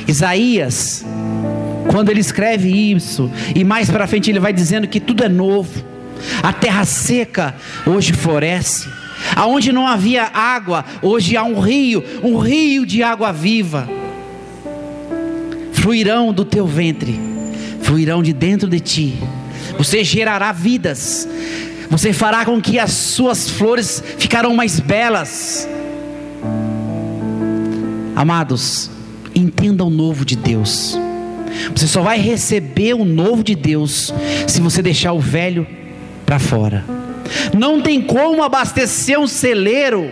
Isaías, 0.07 1.05
quando 1.89 2.09
ele 2.09 2.21
escreve 2.21 2.69
isso, 2.69 3.29
e 3.55 3.63
mais 3.63 3.89
para 3.89 4.07
frente 4.07 4.29
ele 4.29 4.39
vai 4.39 4.53
dizendo 4.53 4.87
que 4.87 4.99
tudo 4.99 5.23
é 5.23 5.29
novo, 5.29 5.83
a 6.41 6.53
terra 6.53 6.85
seca 6.85 7.55
hoje 7.85 8.13
floresce, 8.13 8.89
aonde 9.35 9.71
não 9.71 9.85
havia 9.85 10.23
água, 10.33 10.85
hoje 11.01 11.35
há 11.35 11.43
um 11.43 11.59
rio, 11.59 12.03
um 12.23 12.37
rio 12.37 12.85
de 12.85 13.03
água 13.03 13.31
viva 13.31 14.00
fluirão 15.81 16.31
do 16.31 16.45
teu 16.45 16.67
ventre, 16.67 17.19
fluirão 17.81 18.21
de 18.21 18.31
dentro 18.31 18.69
de 18.69 18.79
ti. 18.79 19.15
Você 19.79 20.03
gerará 20.03 20.51
vidas. 20.51 21.27
Você 21.89 22.13
fará 22.13 22.45
com 22.45 22.61
que 22.61 22.77
as 22.77 22.91
suas 22.91 23.49
flores 23.49 24.01
ficarão 24.17 24.55
mais 24.55 24.79
belas. 24.79 25.67
Amados, 28.15 28.91
entenda 29.33 29.83
o 29.83 29.89
novo 29.89 30.23
de 30.23 30.35
Deus. 30.35 30.97
Você 31.75 31.87
só 31.87 32.01
vai 32.03 32.19
receber 32.19 32.93
o 32.93 33.03
novo 33.03 33.43
de 33.43 33.55
Deus 33.55 34.13
se 34.47 34.61
você 34.61 34.81
deixar 34.83 35.13
o 35.13 35.19
velho 35.19 35.65
para 36.25 36.37
fora. 36.37 36.85
Não 37.57 37.81
tem 37.81 38.01
como 38.01 38.43
abastecer 38.43 39.19
um 39.19 39.27
celeiro 39.27 40.11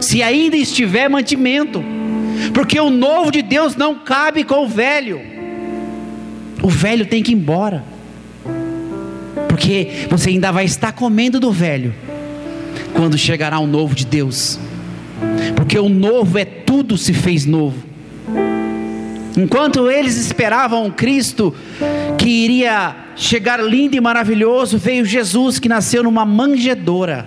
se 0.00 0.22
ainda 0.22 0.56
estiver 0.56 1.10
mantimento 1.10 1.84
porque 2.52 2.78
o 2.80 2.90
novo 2.90 3.30
de 3.30 3.42
Deus 3.42 3.76
não 3.76 3.94
cabe 3.96 4.44
com 4.44 4.64
o 4.64 4.68
velho. 4.68 5.20
O 6.62 6.68
velho 6.68 7.06
tem 7.06 7.22
que 7.22 7.32
ir 7.32 7.34
embora, 7.34 7.82
porque 9.48 10.06
você 10.10 10.30
ainda 10.30 10.52
vai 10.52 10.66
estar 10.66 10.92
comendo 10.92 11.40
do 11.40 11.50
velho 11.50 11.94
quando 12.92 13.16
chegará 13.16 13.58
o 13.58 13.66
novo 13.66 13.94
de 13.94 14.04
Deus, 14.04 14.60
porque 15.56 15.78
o 15.78 15.88
novo 15.88 16.38
é 16.38 16.44
tudo 16.44 16.98
se 16.98 17.14
fez 17.14 17.46
novo. 17.46 17.78
Enquanto 19.38 19.90
eles 19.90 20.18
esperavam 20.18 20.90
Cristo 20.90 21.54
que 22.18 22.28
iria 22.28 22.94
chegar 23.16 23.62
lindo 23.64 23.96
e 23.96 24.00
maravilhoso, 24.00 24.76
veio 24.76 25.06
Jesus 25.06 25.58
que 25.58 25.68
nasceu 25.68 26.02
numa 26.02 26.26
manjedoura. 26.26 27.26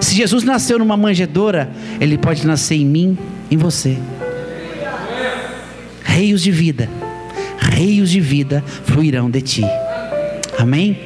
Se 0.00 0.16
Jesus 0.16 0.42
nasceu 0.42 0.80
numa 0.80 0.96
manjedoura, 0.96 1.70
ele 2.00 2.18
pode 2.18 2.44
nascer 2.44 2.74
em 2.74 2.86
mim, 2.86 3.16
em 3.50 3.56
você 3.56 3.96
rios 6.24 6.40
de 6.40 6.50
vida, 6.50 6.88
rios 7.60 8.08
de 8.08 8.18
vida 8.18 8.64
fluirão 8.86 9.28
de 9.28 9.42
ti. 9.42 9.62
Amém? 10.58 10.98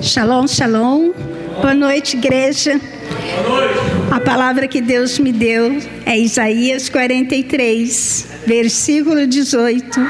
Shalom, 0.00 0.46
shalom. 0.46 1.12
Boa 1.60 1.74
noite, 1.74 2.16
igreja. 2.16 2.80
Boa 3.44 3.62
noite. 3.62 3.80
A 4.12 4.20
palavra 4.20 4.68
que 4.68 4.80
Deus 4.80 5.18
me 5.18 5.32
deu 5.32 5.76
é 6.04 6.16
Isaías 6.16 6.88
43, 6.88 8.28
versículo 8.46 9.26
18 9.26 10.00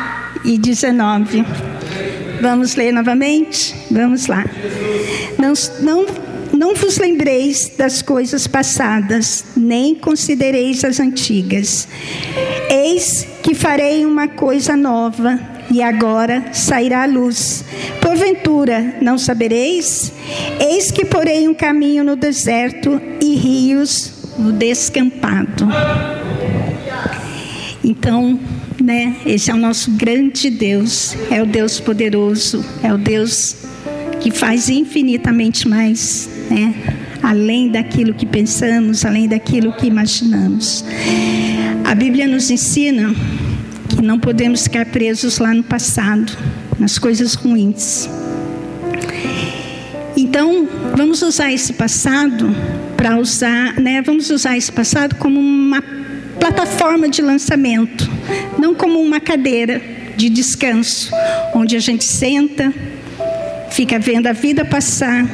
e 0.44 0.58
19. 0.58 1.44
Vamos 2.46 2.76
ler 2.76 2.92
novamente? 2.92 3.74
Vamos 3.90 4.28
lá. 4.28 4.44
Não, 5.36 5.52
não, 5.80 6.06
não 6.52 6.76
vos 6.76 6.96
lembreis 6.96 7.72
das 7.76 8.02
coisas 8.02 8.46
passadas, 8.46 9.44
nem 9.56 9.96
considereis 9.96 10.84
as 10.84 11.00
antigas. 11.00 11.88
Eis 12.70 13.26
que 13.42 13.52
farei 13.52 14.06
uma 14.06 14.28
coisa 14.28 14.76
nova, 14.76 15.40
e 15.68 15.82
agora 15.82 16.44
sairá 16.52 17.02
a 17.02 17.06
luz. 17.06 17.64
Porventura, 18.00 18.94
não 19.02 19.18
sabereis? 19.18 20.12
Eis 20.60 20.92
que 20.92 21.04
porei 21.04 21.48
um 21.48 21.54
caminho 21.54 22.04
no 22.04 22.14
deserto 22.14 23.00
e 23.20 23.34
rios 23.34 24.12
no 24.38 24.52
descampado. 24.52 25.66
Então, 27.82 28.38
né? 28.86 29.16
Esse 29.26 29.50
é 29.50 29.54
o 29.54 29.56
nosso 29.56 29.90
grande 29.90 30.48
Deus, 30.48 31.16
é 31.28 31.42
o 31.42 31.46
Deus 31.46 31.80
poderoso, 31.80 32.64
é 32.84 32.94
o 32.94 32.96
Deus 32.96 33.56
que 34.20 34.30
faz 34.30 34.68
infinitamente 34.68 35.66
mais, 35.66 36.30
né? 36.48 36.72
Além 37.20 37.68
daquilo 37.68 38.14
que 38.14 38.24
pensamos, 38.24 39.04
além 39.04 39.26
daquilo 39.26 39.72
que 39.72 39.88
imaginamos. 39.88 40.84
A 41.84 41.96
Bíblia 41.96 42.28
nos 42.28 42.48
ensina 42.48 43.12
que 43.88 44.00
não 44.00 44.20
podemos 44.20 44.62
ficar 44.62 44.86
presos 44.86 45.38
lá 45.38 45.52
no 45.52 45.64
passado, 45.64 46.32
nas 46.78 46.96
coisas 46.96 47.34
ruins. 47.34 48.08
Então, 50.16 50.68
vamos 50.96 51.22
usar 51.22 51.52
esse 51.52 51.72
passado 51.72 52.54
para 52.96 53.18
usar, 53.18 53.80
né? 53.80 54.00
Vamos 54.00 54.30
usar 54.30 54.56
esse 54.56 54.70
passado 54.70 55.16
como 55.16 55.40
uma 55.40 55.82
plataforma 56.38 57.08
de 57.08 57.22
lançamento, 57.22 58.08
não 58.58 58.74
como 58.74 59.00
uma 59.00 59.20
cadeira 59.20 59.80
de 60.16 60.28
descanso, 60.28 61.10
onde 61.54 61.76
a 61.76 61.80
gente 61.80 62.04
senta, 62.04 62.72
fica 63.70 63.98
vendo 63.98 64.26
a 64.26 64.32
vida 64.32 64.64
passar, 64.64 65.26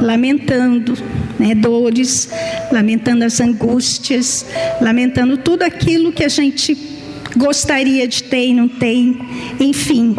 lamentando 0.00 0.96
né, 1.38 1.54
dores, 1.54 2.28
lamentando 2.70 3.24
as 3.24 3.40
angústias, 3.40 4.46
lamentando 4.80 5.36
tudo 5.36 5.62
aquilo 5.62 6.12
que 6.12 6.24
a 6.24 6.28
gente 6.28 6.76
gostaria 7.36 8.08
de 8.08 8.22
ter 8.22 8.48
e 8.48 8.54
não 8.54 8.66
tem, 8.66 9.18
enfim, 9.60 10.16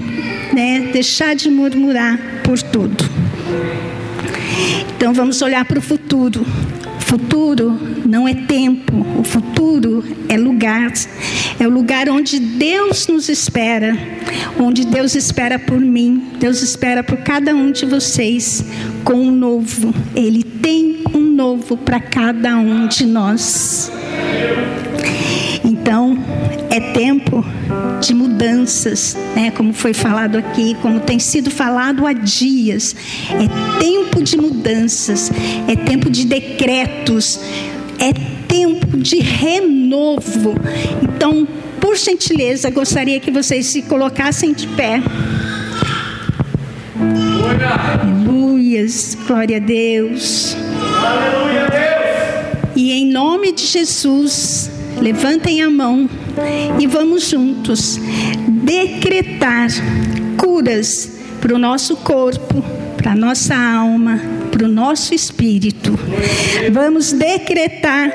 né, 0.53 0.89
deixar 0.93 1.35
de 1.35 1.49
murmurar 1.49 2.41
por 2.43 2.61
tudo. 2.61 3.03
Então 4.95 5.13
vamos 5.13 5.41
olhar 5.41 5.65
para 5.65 5.79
o 5.79 5.81
futuro. 5.81 6.45
Futuro 7.07 7.79
não 8.05 8.27
é 8.27 8.33
tempo, 8.33 8.93
o 9.17 9.23
futuro 9.23 10.03
é 10.27 10.37
lugar. 10.37 10.91
É 11.57 11.65
o 11.65 11.69
lugar 11.69 12.09
onde 12.09 12.37
Deus 12.37 13.07
nos 13.07 13.29
espera, 13.29 13.97
onde 14.59 14.85
Deus 14.85 15.15
espera 15.15 15.57
por 15.57 15.79
mim, 15.79 16.31
Deus 16.37 16.61
espera 16.61 17.01
por 17.01 17.19
cada 17.19 17.55
um 17.55 17.71
de 17.71 17.85
vocês 17.85 18.61
com 19.05 19.13
um 19.13 19.31
novo. 19.31 19.93
Ele 20.13 20.43
tem 20.43 20.97
um 21.13 21.21
novo 21.21 21.77
para 21.77 22.01
cada 22.01 22.57
um 22.57 22.89
de 22.89 23.05
nós. 23.05 23.89
Então, 25.63 26.17
é 26.69 26.81
tempo 26.91 27.41
de 27.99 28.13
mudanças, 28.13 29.17
né? 29.35 29.51
como 29.51 29.73
foi 29.73 29.93
falado 29.93 30.37
aqui, 30.37 30.75
como 30.81 30.99
tem 30.99 31.19
sido 31.19 31.49
falado 31.49 32.05
há 32.05 32.13
dias. 32.13 32.95
É 33.29 33.79
tempo 33.79 34.21
de 34.21 34.37
mudanças, 34.37 35.31
é 35.67 35.75
tempo 35.75 36.09
de 36.09 36.25
decretos, 36.25 37.39
é 37.99 38.13
tempo 38.47 38.97
de 38.97 39.19
renovo. 39.19 40.55
Então, 41.01 41.47
por 41.79 41.95
gentileza, 41.95 42.69
gostaria 42.69 43.19
que 43.19 43.31
vocês 43.31 43.65
se 43.67 43.81
colocassem 43.83 44.53
de 44.53 44.67
pé. 44.67 45.01
Aleluias. 48.01 49.17
Glória 49.25 49.57
a 49.57 49.59
Deus. 49.59 50.55
Aleluia, 51.05 51.67
Deus. 51.69 52.73
E 52.75 52.91
em 52.91 53.11
nome 53.11 53.51
de 53.51 53.65
Jesus, 53.65 54.69
levantem 54.99 55.61
a 55.61 55.69
mão 55.69 56.09
e 56.79 56.87
vamos 56.87 57.29
juntos 57.29 57.99
decretar 58.47 59.69
curas 60.37 61.11
para 61.41 61.53
o 61.53 61.57
nosso 61.57 61.95
corpo, 61.97 62.63
para 62.95 63.11
a 63.11 63.15
nossa 63.15 63.55
alma, 63.55 64.19
para 64.51 64.65
o 64.65 64.67
nosso 64.67 65.13
espírito. 65.13 65.97
Vamos 66.71 67.13
decretar 67.13 68.11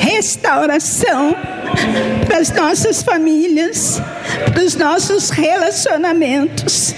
restauração 0.00 1.34
para 2.26 2.38
as 2.38 2.50
nossas 2.52 3.02
famílias, 3.02 4.00
para 4.52 4.64
os 4.64 4.74
nossos 4.76 5.30
relacionamentos. 5.30 6.94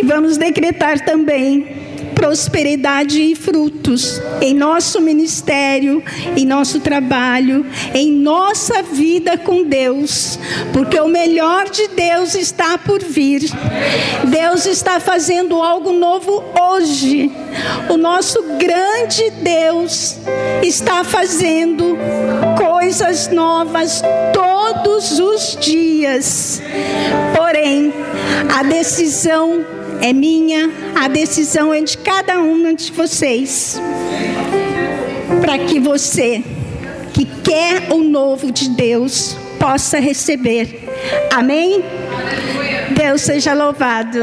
E 0.00 0.04
vamos 0.04 0.36
decretar 0.36 1.04
também 1.04 1.83
prosperidade 2.14 3.20
e 3.20 3.34
frutos 3.34 4.20
em 4.40 4.54
nosso 4.54 5.00
ministério, 5.00 6.02
em 6.36 6.46
nosso 6.46 6.80
trabalho, 6.80 7.66
em 7.92 8.10
nossa 8.12 8.82
vida 8.82 9.36
com 9.36 9.64
Deus, 9.64 10.38
porque 10.72 10.98
o 10.98 11.08
melhor 11.08 11.68
de 11.68 11.88
Deus 11.88 12.34
está 12.34 12.78
por 12.78 13.00
vir. 13.02 13.42
Deus 14.24 14.66
está 14.66 15.00
fazendo 15.00 15.60
algo 15.60 15.92
novo 15.92 16.42
hoje. 16.60 17.30
O 17.88 17.96
nosso 17.96 18.42
grande 18.58 19.30
Deus 19.42 20.16
está 20.62 21.04
fazendo 21.04 21.96
coisas 22.56 23.28
novas 23.28 24.02
todos 24.32 25.18
os 25.18 25.56
dias. 25.60 26.62
Porém, 27.36 27.92
a 28.56 28.62
decisão 28.62 29.64
é 30.00 30.12
minha, 30.12 30.70
a 30.94 31.08
decisão 31.08 31.72
é 31.72 31.80
de 31.80 31.98
cada 31.98 32.38
um 32.40 32.74
de 32.74 32.92
vocês. 32.92 33.80
Para 35.40 35.58
que 35.58 35.80
você 35.80 36.42
que 37.12 37.24
quer 37.24 37.92
o 37.92 37.98
novo 37.98 38.50
de 38.50 38.68
Deus 38.70 39.36
possa 39.58 39.98
receber. 39.98 40.88
Amém? 41.32 41.82
Deus 42.90 43.22
seja 43.22 43.54
louvado. 43.54 44.18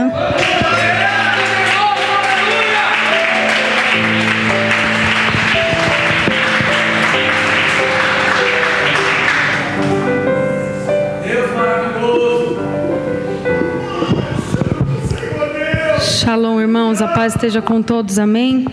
Shalom, 16.32 16.62
irmãos, 16.62 17.02
a 17.02 17.10
paz 17.10 17.36
esteja 17.36 17.62
com 17.62 17.82
todos, 17.82 18.18
amém? 18.18 18.66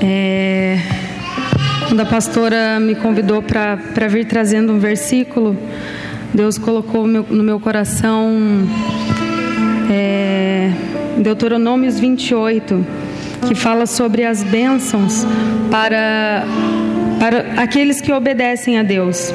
É, 0.00 0.78
quando 1.88 1.98
a 1.98 2.06
pastora 2.06 2.78
me 2.78 2.94
convidou 2.94 3.42
para 3.42 4.06
vir 4.08 4.24
trazendo 4.26 4.72
um 4.72 4.78
versículo, 4.78 5.56
Deus 6.32 6.56
colocou 6.56 7.04
no 7.04 7.42
meu 7.42 7.58
coração 7.58 8.30
é, 9.90 10.70
Deuteronômios 11.18 11.98
28, 11.98 12.86
que 13.48 13.56
fala 13.56 13.86
sobre 13.86 14.24
as 14.24 14.44
bênçãos 14.44 15.26
para, 15.68 16.44
para 17.18 17.60
aqueles 17.60 18.00
que 18.00 18.12
obedecem 18.12 18.78
a 18.78 18.84
Deus. 18.84 19.34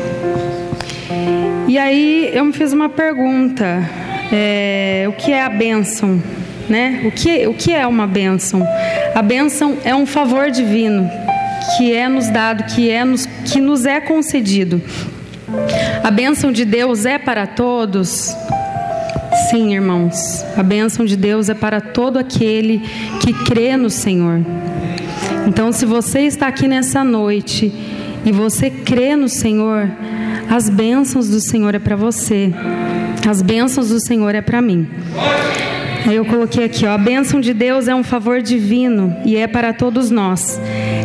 E 1.68 1.78
aí 1.78 2.32
eu 2.34 2.46
me 2.46 2.54
fiz 2.54 2.72
uma 2.72 2.88
pergunta 2.88 4.00
é, 4.32 5.06
o 5.08 5.14
que 5.14 5.32
é 5.32 5.44
a 5.44 5.50
bênção, 5.50 6.22
né? 6.70 7.02
O 7.06 7.12
que, 7.12 7.48
o 7.48 7.54
que 7.54 7.74
é 7.74 7.86
uma 7.86 8.08
bênção? 8.08 8.66
A 9.14 9.22
bênção 9.22 9.78
é 9.84 9.96
um 9.96 10.06
favor 10.06 10.50
divino 10.50 11.10
que 11.78 11.94
é 11.94 12.08
nos 12.10 12.30
dado, 12.30 12.64
que, 12.74 12.90
é 12.90 13.04
nos, 13.06 13.26
que 13.46 13.60
nos 13.60 13.86
é 13.86 14.00
concedido. 14.00 14.82
A 16.04 16.10
bênção 16.10 16.52
de 16.52 16.66
Deus 16.66 17.06
é 17.06 17.18
para 17.18 17.46
todos? 17.46 18.36
Sim, 19.50 19.74
irmãos. 19.74 20.46
A 20.58 20.64
bênção 20.64 21.06
de 21.06 21.16
Deus 21.16 21.50
é 21.50 21.54
para 21.54 21.82
todo 21.82 22.18
aquele 22.18 22.80
que 23.20 23.34
crê 23.46 23.76
no 23.78 23.90
Senhor. 23.90 24.42
Então, 25.48 25.72
se 25.72 25.86
você 25.86 26.22
está 26.22 26.48
aqui 26.48 26.68
nessa 26.68 27.04
noite 27.04 27.72
e 28.26 28.32
você 28.32 28.70
crê 28.70 29.16
no 29.16 29.28
Senhor, 29.28 29.90
as 30.50 30.70
bênçãos 30.70 31.30
do 31.30 31.40
Senhor 31.40 31.76
é 31.76 31.80
para 31.80 31.96
você. 31.96 32.54
As 33.28 33.42
bênçãos 33.42 33.90
do 33.90 34.00
Senhor 34.00 34.34
é 34.34 34.42
para 34.42 34.62
mim. 34.62 34.88
Aí 36.08 36.16
eu 36.16 36.26
coloquei 36.26 36.66
aqui, 36.66 36.86
ó, 36.86 36.92
a 36.92 36.98
bênção 36.98 37.40
de 37.40 37.54
Deus 37.54 37.88
é 37.88 37.94
um 37.94 38.04
favor 38.04 38.42
divino 38.42 39.16
e 39.24 39.38
é 39.38 39.48
para 39.48 39.72
todos 39.72 40.10
nós. 40.10 40.60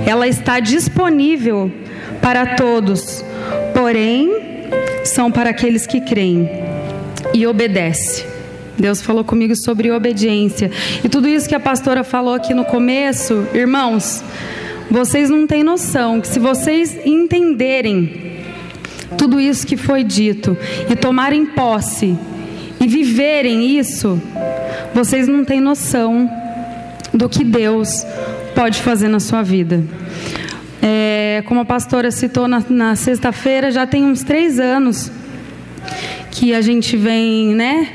Ela 0.06 0.26
está 0.26 0.58
disponível 0.58 1.70
para 2.22 2.56
todos, 2.56 3.24
porém 3.74 4.30
são 5.04 5.30
para 5.30 5.50
aqueles 5.50 5.86
que 5.86 6.00
creem 6.00 6.48
e 7.34 7.46
obedecem. 7.46 8.24
Deus 8.78 9.00
falou 9.02 9.24
comigo 9.24 9.54
sobre 9.54 9.90
obediência. 9.90 10.70
E 11.04 11.08
tudo 11.08 11.28
isso 11.28 11.48
que 11.48 11.54
a 11.54 11.60
pastora 11.60 12.02
falou 12.02 12.34
aqui 12.34 12.54
no 12.54 12.64
começo, 12.64 13.46
irmãos, 13.54 14.22
vocês 14.90 15.28
não 15.30 15.46
têm 15.46 15.62
noção 15.62 16.20
que 16.20 16.28
se 16.28 16.38
vocês 16.38 16.96
entenderem 17.04 18.36
tudo 19.16 19.40
isso 19.40 19.66
que 19.66 19.76
foi 19.76 20.02
dito 20.02 20.57
e 20.90 20.96
tomarem 20.96 21.46
posse 21.46 22.16
e 22.80 22.86
viverem 22.86 23.78
isso, 23.78 24.20
vocês 24.94 25.26
não 25.28 25.44
têm 25.44 25.61
noção 25.61 26.30
do 27.12 27.28
que 27.28 27.44
Deus 27.44 28.04
pode 28.54 28.80
fazer 28.80 29.09
na 29.09 29.20
sua 29.20 29.42
vida. 29.42 29.82
É, 30.82 31.42
como 31.46 31.61
a 31.61 31.64
pastora 31.64 32.11
citou 32.11 32.46
na, 32.46 32.62
na 32.68 32.94
sexta-feira, 32.94 33.70
já 33.70 33.86
tem 33.86 34.04
uns 34.04 34.22
três 34.22 34.61
anos 34.61 35.11
que 36.30 36.54
a 36.54 36.61
gente 36.61 36.96
vem, 36.96 37.54
né? 37.54 37.88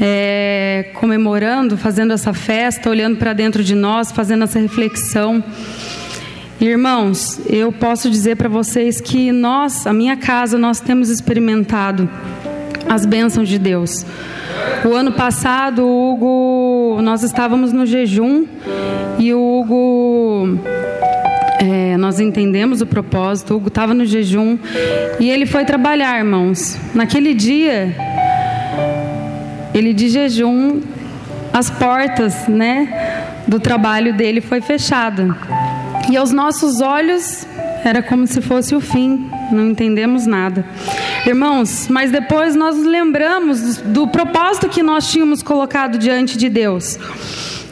É, 0.00 0.90
comemorando, 0.94 1.76
fazendo 1.76 2.12
essa 2.12 2.32
festa, 2.32 2.88
olhando 2.88 3.18
para 3.18 3.32
dentro 3.32 3.62
de 3.62 3.74
nós, 3.74 4.10
fazendo 4.10 4.44
essa 4.44 4.58
reflexão. 4.58 5.44
Irmãos, 6.60 7.40
eu 7.48 7.72
posso 7.72 8.10
dizer 8.10 8.36
para 8.36 8.46
vocês 8.46 9.00
que 9.00 9.32
nós, 9.32 9.86
a 9.86 9.94
minha 9.94 10.14
casa, 10.14 10.58
nós 10.58 10.78
temos 10.78 11.08
experimentado 11.08 12.06
as 12.86 13.06
bênçãos 13.06 13.48
de 13.48 13.58
Deus. 13.58 14.04
O 14.84 14.92
ano 14.92 15.10
passado, 15.10 15.82
o 15.82 16.12
Hugo, 16.12 17.00
nós 17.00 17.22
estávamos 17.22 17.72
no 17.72 17.86
jejum 17.86 18.44
e 19.18 19.32
o 19.32 19.40
Hugo, 19.40 20.58
é, 21.58 21.96
nós 21.96 22.20
entendemos 22.20 22.82
o 22.82 22.86
propósito. 22.86 23.54
O 23.54 23.56
Hugo 23.56 23.68
estava 23.68 23.94
no 23.94 24.04
jejum 24.04 24.58
e 25.18 25.30
ele 25.30 25.46
foi 25.46 25.64
trabalhar, 25.64 26.18
irmãos. 26.18 26.78
Naquele 26.94 27.32
dia, 27.32 27.96
ele 29.72 29.94
de 29.94 30.10
jejum, 30.10 30.82
as 31.54 31.70
portas, 31.70 32.46
né, 32.46 33.24
do 33.46 33.58
trabalho 33.58 34.12
dele 34.12 34.42
foi 34.42 34.60
fechada. 34.60 35.34
E 36.10 36.16
aos 36.16 36.32
nossos 36.32 36.80
olhos 36.80 37.46
era 37.84 38.02
como 38.02 38.26
se 38.26 38.42
fosse 38.42 38.74
o 38.74 38.80
fim, 38.80 39.30
não 39.52 39.70
entendemos 39.70 40.26
nada. 40.26 40.64
Irmãos, 41.24 41.86
mas 41.88 42.10
depois 42.10 42.56
nós 42.56 42.76
nos 42.76 42.84
lembramos 42.84 43.76
do, 43.76 44.08
propósito 44.08 44.68
que 44.68 44.82
nós 44.82 45.08
tínhamos 45.08 45.40
colocado 45.40 45.98
diante 45.98 46.36
de 46.36 46.48
Deus, 46.48 46.98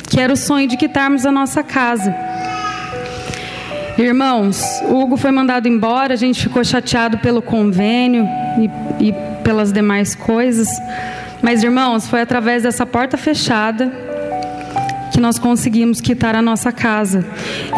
que 0.09 0.21
era 0.21 0.33
o 0.33 0.37
sonho 0.37 0.69
de 0.69 0.77
quitarmos 0.77 1.27
a 1.27 1.33
nossa 1.33 1.65
casa. 1.65 2.15
Irmãos, 3.99 4.63
Hugo 4.89 5.17
foi 5.17 5.33
mandado 5.33 5.67
embora, 5.67 6.15
a 6.15 6.17
gente 6.17 6.41
ficou 6.41 6.65
chateado 6.65 7.19
pelo 7.19 7.43
convênio 7.43 8.25
e, 9.01 9.09
e 9.09 9.15
pelas 9.43 9.73
demais 9.73 10.15
coisas. 10.15 10.69
Mas, 11.43 11.65
irmãos, 11.65 12.07
foi 12.07 12.21
através 12.21 12.63
dessa 12.63 12.87
porta 12.87 13.17
fechada 13.17 14.08
que 15.13 15.21
nós 15.21 15.39
conseguimos 15.39 16.01
quitar 16.01 16.35
a 16.35 16.43
nossa 16.43 16.73
casa. 16.73 17.25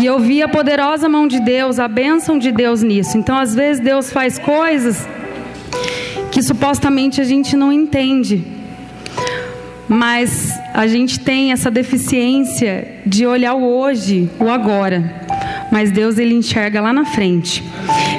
E 0.01 0.07
eu 0.07 0.19
vi 0.19 0.43
a 0.43 0.49
poderosa 0.49 1.09
mão 1.09 1.27
de 1.27 1.41
Deus, 1.41 1.79
a 1.79 1.89
bênção 1.89 2.39
de 2.39 2.53
Deus 2.53 2.83
nisso. 2.83 3.17
Então, 3.17 3.39
às 3.39 3.55
vezes, 3.55 3.83
Deus 3.83 4.13
faz 4.13 4.39
coisas 4.39 5.07
que 6.31 6.43
supostamente 6.43 7.21
a 7.21 7.25
gente 7.25 7.57
não 7.57 7.73
entende. 7.73 8.45
Mas 9.89 10.57
a 10.73 10.87
gente 10.87 11.19
tem 11.19 11.51
essa 11.51 11.69
deficiência 11.69 13.01
de 13.05 13.27
olhar 13.27 13.55
o 13.55 13.65
hoje, 13.65 14.31
o 14.39 14.49
agora. 14.49 15.27
Mas 15.73 15.91
Deus 15.91 16.17
ele 16.17 16.35
enxerga 16.35 16.81
lá 16.81 16.93
na 16.93 17.05
frente. 17.05 17.65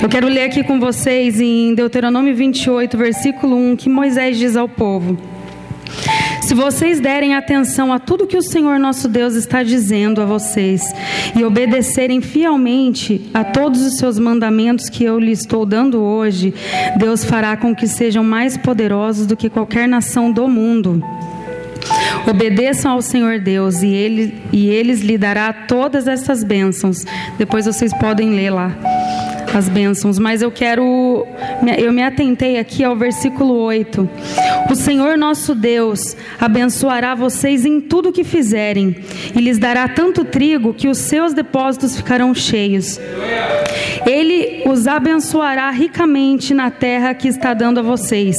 Eu 0.02 0.10
quero 0.10 0.28
ler 0.28 0.44
aqui 0.44 0.64
com 0.64 0.80
vocês 0.80 1.40
em 1.40 1.74
Deuteronômio 1.74 2.36
28, 2.36 2.98
versículo 2.98 3.56
1, 3.56 3.76
que 3.78 3.90
Moisés 3.90 4.38
diz 4.38 4.58
ao 4.58 4.68
povo: 4.68 5.18
Se 6.52 6.56
vocês 6.56 7.00
derem 7.00 7.34
atenção 7.34 7.94
a 7.94 7.98
tudo 7.98 8.28
que 8.28 8.36
o 8.36 8.42
Senhor 8.42 8.78
nosso 8.78 9.08
Deus 9.08 9.36
está 9.36 9.64
dizendo 9.64 10.22
a 10.22 10.26
vocês 10.26 10.84
e 11.34 11.46
obedecerem 11.46 12.20
fielmente 12.20 13.22
a 13.34 13.42
todos 13.42 13.82
os 13.82 13.96
seus 13.96 14.20
mandamentos 14.20 14.90
que 14.90 15.06
eu 15.06 15.18
lhes 15.18 15.40
estou 15.40 15.66
dando 15.66 16.02
hoje, 16.02 16.54
Deus 16.98 17.24
fará 17.24 17.56
com 17.56 17.74
que 17.74 17.88
sejam 17.88 18.22
mais 18.22 18.58
poderosos 18.58 19.26
do 19.26 19.38
que 19.38 19.50
qualquer 19.50 19.88
nação 19.88 20.30
do 20.30 20.46
mundo. 20.46 21.02
Obedeçam 22.30 22.92
ao 22.92 23.02
Senhor 23.02 23.40
Deus 23.40 23.82
e 23.82 23.88
ele, 23.88 24.38
e 24.52 24.68
eles 24.68 25.00
lhe 25.00 25.18
dará 25.18 25.54
todas 25.54 26.06
essas 26.06 26.44
bênçãos. 26.44 27.06
Depois 27.38 27.66
vocês 27.66 27.94
podem 27.94 28.32
ler 28.32 28.50
lá 28.50 28.76
as 29.54 29.68
bênçãos, 29.68 30.18
mas 30.18 30.42
eu 30.42 30.52
quero, 30.52 31.26
eu 31.78 31.92
me 31.92 32.02
atentei 32.02 32.58
aqui 32.58 32.84
ao 32.84 32.96
versículo 32.96 33.54
8. 33.54 34.10
O 34.70 34.76
Senhor 34.76 35.18
nosso 35.18 35.54
Deus 35.54 36.16
abençoará 36.40 37.14
vocês 37.14 37.66
em 37.66 37.82
tudo 37.82 38.12
que 38.12 38.24
fizerem, 38.24 38.96
e 39.36 39.42
lhes 39.42 39.58
dará 39.58 39.88
tanto 39.90 40.24
trigo 40.24 40.74
que 40.74 40.88
os 40.88 40.98
seus 40.98 41.34
depósitos 41.34 41.96
ficarão 41.96 42.34
cheios. 42.34 43.00
Ele 44.06 44.64
os 44.66 44.88
abençoará 44.88 45.70
ricamente 45.70 46.54
na 46.54 46.72
terra 46.72 47.14
que 47.14 47.28
está 47.28 47.54
dando 47.54 47.80
a 47.80 47.84
vocês. 47.84 48.36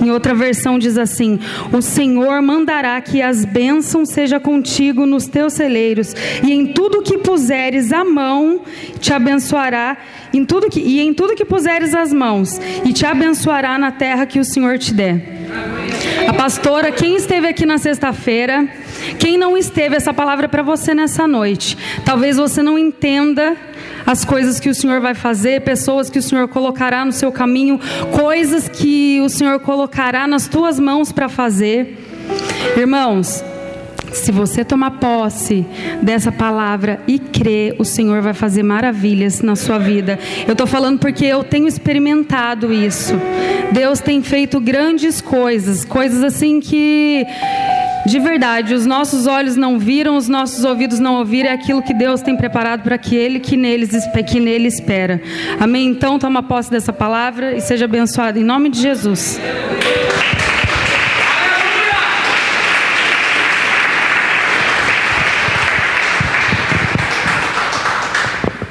Em 0.00 0.10
outra 0.10 0.34
versão 0.34 0.78
diz 0.78 0.96
assim: 0.96 1.38
O 1.72 1.82
Senhor 1.82 2.40
mandará 2.40 3.00
que 3.00 3.20
as 3.20 3.44
bênçãos 3.44 4.10
seja 4.10 4.38
contigo 4.38 5.04
nos 5.04 5.26
teus 5.26 5.54
celeiros, 5.54 6.14
e 6.42 6.52
em 6.52 6.68
tudo 6.68 7.02
que 7.02 7.18
puseres 7.18 7.92
a 7.92 8.04
mão 8.04 8.62
te 9.00 9.12
abençoará 9.12 9.96
em 10.32 10.44
tudo 10.44 10.68
que, 10.68 10.80
e 10.80 11.00
em 11.00 11.12
tudo 11.12 11.34
que 11.34 11.44
puseres 11.44 11.94
as 11.94 12.12
mãos, 12.12 12.60
e 12.84 12.92
te 12.92 13.04
abençoará 13.06 13.78
na 13.78 13.90
terra 13.90 14.26
que 14.26 14.38
o 14.38 14.44
Senhor 14.44 14.78
te 14.78 14.92
der. 14.94 15.42
A 16.28 16.32
pastora, 16.32 16.90
quem 16.90 17.16
esteve 17.16 17.46
aqui 17.46 17.66
na 17.66 17.78
sexta-feira, 17.78 18.68
quem 19.18 19.36
não 19.36 19.56
esteve, 19.56 19.96
essa 19.96 20.14
palavra 20.14 20.46
é 20.46 20.48
para 20.48 20.62
você 20.62 20.94
nessa 20.94 21.26
noite. 21.26 21.76
Talvez 22.04 22.36
você 22.36 22.62
não 22.62 22.78
entenda 22.78 23.56
as 24.06 24.24
coisas 24.24 24.58
que 24.58 24.68
o 24.68 24.74
Senhor 24.74 25.00
vai 25.00 25.14
fazer, 25.14 25.62
pessoas 25.62 26.08
que 26.08 26.18
o 26.18 26.22
Senhor 26.22 26.48
colocará 26.48 27.04
no 27.04 27.12
seu 27.12 27.30
caminho, 27.30 27.78
coisas 28.10 28.68
que 28.68 29.20
o 29.20 29.28
Senhor 29.28 29.60
colocará 29.60 30.26
nas 30.26 30.48
tuas 30.48 30.78
mãos 30.78 31.12
para 31.12 31.28
fazer. 31.28 31.98
Irmãos, 32.76 33.44
se 34.12 34.30
você 34.30 34.64
tomar 34.64 34.92
posse 34.92 35.66
dessa 36.02 36.30
palavra 36.30 37.00
e 37.06 37.18
crer, 37.18 37.74
o 37.78 37.84
Senhor 37.84 38.20
vai 38.22 38.34
fazer 38.34 38.62
maravilhas 38.62 39.40
na 39.40 39.56
sua 39.56 39.78
vida. 39.78 40.18
Eu 40.46 40.52
estou 40.52 40.66
falando 40.66 40.98
porque 40.98 41.24
eu 41.24 41.42
tenho 41.42 41.66
experimentado 41.66 42.72
isso. 42.72 43.14
Deus 43.72 44.00
tem 44.00 44.22
feito 44.22 44.60
grandes 44.60 45.20
coisas, 45.20 45.84
coisas 45.84 46.22
assim 46.22 46.60
que 46.60 47.26
de 48.04 48.18
verdade, 48.18 48.74
os 48.74 48.84
nossos 48.84 49.26
olhos 49.26 49.54
não 49.54 49.78
viram, 49.78 50.16
os 50.16 50.28
nossos 50.28 50.64
ouvidos 50.64 50.98
não 50.98 51.18
ouviram, 51.18 51.50
é 51.50 51.52
aquilo 51.52 51.80
que 51.80 51.94
Deus 51.94 52.20
tem 52.20 52.36
preparado 52.36 52.82
para 52.82 52.96
aquele 52.96 53.38
que, 53.38 53.56
neles, 53.56 53.92
que 54.26 54.40
nele 54.40 54.66
espera. 54.66 55.22
Amém? 55.60 55.86
Então, 55.86 56.18
toma 56.18 56.42
posse 56.42 56.70
dessa 56.70 56.92
palavra 56.92 57.56
e 57.56 57.60
seja 57.60 57.84
abençoado 57.84 58.38
em 58.38 58.44
nome 58.44 58.70
de 58.70 58.80
Jesus. 58.80 59.38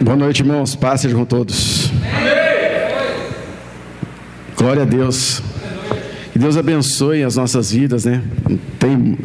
Boa 0.03 0.17
noite, 0.17 0.39
irmãos. 0.41 0.75
Paz 0.75 1.01
seja 1.01 1.15
com 1.15 1.23
todos. 1.23 1.91
Glória 4.57 4.81
a 4.81 4.85
Deus. 4.85 5.43
Que 6.33 6.39
Deus 6.39 6.57
abençoe 6.57 7.21
as 7.23 7.35
nossas 7.35 7.71
vidas, 7.71 8.05
né? 8.05 8.23
Tem 8.79 9.15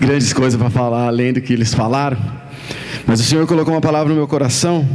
grandes 0.00 0.32
coisas 0.32 0.56
para 0.56 0.70
falar 0.70 1.08
além 1.08 1.32
do 1.32 1.40
que 1.40 1.52
eles 1.52 1.74
falaram. 1.74 2.16
Mas 3.04 3.18
o 3.18 3.24
Senhor 3.24 3.44
colocou 3.44 3.74
uma 3.74 3.80
palavra 3.80 4.08
no 4.10 4.14
meu 4.14 4.28
coração 4.28 4.88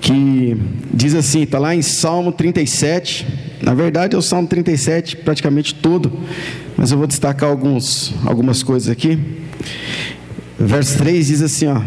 que 0.00 0.56
diz 0.94 1.14
assim, 1.14 1.42
está 1.42 1.58
lá 1.58 1.74
em 1.74 1.82
Salmo 1.82 2.32
37. 2.32 3.26
Na 3.60 3.74
verdade 3.74 4.14
é 4.14 4.18
o 4.18 4.22
Salmo 4.22 4.48
37 4.48 5.18
praticamente 5.18 5.74
todo, 5.74 6.10
mas 6.74 6.90
eu 6.90 6.96
vou 6.96 7.06
destacar 7.06 7.50
alguns, 7.50 8.14
algumas 8.24 8.62
coisas 8.62 8.88
aqui. 8.88 9.18
Verso 10.58 10.96
3 10.96 11.26
diz 11.26 11.42
assim, 11.42 11.66
ó: 11.66 11.82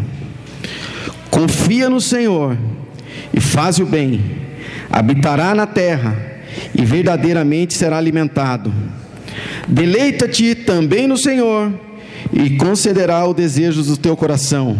Confia 1.30 1.90
no 1.90 2.00
Senhor 2.00 2.56
e 3.32 3.40
faz 3.40 3.78
o 3.78 3.86
bem, 3.86 4.22
habitará 4.90 5.54
na 5.54 5.66
terra 5.66 6.16
e 6.74 6.84
verdadeiramente 6.84 7.74
será 7.74 7.98
alimentado. 7.98 8.72
Deleita-te 9.68 10.54
também 10.54 11.06
no 11.06 11.16
Senhor 11.16 11.72
e 12.32 12.56
concederá 12.56 13.24
o 13.26 13.34
desejo 13.34 13.82
do 13.82 13.96
teu 13.96 14.16
coração. 14.16 14.78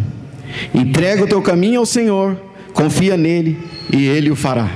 Entrega 0.74 1.24
o 1.24 1.28
teu 1.28 1.42
caminho 1.42 1.80
ao 1.80 1.86
Senhor, 1.86 2.40
confia 2.72 3.16
nele 3.16 3.58
e 3.92 4.06
ele 4.06 4.30
o 4.30 4.36
fará. 4.36 4.70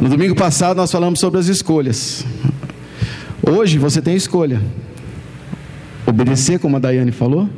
No 0.00 0.08
domingo 0.08 0.34
passado 0.34 0.78
nós 0.78 0.90
falamos 0.90 1.20
sobre 1.20 1.38
as 1.38 1.46
escolhas. 1.46 2.24
Hoje 3.42 3.78
você 3.78 4.00
tem 4.00 4.16
escolha. 4.16 4.60
Obedecer, 6.06 6.58
como 6.58 6.76
a 6.76 6.78
Daiane 6.80 7.12
falou, 7.12 7.48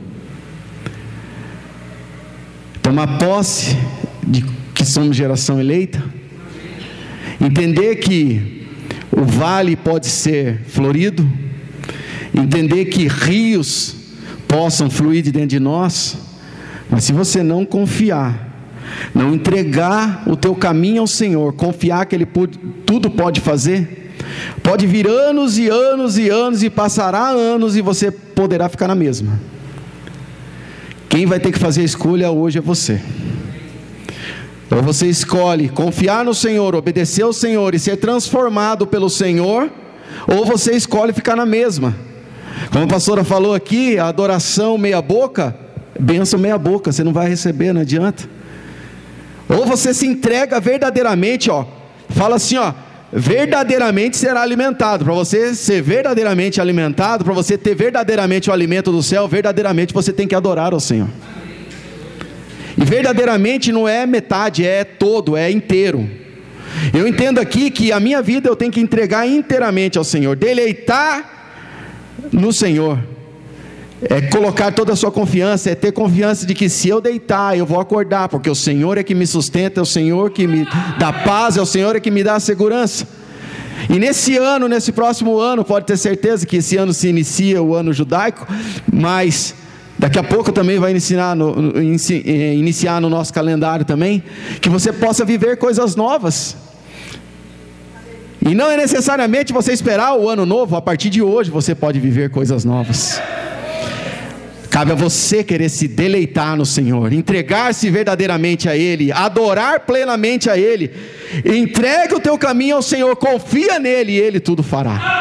tomar 2.82 3.18
posse 3.18 3.76
de 4.26 4.44
que 4.74 4.84
somos 4.84 5.16
geração 5.16 5.60
eleita, 5.60 6.02
entender 7.40 7.96
que 7.96 8.66
o 9.10 9.22
vale 9.24 9.76
pode 9.76 10.08
ser 10.08 10.60
florido, 10.66 11.26
entender 12.34 12.86
que 12.86 13.06
rios 13.06 13.94
possam 14.48 14.90
fluir 14.90 15.22
de 15.22 15.30
dentro 15.30 15.48
de 15.48 15.60
nós, 15.60 16.16
mas 16.90 17.04
se 17.04 17.12
você 17.12 17.42
não 17.42 17.64
confiar, 17.64 18.50
não 19.14 19.34
entregar 19.34 20.24
o 20.26 20.36
teu 20.36 20.54
caminho 20.54 21.02
ao 21.02 21.06
Senhor, 21.06 21.52
confiar 21.52 22.04
que 22.06 22.16
Ele 22.16 22.26
tudo 22.84 23.10
pode 23.10 23.40
fazer, 23.40 24.12
pode 24.62 24.86
vir 24.86 25.06
anos 25.06 25.56
e 25.56 25.68
anos 25.68 26.18
e 26.18 26.28
anos 26.28 26.62
e 26.62 26.68
passará 26.68 27.28
anos 27.28 27.76
e 27.76 27.80
você 27.80 28.10
poderá 28.10 28.68
ficar 28.68 28.88
na 28.88 28.94
mesma. 28.94 29.40
Quem 31.12 31.26
vai 31.26 31.38
ter 31.38 31.52
que 31.52 31.58
fazer 31.58 31.82
a 31.82 31.84
escolha 31.84 32.30
hoje 32.30 32.56
é 32.56 32.62
você. 32.62 32.98
Ou 34.70 34.80
você 34.80 35.06
escolhe 35.08 35.68
confiar 35.68 36.24
no 36.24 36.32
Senhor, 36.32 36.74
obedecer 36.74 37.20
ao 37.20 37.34
Senhor 37.34 37.74
e 37.74 37.78
ser 37.78 37.98
transformado 37.98 38.86
pelo 38.86 39.10
Senhor, 39.10 39.70
ou 40.26 40.46
você 40.46 40.72
escolhe 40.72 41.12
ficar 41.12 41.36
na 41.36 41.44
mesma. 41.44 41.94
Como 42.70 42.84
a 42.84 42.88
pastora 42.88 43.24
falou 43.24 43.54
aqui, 43.54 43.98
a 43.98 44.08
adoração 44.08 44.78
meia-boca, 44.78 45.54
benção 46.00 46.40
meia-boca, 46.40 46.90
você 46.90 47.04
não 47.04 47.12
vai 47.12 47.28
receber, 47.28 47.74
não 47.74 47.82
adianta. 47.82 48.24
Ou 49.50 49.66
você 49.66 49.92
se 49.92 50.06
entrega 50.06 50.58
verdadeiramente, 50.60 51.50
ó, 51.50 51.66
fala 52.08 52.36
assim, 52.36 52.56
ó, 52.56 52.72
verdadeiramente 53.12 54.16
será 54.16 54.40
alimentado. 54.40 55.04
Para 55.04 55.12
você 55.12 55.54
ser 55.54 55.82
verdadeiramente 55.82 56.60
alimentado, 56.60 57.24
para 57.24 57.34
você 57.34 57.58
ter 57.58 57.74
verdadeiramente 57.74 58.48
o 58.48 58.52
alimento 58.52 58.90
do 58.90 59.02
céu, 59.02 59.28
verdadeiramente 59.28 59.92
você 59.92 60.12
tem 60.12 60.26
que 60.26 60.34
adorar 60.34 60.72
ao 60.72 60.80
Senhor. 60.80 61.08
E 62.76 62.84
verdadeiramente 62.84 63.70
não 63.70 63.86
é 63.86 64.06
metade, 64.06 64.64
é 64.66 64.82
todo, 64.82 65.36
é 65.36 65.50
inteiro. 65.50 66.08
Eu 66.94 67.06
entendo 67.06 67.38
aqui 67.38 67.70
que 67.70 67.92
a 67.92 68.00
minha 68.00 68.22
vida 68.22 68.48
eu 68.48 68.56
tenho 68.56 68.72
que 68.72 68.80
entregar 68.80 69.26
inteiramente 69.28 69.98
ao 69.98 70.04
Senhor, 70.04 70.34
deleitar 70.34 71.52
no 72.32 72.50
Senhor. 72.50 73.11
É 74.08 74.20
colocar 74.22 74.72
toda 74.72 74.92
a 74.92 74.96
sua 74.96 75.12
confiança, 75.12 75.70
é 75.70 75.74
ter 75.76 75.92
confiança 75.92 76.44
de 76.44 76.54
que 76.54 76.68
se 76.68 76.88
eu 76.88 77.00
deitar, 77.00 77.56
eu 77.56 77.64
vou 77.64 77.78
acordar, 77.78 78.28
porque 78.28 78.50
o 78.50 78.54
Senhor 78.54 78.98
é 78.98 79.02
que 79.02 79.14
me 79.14 79.26
sustenta, 79.26 79.80
é 79.80 79.82
o 79.82 79.86
Senhor 79.86 80.30
que 80.30 80.46
me 80.46 80.66
dá 80.98 81.12
paz, 81.12 81.56
é 81.56 81.62
o 81.62 81.66
Senhor 81.66 81.94
é 81.94 82.00
que 82.00 82.10
me 82.10 82.24
dá 82.24 82.40
segurança. 82.40 83.06
E 83.88 83.98
nesse 83.98 84.36
ano, 84.36 84.68
nesse 84.68 84.90
próximo 84.90 85.38
ano, 85.38 85.64
pode 85.64 85.86
ter 85.86 85.96
certeza 85.96 86.44
que 86.44 86.56
esse 86.56 86.76
ano 86.76 86.92
se 86.92 87.08
inicia 87.08 87.62
o 87.62 87.74
ano 87.74 87.92
judaico, 87.92 88.46
mas 88.92 89.54
daqui 89.98 90.18
a 90.18 90.22
pouco 90.22 90.50
também 90.50 90.78
vai 90.78 90.90
iniciar 90.90 91.36
no, 91.36 91.72
eh, 91.76 92.54
iniciar 92.54 93.00
no 93.00 93.08
nosso 93.08 93.32
calendário 93.32 93.84
também, 93.84 94.22
que 94.60 94.68
você 94.68 94.92
possa 94.92 95.24
viver 95.24 95.58
coisas 95.58 95.94
novas. 95.94 96.56
E 98.44 98.54
não 98.54 98.68
é 98.68 98.76
necessariamente 98.76 99.52
você 99.52 99.72
esperar 99.72 100.16
o 100.16 100.28
ano 100.28 100.44
novo, 100.44 100.74
a 100.74 100.82
partir 100.82 101.08
de 101.08 101.22
hoje 101.22 101.50
você 101.50 101.74
pode 101.74 102.00
viver 102.00 102.30
coisas 102.30 102.64
novas. 102.64 103.20
Cabe 104.72 104.92
a 104.92 104.94
você 104.94 105.44
querer 105.44 105.68
se 105.68 105.86
deleitar 105.86 106.56
no 106.56 106.64
Senhor, 106.64 107.12
entregar-se 107.12 107.90
verdadeiramente 107.90 108.70
a 108.70 108.74
Ele, 108.74 109.12
adorar 109.12 109.80
plenamente 109.80 110.48
a 110.48 110.56
Ele. 110.56 110.90
Entregue 111.44 112.14
o 112.14 112.20
teu 112.20 112.38
caminho 112.38 112.76
ao 112.76 112.82
Senhor, 112.82 113.14
confia 113.14 113.78
nele 113.78 114.12
e 114.12 114.16
Ele 114.18 114.40
tudo 114.40 114.62
fará. 114.62 115.20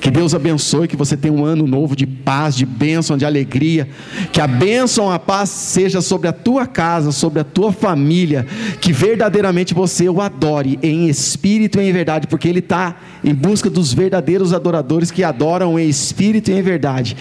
Que 0.00 0.10
Deus 0.10 0.34
abençoe, 0.34 0.88
que 0.88 0.96
você 0.96 1.18
tenha 1.18 1.34
um 1.34 1.44
ano 1.44 1.66
novo 1.66 1.94
de 1.94 2.06
paz, 2.06 2.56
de 2.56 2.64
bênção, 2.64 3.18
de 3.18 3.26
alegria. 3.26 3.86
Que 4.32 4.40
a 4.40 4.46
bênção, 4.46 5.10
a 5.10 5.18
paz 5.18 5.50
seja 5.50 6.00
sobre 6.00 6.26
a 6.26 6.32
tua 6.32 6.66
casa, 6.66 7.12
sobre 7.12 7.40
a 7.40 7.44
tua 7.44 7.70
família. 7.70 8.46
Que 8.80 8.90
verdadeiramente 8.90 9.74
você 9.74 10.08
o 10.08 10.18
adore 10.18 10.78
em 10.82 11.10
espírito 11.10 11.78
e 11.78 11.86
em 11.86 11.92
verdade, 11.92 12.26
porque 12.26 12.48
Ele 12.48 12.60
está 12.60 12.96
em 13.22 13.34
busca 13.34 13.68
dos 13.68 13.92
verdadeiros 13.92 14.54
adoradores 14.54 15.10
que 15.10 15.22
adoram 15.22 15.78
em 15.78 15.86
espírito 15.86 16.50
e 16.50 16.54
em 16.54 16.62
verdade. 16.62 17.14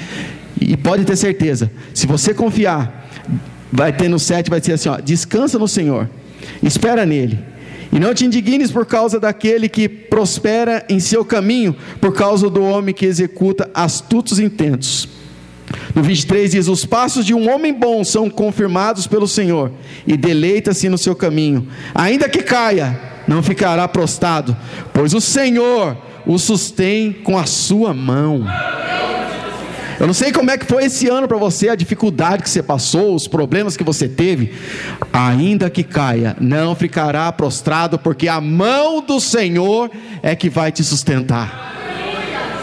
E 0.59 0.75
pode 0.75 1.05
ter 1.05 1.15
certeza, 1.15 1.71
se 1.93 2.05
você 2.05 2.33
confiar, 2.33 3.07
vai 3.71 3.93
ter 3.93 4.09
no 4.09 4.19
7, 4.19 4.49
vai 4.49 4.61
ser 4.61 4.73
assim: 4.73 4.89
ó, 4.89 4.97
descansa 4.97 5.57
no 5.57 5.67
Senhor, 5.67 6.09
espera 6.61 7.05
nele. 7.05 7.39
E 7.91 7.99
não 7.99 8.13
te 8.13 8.25
indignes 8.25 8.71
por 8.71 8.85
causa 8.85 9.19
daquele 9.19 9.67
que 9.67 9.89
prospera 9.89 10.85
em 10.87 10.99
seu 10.99 11.25
caminho, 11.25 11.75
por 11.99 12.13
causa 12.13 12.49
do 12.49 12.63
homem 12.63 12.93
que 12.93 13.05
executa 13.05 13.69
astutos 13.73 14.37
intentos. 14.37 15.09
No 15.95 16.03
23 16.03 16.51
diz: 16.51 16.67
Os 16.67 16.85
passos 16.85 17.25
de 17.25 17.33
um 17.33 17.51
homem 17.51 17.73
bom 17.73 18.03
são 18.03 18.29
confirmados 18.29 19.07
pelo 19.07 19.27
Senhor, 19.27 19.71
e 20.05 20.15
deleita-se 20.15 20.87
no 20.87 20.97
seu 20.97 21.15
caminho. 21.15 21.67
Ainda 21.95 22.29
que 22.29 22.43
caia, 22.43 22.99
não 23.27 23.41
ficará 23.41 23.87
prostrado, 23.87 24.55
pois 24.93 25.13
o 25.13 25.21
Senhor 25.21 25.97
o 26.25 26.37
sustém 26.37 27.11
com 27.11 27.37
a 27.37 27.45
sua 27.45 27.93
mão. 27.93 28.45
Eu 29.99 30.07
não 30.07 30.13
sei 30.13 30.31
como 30.31 30.49
é 30.49 30.57
que 30.57 30.65
foi 30.65 30.85
esse 30.85 31.09
ano 31.09 31.27
para 31.27 31.35
você, 31.35 31.67
a 31.67 31.75
dificuldade 31.75 32.41
que 32.41 32.49
você 32.49 32.63
passou, 32.63 33.13
os 33.13 33.27
problemas 33.27 33.75
que 33.75 33.83
você 33.83 34.07
teve. 34.07 34.53
Ainda 35.11 35.69
que 35.69 35.83
caia, 35.83 36.37
não 36.39 36.73
ficará 36.73 37.29
prostrado, 37.33 37.99
porque 37.99 38.29
a 38.29 38.39
mão 38.39 39.01
do 39.01 39.19
Senhor 39.19 39.91
é 40.23 40.37
que 40.37 40.49
vai 40.49 40.71
te 40.71 40.85
sustentar. 40.85 41.75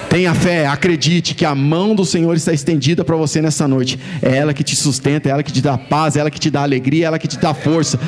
Tenha 0.08 0.34
fé, 0.34 0.66
acredite 0.66 1.34
que 1.34 1.44
a 1.44 1.54
mão 1.54 1.94
do 1.94 2.06
Senhor 2.06 2.34
está 2.34 2.54
estendida 2.54 3.04
para 3.04 3.16
você 3.16 3.42
nessa 3.42 3.68
noite. 3.68 3.98
É 4.22 4.36
ela 4.36 4.54
que 4.54 4.64
te 4.64 4.74
sustenta, 4.74 5.28
é 5.28 5.32
ela 5.32 5.42
que 5.42 5.52
te 5.52 5.60
dá 5.60 5.76
paz, 5.76 6.16
é 6.16 6.20
ela 6.20 6.30
que 6.30 6.40
te 6.40 6.50
dá 6.50 6.62
alegria, 6.62 7.04
é 7.04 7.06
ela 7.08 7.18
que 7.18 7.28
te 7.28 7.38
dá 7.38 7.52
força. 7.52 8.00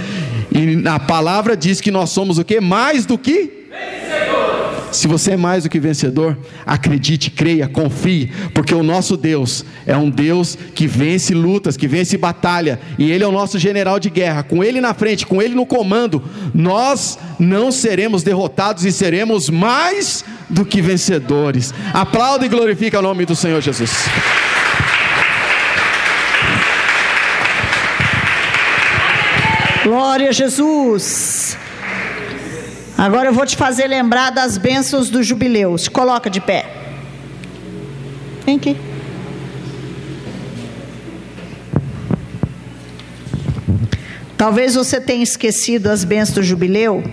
E 0.50 0.88
a 0.88 0.98
palavra 0.98 1.54
diz 1.54 1.82
que 1.82 1.90
nós 1.90 2.08
somos 2.08 2.38
o 2.38 2.44
que? 2.44 2.60
Mais 2.60 3.04
do 3.04 3.18
que? 3.18 3.57
Se 4.90 5.06
você 5.06 5.32
é 5.32 5.36
mais 5.36 5.64
do 5.64 5.70
que 5.70 5.78
vencedor, 5.78 6.36
acredite, 6.64 7.30
creia, 7.30 7.68
confie, 7.68 8.32
porque 8.54 8.74
o 8.74 8.82
nosso 8.82 9.16
Deus 9.16 9.64
é 9.86 9.96
um 9.96 10.08
Deus 10.08 10.56
que 10.74 10.86
vence 10.86 11.34
lutas, 11.34 11.76
que 11.76 11.86
vence 11.86 12.16
batalha, 12.16 12.80
e 12.98 13.10
Ele 13.10 13.22
é 13.22 13.26
o 13.26 13.32
nosso 13.32 13.58
general 13.58 14.00
de 14.00 14.10
guerra. 14.10 14.42
Com 14.42 14.64
Ele 14.64 14.80
na 14.80 14.94
frente, 14.94 15.26
com 15.26 15.42
Ele 15.42 15.54
no 15.54 15.66
comando, 15.66 16.22
nós 16.54 17.18
não 17.38 17.70
seremos 17.70 18.22
derrotados 18.22 18.84
e 18.84 18.92
seremos 18.92 19.50
mais 19.50 20.24
do 20.48 20.64
que 20.64 20.80
vencedores. 20.80 21.74
Aplauda 21.92 22.46
e 22.46 22.48
glorifica 22.48 22.98
o 22.98 23.02
nome 23.02 23.26
do 23.26 23.36
Senhor 23.36 23.60
Jesus. 23.60 24.06
Glória 29.84 30.28
a 30.28 30.32
Jesus. 30.32 31.37
Agora 32.98 33.28
eu 33.28 33.32
vou 33.32 33.46
te 33.46 33.56
fazer 33.56 33.86
lembrar 33.86 34.30
das 34.30 34.58
bênçãos 34.58 35.08
do 35.08 35.22
jubileu. 35.22 35.78
Se 35.78 35.88
coloca 35.88 36.28
de 36.28 36.40
pé. 36.40 36.66
Vem 38.44 38.56
aqui. 38.56 38.76
Talvez 44.36 44.74
você 44.74 45.00
tenha 45.00 45.22
esquecido 45.22 45.86
as 45.86 46.02
bênçãos 46.02 46.34
do 46.34 46.42
jubileu. 46.42 47.04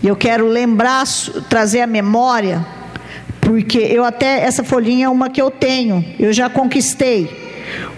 E 0.00 0.06
eu 0.06 0.14
quero 0.14 0.46
lembrar, 0.46 1.04
trazer 1.50 1.80
a 1.80 1.86
memória, 1.88 2.64
porque 3.40 3.78
eu 3.78 4.04
até, 4.04 4.44
essa 4.44 4.62
folhinha 4.62 5.06
é 5.06 5.08
uma 5.08 5.28
que 5.28 5.42
eu 5.42 5.50
tenho, 5.50 6.04
eu 6.16 6.32
já 6.32 6.48
conquistei. 6.48 7.48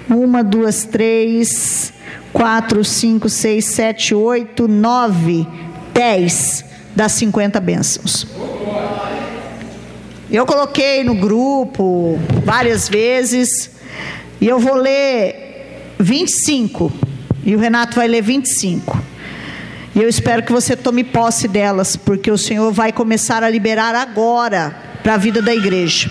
Uma, 0.09 0.43
duas, 0.43 0.85
três, 0.85 1.93
quatro, 2.33 2.83
cinco, 2.83 3.29
seis, 3.29 3.67
sete, 3.67 4.15
oito, 4.15 4.67
nove, 4.67 5.47
dez 5.93 6.70
das 7.01 7.13
50 7.13 7.59
bênçãos. 7.61 8.27
Eu 10.31 10.45
coloquei 10.45 11.03
no 11.03 11.15
grupo 11.15 12.21
várias 12.45 12.91
vezes, 12.91 13.71
e 14.39 14.47
eu 14.47 14.59
vou 14.59 14.75
ler 14.75 15.95
25, 15.99 16.93
e 17.43 17.57
o 17.57 17.59
Renato 17.59 17.97
vai 17.97 18.07
ler 18.07 18.21
25. 18.21 19.03
E 19.95 20.03
eu 20.03 20.11
espero 20.11 20.43
que 20.43 20.53
você 20.53 20.77
tome 20.77 21.03
posse 21.03 21.49
delas, 21.49 21.97
porque 21.97 22.31
o 22.31 22.37
Senhor 22.37 22.71
vai 22.71 22.93
começar 22.93 23.43
a 23.43 23.49
liberar 23.49 23.95
agora 23.95 24.77
para 25.03 25.15
a 25.15 25.17
vida 25.17 25.41
da 25.41 25.55
igreja. 25.55 26.11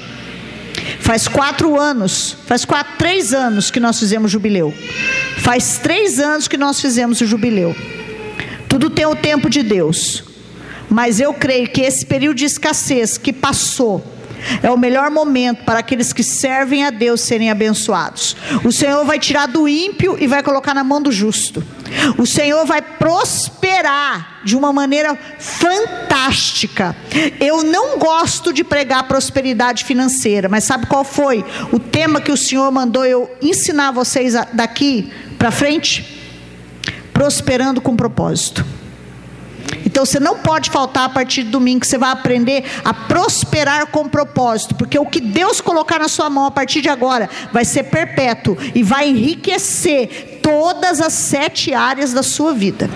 Faz 1.00 1.28
quatro 1.28 1.80
anos, 1.80 2.36
faz 2.48 2.66
quatro, 2.66 2.94
três 2.98 3.32
anos 3.32 3.70
que 3.70 3.80
nós 3.80 4.00
fizemos 4.00 4.32
jubileu. 4.32 4.74
Faz 5.38 5.78
três 5.78 6.20
anos 6.20 6.48
que 6.48 6.58
nós 6.58 6.82
fizemos 6.82 7.22
o 7.22 7.28
jubileu. 7.28 7.76
Tudo 8.68 8.90
tem 8.90 9.06
o 9.06 9.16
tempo 9.16 9.52
de 9.52 9.62
Deus. 9.62 10.29
Mas 10.90 11.20
eu 11.20 11.34
creio 11.34 11.70
que 11.70 11.82
esse 11.82 12.06
período 12.06 12.38
de 12.38 12.46
escassez 12.46 13.18
que 13.18 13.32
passou, 13.32 14.04
é 14.64 14.72
o 14.72 14.78
melhor 14.78 15.12
momento 15.12 15.64
para 15.64 15.80
aqueles 15.80 16.14
que 16.14 16.24
servem 16.24 16.86
a 16.86 16.90
Deus 16.90 17.22
serem 17.22 17.52
abençoados. 17.52 18.36
O 18.64 18.72
Senhor 18.72 19.04
vai 19.06 19.20
tirar 19.20 19.48
do 19.48 19.68
ímpio 19.68 20.18
e 20.20 20.28
vai 20.28 20.42
colocar 20.42 20.74
na 20.74 20.84
mão 20.84 21.02
do 21.02 21.12
justo. 21.12 21.64
O 22.18 22.26
Senhor 22.26 22.66
vai 22.66 22.82
prosperar 22.82 24.42
de 24.44 24.56
uma 24.56 24.72
maneira 24.72 25.18
fantástica. 25.38 26.96
Eu 27.40 27.64
não 27.64 27.98
gosto 27.98 28.54
de 28.54 28.64
pregar 28.64 29.08
prosperidade 29.08 29.84
financeira, 29.84 30.48
mas 30.48 30.64
sabe 30.64 30.86
qual 30.86 31.04
foi 31.04 31.44
o 31.72 31.80
tema 31.80 32.22
que 32.22 32.32
o 32.32 32.38
Senhor 32.38 32.72
mandou 32.72 33.06
eu 33.06 33.30
ensinar 33.42 33.92
vocês 33.92 34.34
daqui 34.54 35.12
para 35.38 35.52
frente? 35.52 36.18
Prosperando 37.12 37.82
com 37.82 37.96
propósito. 37.96 38.79
Então 40.00 40.06
você 40.06 40.18
não 40.18 40.38
pode 40.38 40.70
faltar 40.70 41.04
a 41.04 41.10
partir 41.10 41.43
de 41.43 41.50
domingo, 41.50 41.82
que 41.82 41.88
você 41.88 41.97
vai 41.97 42.10
aprender 42.10 42.64
a 42.86 42.93
prosperar 42.93 43.88
com 43.88 44.08
propósito, 44.08 44.74
porque 44.74 44.97
o 44.97 45.06
que 45.06 45.20
Deus 45.20 45.60
colocar 45.60 46.00
na 46.00 46.08
sua 46.08 46.30
mão 46.30 46.45
a 46.45 46.52
partir 46.52 46.80
de 46.80 46.88
agora 46.88 47.30
vai 47.52 47.66
ser 47.66 47.84
perpétuo 47.84 48.58
e 48.74 48.82
vai 48.82 49.10
enriquecer 49.10 50.39
todas 50.41 51.02
as 51.02 51.12
sete 51.12 51.74
áreas 51.74 52.14
da 52.14 52.24
sua 52.24 52.54
vida. 52.54 52.89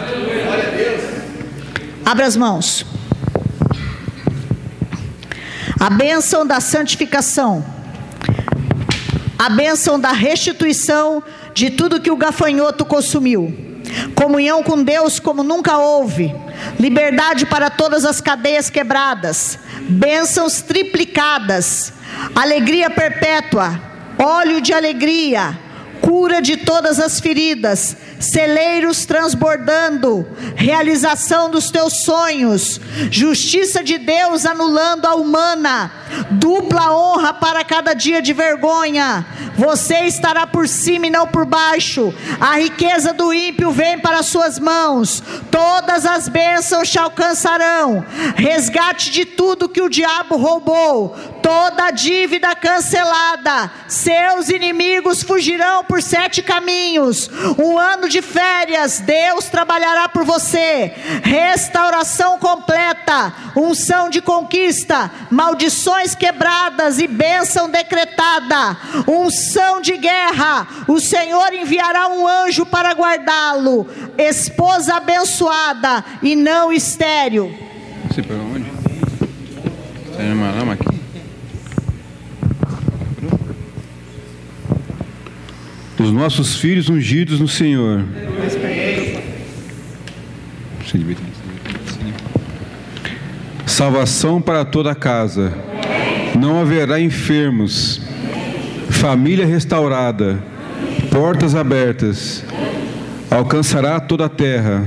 Abra 2.06 2.26
as 2.26 2.38
mãos. 2.38 2.86
A 5.78 5.89
bênção 5.89 6.47
da 6.47 6.62
santificação, 6.62 7.66
a 9.38 9.49
bênção 9.49 9.99
da 9.99 10.14
restituição 10.14 11.22
de 11.54 11.70
tudo 11.70 11.99
que 11.99 12.10
o 12.10 12.16
gafanhoto 12.16 12.86
consumiu 12.86 13.72
comunhão 14.16 14.64
com 14.64 14.84
Deus 14.84 15.20
como 15.20 15.44
nunca 15.44 15.78
houve, 15.78 16.34
liberdade 16.80 17.46
para 17.46 17.70
todas 17.70 18.06
as 18.06 18.22
cadeias 18.22 18.70
quebradas, 18.70 19.60
bênçãos 19.82 20.62
triplicadas, 20.62 21.94
alegria 22.36 22.90
perpétua, 22.90 23.80
óleo 24.18 24.62
de 24.62 24.74
alegria, 24.74 25.58
cura 26.02 26.42
de 26.42 26.58
todas 26.58 27.00
as 27.00 27.20
feridas, 27.20 27.96
celeiros 28.24 29.05
transbordando, 29.05 30.26
realização 30.55 31.49
dos 31.49 31.69
teus 31.69 32.03
sonhos, 32.03 32.80
justiça 33.11 33.84
de 33.84 33.97
Deus 33.97 34.45
anulando 34.45 35.05
a 35.05 35.15
humana, 35.15 35.91
dupla 36.32 36.95
honra 36.95 37.34
para 37.34 37.63
cada 37.63 37.93
dia 37.93 38.21
de 38.21 38.34
vergonha. 38.34 39.26
Você 39.55 40.01
estará 40.05 40.47
por 40.47 40.67
cima 40.67 41.07
e 41.07 41.09
não 41.09 41.28
por 41.28 41.45
baixo. 41.45 42.13
A 42.39 42.57
riqueza 42.57 43.13
do 43.13 43.34
ímpio 43.34 43.71
vem 43.71 43.99
para 43.99 44.24
suas 44.24 44.57
mãos. 44.57 45.21
Todas 45.51 46.05
as 46.05 46.28
bênçãos 46.28 46.89
te 46.89 46.97
alcançarão. 46.97 48.03
Resgate 48.36 49.11
de 49.11 49.26
tudo 49.26 49.69
que 49.69 49.82
o 49.82 49.89
diabo 49.89 50.38
roubou. 50.38 51.15
Toda 51.41 51.91
dívida 51.91 52.55
cancelada. 52.55 53.71
Seus 53.88 54.49
inimigos 54.49 55.21
fugirão 55.21 55.84
por 55.84 56.01
sete 56.01 56.41
caminhos. 56.41 57.30
Um 57.57 57.78
ano 57.78 58.09
de 58.09 58.12
férias, 58.22 58.99
Deus 58.99 59.45
trabalhará 59.45 60.07
por 60.09 60.24
você. 60.24 60.93
Restauração 61.24 62.38
completa, 62.38 63.34
unção 63.55 64.09
de 64.09 64.22
conquista, 64.22 65.11
maldições 65.30 66.16
quebradas 66.16 66.99
e 66.99 67.07
bênção 67.07 67.70
decretada. 67.70 68.78
Unção 69.07 69.82
de 69.82 69.97
guerra, 69.97 70.68
o 70.88 70.99
Senhor 70.99 71.53
enviará 71.53 72.07
um 72.07 72.28
anjo 72.28 72.66
para 72.66 72.93
guardá-lo. 72.93 73.88
Esposa 74.18 74.95
abençoada 74.95 76.03
e 76.22 76.36
não 76.36 76.72
estéril. 76.72 77.53
Você 78.09 78.22
pegou 78.22 78.45
onde? 78.45 78.72
Tem 80.16 80.32
uma 80.32 80.51
lama 80.51 80.74
aqui? 80.74 80.93
Os 86.04 86.12
nossos 86.12 86.58
filhos 86.58 86.89
ungidos 86.89 87.39
no 87.39 87.47
Senhor. 87.47 88.04
Salvação 93.66 94.41
para 94.41 94.66
toda 94.66 94.91
a 94.91 94.95
casa. 94.95 95.54
Não 96.38 96.60
haverá 96.60 96.99
enfermos, 96.99 98.01
família 98.89 99.45
restaurada, 99.45 100.43
portas 101.10 101.56
abertas, 101.56 102.43
alcançará 103.32 103.99
toda 103.99 104.26
a 104.26 104.30
terra. 104.30 104.86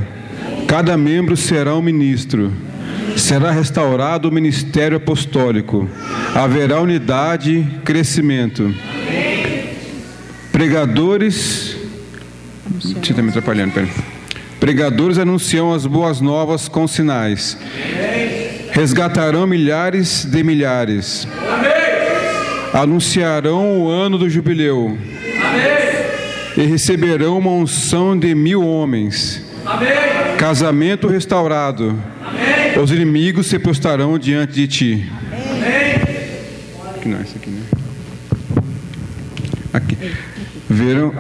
Cada 0.67 0.97
membro 0.97 1.37
será 1.37 1.75
um 1.75 1.83
ministro. 1.83 2.53
Será 3.17 3.51
restaurado 3.51 4.29
o 4.29 4.33
ministério 4.33 4.99
apostólico. 4.99 5.89
Haverá 6.35 6.81
unidade, 6.81 7.67
crescimento. 7.83 8.75
Pregadores. 10.57 11.77
Você 12.81 13.11
está 13.11 13.21
me 13.21 13.29
atrapalhando, 13.29 13.75
peraí. 13.75 13.91
Pregadores 14.59 15.19
anunciam 15.19 15.71
as 15.75 15.85
boas 15.85 16.23
novas 16.23 16.67
com 16.67 16.89
sinais. 16.89 17.59
Resgatarão 18.71 19.47
milhares 19.47 20.25
de 20.25 20.43
milhares. 20.43 21.29
Anunciarão 22.73 23.83
o 23.83 23.91
ano 23.91 24.17
do 24.17 24.31
jubileu. 24.31 24.97
E 26.57 26.63
receberão 26.63 27.37
uma 27.37 27.51
unção 27.51 28.19
de 28.19 28.35
mil 28.35 28.67
homens. 28.67 29.45
Casamento 30.39 31.07
restaurado. 31.07 32.03
Os 32.83 32.91
inimigos 32.91 33.49
se 33.49 33.59
postarão 33.59 34.19
diante 34.19 34.55
de 34.55 34.67
ti. 34.67 35.13
Aqui 36.97 37.09
não, 37.11 37.21
esse 37.21 37.37
aqui, 37.37 37.51
né? 37.51 37.63
Aqui. 39.75 39.99
Verão. 40.69 41.12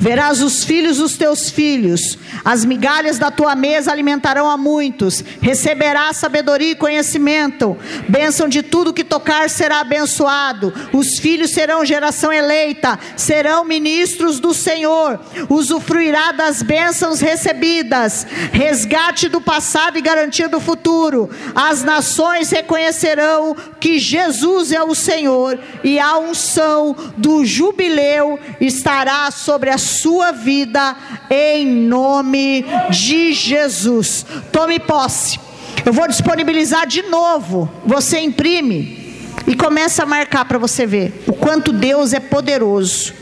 Verás 0.00 0.40
os 0.40 0.62
filhos 0.62 0.98
dos 0.98 1.16
teus 1.16 1.50
filhos, 1.50 2.16
as 2.44 2.64
migalhas 2.64 3.18
da 3.18 3.32
tua 3.32 3.56
mesa 3.56 3.90
alimentarão 3.90 4.48
a 4.48 4.56
muitos, 4.56 5.24
receberás 5.42 6.16
sabedoria 6.18 6.70
e 6.70 6.76
conhecimento, 6.76 7.76
bênção 8.08 8.48
de 8.48 8.62
tudo 8.62 8.92
que 8.92 9.02
tocar 9.02 9.50
será 9.50 9.80
abençoado, 9.80 10.72
os 10.92 11.18
filhos 11.18 11.50
serão 11.50 11.84
geração 11.84 12.32
eleita, 12.32 12.96
serão 13.16 13.64
ministros 13.64 14.38
do 14.38 14.54
Senhor, 14.54 15.18
usufruirá 15.48 16.30
das 16.30 16.62
bênçãos 16.62 17.20
recebidas, 17.20 18.24
resgate 18.52 19.28
do 19.28 19.40
passado 19.40 19.98
e 19.98 20.02
garantia 20.02 20.48
do 20.48 20.60
futuro, 20.60 21.28
as 21.56 21.82
nações 21.82 22.50
reconhecerão 22.50 23.56
que 23.80 23.98
Jesus 23.98 24.70
é 24.70 24.82
o 24.82 24.94
Senhor 24.94 25.58
e 25.82 25.98
a 25.98 26.16
unção 26.18 26.94
do 27.16 27.44
jubileu 27.44 28.38
estará 28.60 29.30
sobre 29.32 29.70
a 29.70 29.87
sua 29.88 30.30
vida 30.30 30.96
em 31.28 31.66
nome 31.66 32.64
de 32.90 33.32
Jesus. 33.32 34.24
Tome 34.52 34.78
posse. 34.78 35.40
Eu 35.84 35.92
vou 35.92 36.06
disponibilizar 36.06 36.86
de 36.86 37.02
novo. 37.02 37.70
Você 37.84 38.20
imprime 38.20 39.08
e 39.46 39.54
começa 39.56 40.02
a 40.02 40.06
marcar 40.06 40.44
para 40.44 40.58
você 40.58 40.84
ver 40.84 41.24
o 41.26 41.32
quanto 41.32 41.72
Deus 41.72 42.12
é 42.12 42.20
poderoso. 42.20 43.14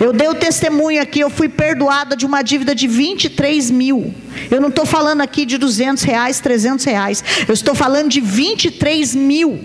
Eu 0.00 0.12
dei 0.12 0.28
o 0.28 0.34
testemunho 0.34 1.00
aqui, 1.00 1.20
eu 1.20 1.30
fui 1.30 1.48
perdoada 1.48 2.16
de 2.16 2.26
uma 2.26 2.42
dívida 2.42 2.74
de 2.74 2.88
23 2.88 3.70
mil. 3.70 4.12
Eu 4.50 4.60
não 4.60 4.68
estou 4.68 4.84
falando 4.84 5.20
aqui 5.20 5.46
de 5.46 5.56
200 5.58 6.02
reais, 6.02 6.40
300 6.40 6.84
reais. 6.84 7.24
Eu 7.46 7.54
estou 7.54 7.74
falando 7.74 8.08
de 8.08 8.20
23 8.20 9.14
mil. 9.14 9.60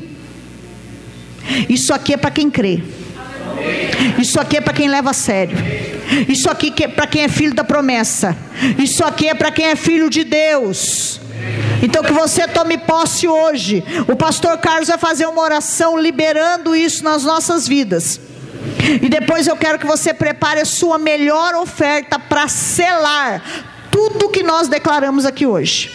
Isso 1.67 1.93
aqui 1.93 2.13
é 2.13 2.17
para 2.17 2.29
quem 2.29 2.49
crê. 2.49 2.83
Isso 4.19 4.39
aqui 4.39 4.57
é 4.57 4.61
para 4.61 4.73
quem 4.73 4.87
leva 4.87 5.11
a 5.11 5.13
sério. 5.13 5.57
Isso 6.27 6.49
aqui 6.49 6.73
é 6.83 6.87
para 6.87 7.07
quem 7.07 7.23
é 7.23 7.27
filho 7.27 7.53
da 7.53 7.63
promessa. 7.63 8.35
Isso 8.77 9.03
aqui 9.03 9.27
é 9.27 9.33
para 9.33 9.51
quem 9.51 9.65
é 9.65 9.75
filho 9.75 10.09
de 10.09 10.23
Deus. 10.23 11.19
Então 11.81 12.03
que 12.03 12.11
você 12.11 12.47
tome 12.47 12.77
posse 12.77 13.27
hoje. 13.27 13.83
O 14.07 14.15
pastor 14.15 14.57
Carlos 14.57 14.87
vai 14.87 14.97
fazer 14.97 15.25
uma 15.25 15.41
oração 15.41 15.97
liberando 15.97 16.75
isso 16.75 17.03
nas 17.03 17.23
nossas 17.23 17.67
vidas. 17.67 18.19
E 19.01 19.09
depois 19.09 19.47
eu 19.47 19.55
quero 19.55 19.79
que 19.79 19.85
você 19.85 20.13
prepare 20.13 20.61
a 20.61 20.65
sua 20.65 20.97
melhor 20.97 21.55
oferta 21.55 22.17
para 22.17 22.47
selar 22.47 23.41
tudo 23.91 24.29
que 24.29 24.43
nós 24.43 24.67
declaramos 24.67 25.25
aqui 25.25 25.45
hoje. 25.45 25.91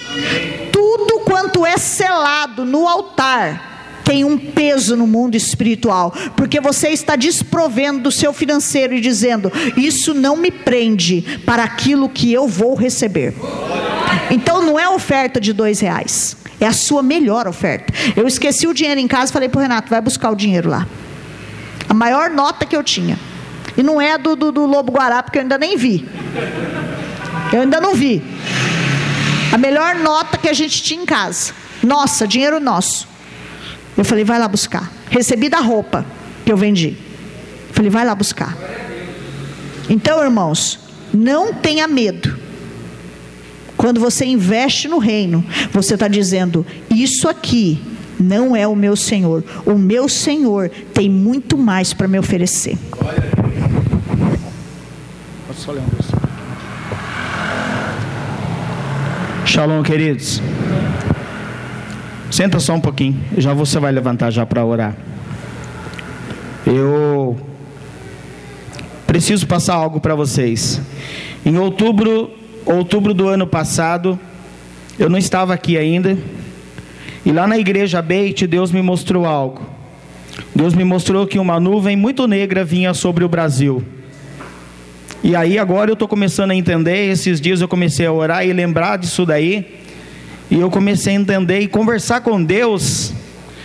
Tudo 0.73 1.21
quanto 1.21 1.65
é 1.65 1.77
selado 1.77 2.65
no 2.65 2.87
altar 2.87 3.72
tem 4.05 4.25
um 4.25 4.37
peso 4.37 4.97
no 4.97 5.07
mundo 5.07 5.37
espiritual, 5.37 6.13
porque 6.37 6.61
você 6.61 6.89
está 6.89 7.17
desprovendo 7.17 8.01
do 8.01 8.11
seu 8.11 8.33
financeiro 8.33 8.95
e 8.95 9.01
dizendo: 9.01 9.51
Isso 9.77 10.15
não 10.15 10.37
me 10.37 10.51
prende 10.51 11.41
para 11.47 11.65
aquilo 11.65 12.09
que 12.09 12.33
eu 12.33 12.47
vou 12.49 12.75
receber. 12.75 13.35
Então 14.31 14.65
não 14.65 14.79
é 14.79 14.89
oferta 14.89 15.41
de 15.41 15.53
dois 15.53 15.81
reais, 15.81 16.37
é 16.61 16.67
a 16.67 16.73
sua 16.73 17.03
melhor 17.03 17.47
oferta. 17.47 17.93
Eu 18.17 18.27
esqueci 18.27 18.67
o 18.67 18.75
dinheiro 18.75 19.01
em 19.01 19.09
casa 19.09 19.31
e 19.31 19.33
falei 19.33 19.49
para 19.49 19.59
o 19.59 19.63
Renato: 19.63 19.91
vai 19.91 20.01
buscar 20.01 20.31
o 20.31 20.37
dinheiro 20.37 20.69
lá. 20.69 20.87
A 21.89 21.95
maior 21.95 22.31
nota 22.31 22.65
que 22.65 22.77
eu 22.77 22.83
tinha. 22.83 23.19
E 23.77 23.83
não 23.83 24.01
é 24.01 24.19
do, 24.19 24.37
do, 24.37 24.53
do 24.53 24.67
Lobo 24.67 24.93
Guará, 24.93 25.23
porque 25.23 25.39
eu 25.39 25.43
ainda 25.43 25.57
nem 25.57 25.77
vi. 25.77 26.07
Eu 27.53 27.63
ainda 27.63 27.81
não 27.81 27.95
vi. 27.95 28.23
A 29.53 29.59
melhor 29.59 29.95
nota 29.97 30.39
que 30.39 30.49
a 30.49 30.53
gente 30.53 30.83
tinha 30.83 31.03
em 31.03 31.07
casa. 31.07 31.53
Nossa, 31.83 32.27
dinheiro 32.27 32.61
nosso. 32.61 33.12
Eu 34.03 34.05
falei, 34.05 34.25
vai 34.25 34.37
lá 34.37 34.49
buscar. 34.49 34.91
Recebi 35.09 35.49
da 35.49 35.61
roupa 35.61 36.05
que 36.45 36.51
eu 36.51 36.57
vendi. 36.57 36.97
falei, 37.71 37.89
vai 37.89 38.05
lá 38.05 38.17
buscar. 38.17 38.59
Então, 39.89 40.21
irmãos, 40.21 40.81
não 41.15 41.55
tenha 41.55 41.87
medo. 41.87 42.37
Quando 43.77 44.01
você 44.01 44.25
investe 44.25 44.89
no 44.89 44.99
reino, 44.99 45.45
você 45.71 45.95
está 45.95 46.09
dizendo: 46.09 46.67
Isso 46.91 47.29
aqui 47.29 47.81
não 48.19 48.57
é 48.57 48.67
o 48.67 48.75
meu 48.75 48.97
Senhor. 48.97 49.45
O 49.65 49.79
meu 49.79 50.09
Senhor 50.09 50.69
tem 50.93 51.09
muito 51.09 51.57
mais 51.57 51.93
para 51.95 52.09
me 52.09 52.19
oferecer. 52.19 52.77
Shalom, 59.47 59.81
queridos. 59.85 60.43
Senta 62.33 62.59
só 62.59 62.73
um 62.73 62.81
pouquinho, 62.81 63.21
já 63.37 63.53
você 63.53 63.79
vai 63.79 63.93
levantar 63.93 64.31
já 64.31 64.47
para 64.47 64.65
orar. 64.65 64.97
Eu 66.67 67.37
preciso 69.07 69.47
passar 69.47 69.75
algo 69.75 70.01
para 70.01 70.15
vocês. 70.15 70.81
Em 71.45 71.59
outubro, 71.59 72.31
outubro 72.65 73.13
do 73.13 73.29
ano 73.29 73.47
passado, 73.47 74.19
eu 74.99 75.11
não 75.11 75.19
estava 75.19 75.53
aqui 75.53 75.77
ainda. 75.77 76.17
E 77.23 77.31
lá 77.31 77.47
na 77.47 77.59
igreja 77.59 78.01
Beit, 78.01 78.47
Deus 78.47 78.73
me 78.73 78.81
mostrou 78.81 79.27
algo. 79.27 79.61
Deus 80.57 80.73
me 80.73 80.85
mostrou 80.85 81.27
que 81.27 81.39
uma 81.39 81.61
nuvem 81.61 81.97
muito 81.97 82.27
negra 82.27 82.65
vinha 82.65 82.95
sobre 82.95 83.25
o 83.25 83.29
Brasil. 83.29 83.85
E 85.23 85.37
aí 85.37 85.59
agora 85.59 85.91
eu 85.91 85.95
estou 85.95 86.09
começando 86.09 86.53
a 86.53 86.55
entender. 86.55 87.11
Esses 87.11 87.43
dias 87.43 87.61
eu 87.61 87.69
comecei 87.69 88.07
a 88.07 88.13
orar 88.13 88.47
e 88.47 88.55
lembrar 88.55 88.97
disso 88.97 89.27
daí. 89.27 89.82
E 90.53 90.61
eu 90.61 90.71
comecei 90.71 91.17
a 91.17 91.19
entender 91.19 91.61
e 91.61 91.67
conversar 91.67 92.21
com 92.21 92.45
Deus 92.45 93.15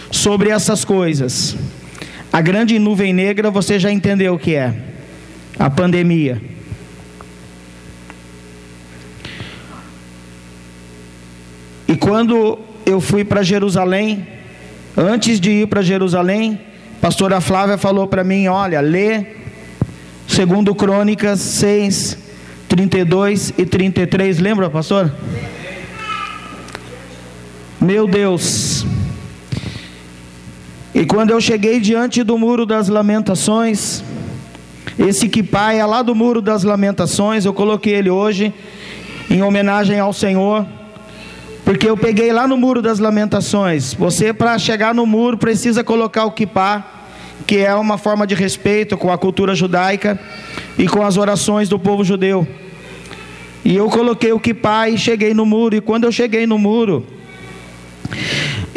sobre 0.10 0.52
essas 0.52 0.86
coisas. 0.86 1.54
A 2.32 2.40
grande 2.40 2.80
nuvem 2.80 3.12
negra, 3.12 3.52
você 3.52 3.78
já 3.78 3.92
entendeu 3.92 4.36
o 4.36 4.40
que 4.40 4.56
é? 4.56 4.74
A 5.60 5.70
pandemia. 5.70 6.42
E 11.90 11.98
quando 11.98 12.58
eu 12.86 13.02
fui 13.02 13.26
para 13.26 13.44
Jerusalém, 13.44 14.26
antes 14.96 15.42
de 15.42 15.52
ir 15.52 15.68
para 15.68 15.82
Jerusalém, 15.82 16.58
a 17.00 17.02
pastora 17.02 17.42
Flávia 17.42 17.78
falou 17.78 18.08
para 18.08 18.24
mim: 18.24 18.48
olha, 18.48 18.80
lê 18.80 19.26
segundo 20.26 20.74
Crônicas 20.74 21.42
6, 21.42 22.18
32 22.70 23.54
e 23.58 23.66
33. 23.66 24.40
Lembra, 24.40 24.70
pastor? 24.70 25.12
Meu 27.80 28.08
Deus. 28.08 28.86
E 30.96 31.06
quando 31.06 31.30
eu 31.30 31.40
cheguei 31.40 31.80
diante 31.80 32.24
do 32.24 32.36
muro 32.36 32.66
das 32.66 32.88
lamentações, 32.88 34.04
esse 34.98 35.30
quipai 35.30 35.80
é 35.80 35.86
lá 35.86 36.02
do 36.02 36.16
muro 36.16 36.42
das 36.42 36.64
lamentações, 36.64 37.46
eu 37.46 37.54
coloquei 37.54 37.94
ele 37.94 38.10
hoje 38.10 38.52
em 39.30 39.44
homenagem 39.44 40.00
ao 40.00 40.12
Senhor, 40.12 40.66
porque 41.64 41.88
eu 41.88 41.96
peguei 41.96 42.32
lá 42.34 42.48
no 42.48 42.58
muro 42.58 42.82
das 42.82 42.98
lamentações. 42.98 43.94
Você 43.94 44.34
para 44.34 44.58
chegar 44.58 44.96
no 44.96 45.06
muro 45.06 45.38
precisa 45.38 45.84
colocar 45.84 46.26
o 46.26 46.32
quipá, 46.32 46.84
que 47.46 47.58
é 47.58 47.76
uma 47.76 48.00
forma 48.00 48.26
de 48.26 48.34
respeito 48.34 48.98
com 48.98 49.12
a 49.12 49.20
cultura 49.20 49.54
judaica 49.54 50.20
e 50.80 50.88
com 50.88 51.04
as 51.04 51.16
orações 51.16 51.70
do 51.70 51.78
povo 51.78 52.04
judeu. 52.04 52.48
E 53.64 53.76
eu 53.76 53.88
coloquei 53.88 54.32
o 54.32 54.40
quipá 54.40 54.90
e 54.90 54.98
cheguei 54.98 55.36
no 55.36 55.46
muro, 55.46 55.76
e 55.76 55.82
quando 55.82 56.06
eu 56.06 56.12
cheguei 56.12 56.48
no 56.48 56.58
muro, 56.58 57.06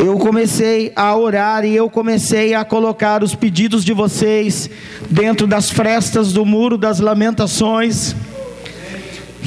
eu 0.03 0.17
comecei 0.17 0.91
a 0.97 1.15
orar 1.15 1.63
e 1.63 1.77
eu 1.77 1.91
comecei 1.91 2.55
a 2.55 2.65
colocar 2.65 3.23
os 3.23 3.35
pedidos 3.35 3.85
de 3.85 3.93
vocês 3.93 4.71
dentro 5.11 5.47
das 5.47 5.71
frestas 5.71 6.33
do 6.33 6.47
muro 6.47 6.79
das 6.79 7.01
lamentações. 7.01 8.17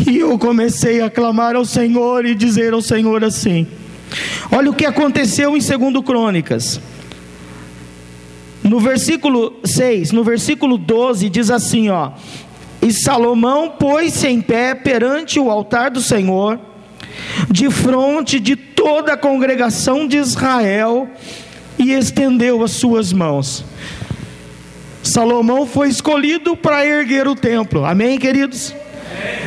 E 0.07 0.19
eu 0.19 0.37
comecei 0.37 1.01
a 1.01 1.09
clamar 1.09 1.55
ao 1.55 1.65
Senhor 1.65 2.23
e 2.23 2.35
dizer 2.35 2.71
ao 2.71 2.83
Senhor 2.83 3.23
assim: 3.23 3.65
Olha 4.51 4.69
o 4.69 4.75
que 4.75 4.85
aconteceu 4.85 5.57
em 5.57 5.59
2 5.59 6.05
Crônicas. 6.05 6.79
No 8.63 8.79
versículo 8.79 9.59
6, 9.65 10.11
no 10.11 10.23
versículo 10.23 10.77
12, 10.77 11.29
diz 11.29 11.49
assim: 11.49 11.89
ó. 11.89 12.11
E 12.79 12.93
Salomão 12.93 13.71
pôs-se 13.71 14.27
em 14.27 14.39
pé 14.39 14.75
perante 14.75 15.39
o 15.39 15.49
altar 15.49 15.89
do 15.89 16.01
Senhor, 16.01 16.59
de 17.49 17.69
frente 17.69 18.39
de 18.39 18.55
toda 18.55 19.13
a 19.13 19.17
congregação 19.17 20.07
de 20.07 20.17
Israel, 20.17 21.09
e 21.77 21.91
estendeu 21.91 22.63
as 22.63 22.71
suas 22.71 23.11
mãos. 23.11 23.65
Salomão 25.01 25.67
foi 25.67 25.89
escolhido 25.89 26.55
para 26.55 26.85
erguer 26.85 27.27
o 27.27 27.35
templo. 27.35 27.83
Amém, 27.83 28.17
queridos? 28.17 28.73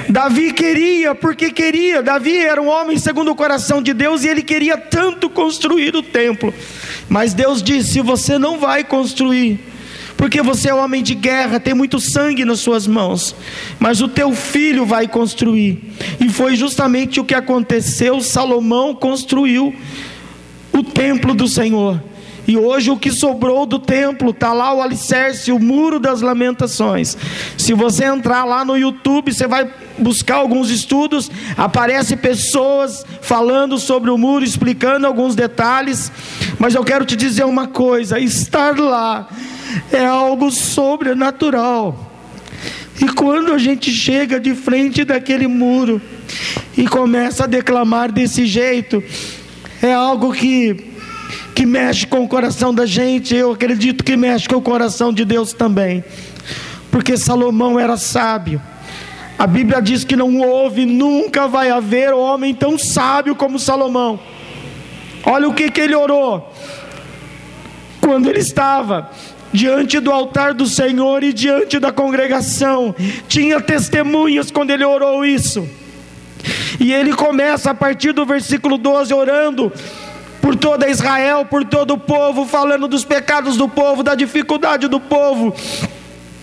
Davi 0.09 0.53
queria, 0.53 1.15
porque 1.15 1.51
queria. 1.51 2.03
Davi 2.03 2.37
era 2.37 2.61
um 2.61 2.69
homem 2.69 2.99
segundo 2.99 3.31
o 3.31 3.35
coração 3.35 3.83
de 3.83 3.93
Deus 3.93 4.23
e 4.23 4.29
ele 4.29 4.43
queria 4.43 4.77
tanto 4.77 5.29
construir 5.29 5.97
o 5.97 6.03
templo. 6.03 6.53
Mas 7.09 7.35
Deus 7.35 7.63
disse: 7.63 8.01
Você 8.01 8.39
não 8.39 8.59
vai 8.59 8.85
construir, 8.85 9.59
porque 10.17 10.41
você 10.41 10.71
é 10.71 10.75
homem 10.75 11.03
de 11.03 11.15
guerra, 11.15 11.61
tem 11.61 11.75
muito 11.75 12.01
sangue 12.01 12.45
nas 12.45 12.61
suas 12.61 12.87
mãos. 12.87 13.37
Mas 13.79 14.01
o 14.01 14.09
teu 14.09 14.33
filho 14.33 14.87
vai 14.87 15.07
construir. 15.07 15.83
E 16.19 16.29
foi 16.29 16.57
justamente 16.57 17.21
o 17.21 17.25
que 17.25 17.35
aconteceu. 17.35 18.21
Salomão 18.21 18.95
construiu 18.95 19.75
o 20.73 20.83
templo 20.83 21.35
do 21.35 21.47
Senhor. 21.47 22.03
E 22.49 22.57
hoje 22.57 22.91
o 22.91 22.97
que 22.97 23.11
sobrou 23.11 23.67
do 23.67 23.79
templo, 23.79 24.31
está 24.31 24.53
lá 24.53 24.73
o 24.73 24.81
alicerce, 24.81 25.51
o 25.51 25.59
muro 25.59 25.99
das 25.99 26.21
lamentações. 26.21 27.17
Se 27.59 27.75
você 27.75 28.05
entrar 28.05 28.45
lá 28.45 28.65
no 28.65 28.77
YouTube, 28.77 29.33
você 29.33 29.49
vai 29.49 29.69
buscar 29.99 30.37
alguns 30.37 30.71
estudos, 30.71 31.31
aparece 31.57 32.17
pessoas 32.17 33.05
falando 33.21 33.79
sobre 33.79 34.11
o 34.11 34.17
muro, 34.17 34.45
explicando 34.45 35.07
alguns 35.07 35.35
detalhes. 35.35 36.13
Mas 36.59 36.75
eu 36.75 36.85
quero 36.85 37.05
te 37.05 37.17
dizer 37.17 37.45
uma 37.45 37.67
coisa: 37.67 38.21
estar 38.21 38.79
lá 38.79 39.29
é 39.93 40.05
algo 40.05 40.51
sobrenatural. 40.51 42.13
E 43.01 43.07
quando 43.09 43.53
a 43.53 43.59
gente 43.59 43.91
chega 43.91 44.41
de 44.41 44.55
frente 44.55 45.05
daquele 45.05 45.47
muro 45.47 46.01
e 46.77 46.87
começa 46.87 47.45
a 47.45 47.47
declamar 47.47 48.11
desse 48.11 48.47
jeito, 48.47 49.03
é 49.83 49.93
algo 49.93 50.33
que 50.33 50.95
que 51.55 51.65
mexe 51.65 52.07
com 52.07 52.23
o 52.23 52.29
coração 52.29 52.75
da 52.75 52.85
gente, 52.85 53.35
eu 53.35 53.53
acredito 53.53 54.05
que 54.05 54.15
mexe 54.15 54.47
com 54.47 54.57
o 54.57 54.61
coração 54.61 55.11
de 55.11 55.25
Deus 55.25 55.55
também. 55.55 56.05
Porque 56.91 57.17
Salomão 57.17 57.81
era 57.81 57.97
sábio. 57.97 58.61
A 59.39 59.47
Bíblia 59.47 59.81
diz 59.81 60.05
que 60.05 60.15
não 60.15 60.39
houve, 60.39 60.85
nunca 60.85 61.49
vai 61.49 61.71
haver 61.71 62.13
homem 62.13 62.55
tão 62.55 62.79
sábio 62.79 63.35
como 63.35 63.59
Salomão. 63.59 64.21
Olha 65.25 65.49
o 65.49 65.55
que, 65.55 65.71
que 65.71 65.81
ele 65.81 65.95
orou. 65.95 66.53
Quando 68.03 68.29
ele 68.29 68.41
estava 68.41 69.11
diante 69.57 69.99
do 69.99 70.13
altar 70.13 70.53
do 70.53 70.67
Senhor 70.67 71.25
e 71.25 71.33
diante 71.33 71.79
da 71.79 71.91
congregação, 71.91 72.95
tinha 73.27 73.59
testemunhas 73.59 74.51
quando 74.51 74.71
ele 74.71 74.85
orou 74.85 75.25
isso. 75.25 75.67
E 76.79 76.93
ele 76.93 77.15
começa 77.15 77.71
a 77.71 77.75
partir 77.75 78.13
do 78.13 78.27
versículo 78.27 78.77
12 78.77 79.15
orando 79.15 79.73
por 80.43 80.55
toda 80.55 80.89
Israel, 80.89 81.47
por 81.47 81.65
todo 81.65 81.95
o 81.95 81.99
povo, 81.99 82.47
falando 82.47 82.87
dos 82.87 83.05
pecados 83.05 83.57
do 83.57 83.67
povo, 83.67 84.03
da 84.03 84.15
dificuldade 84.15 84.87
do 84.89 85.01
povo. 85.01 85.55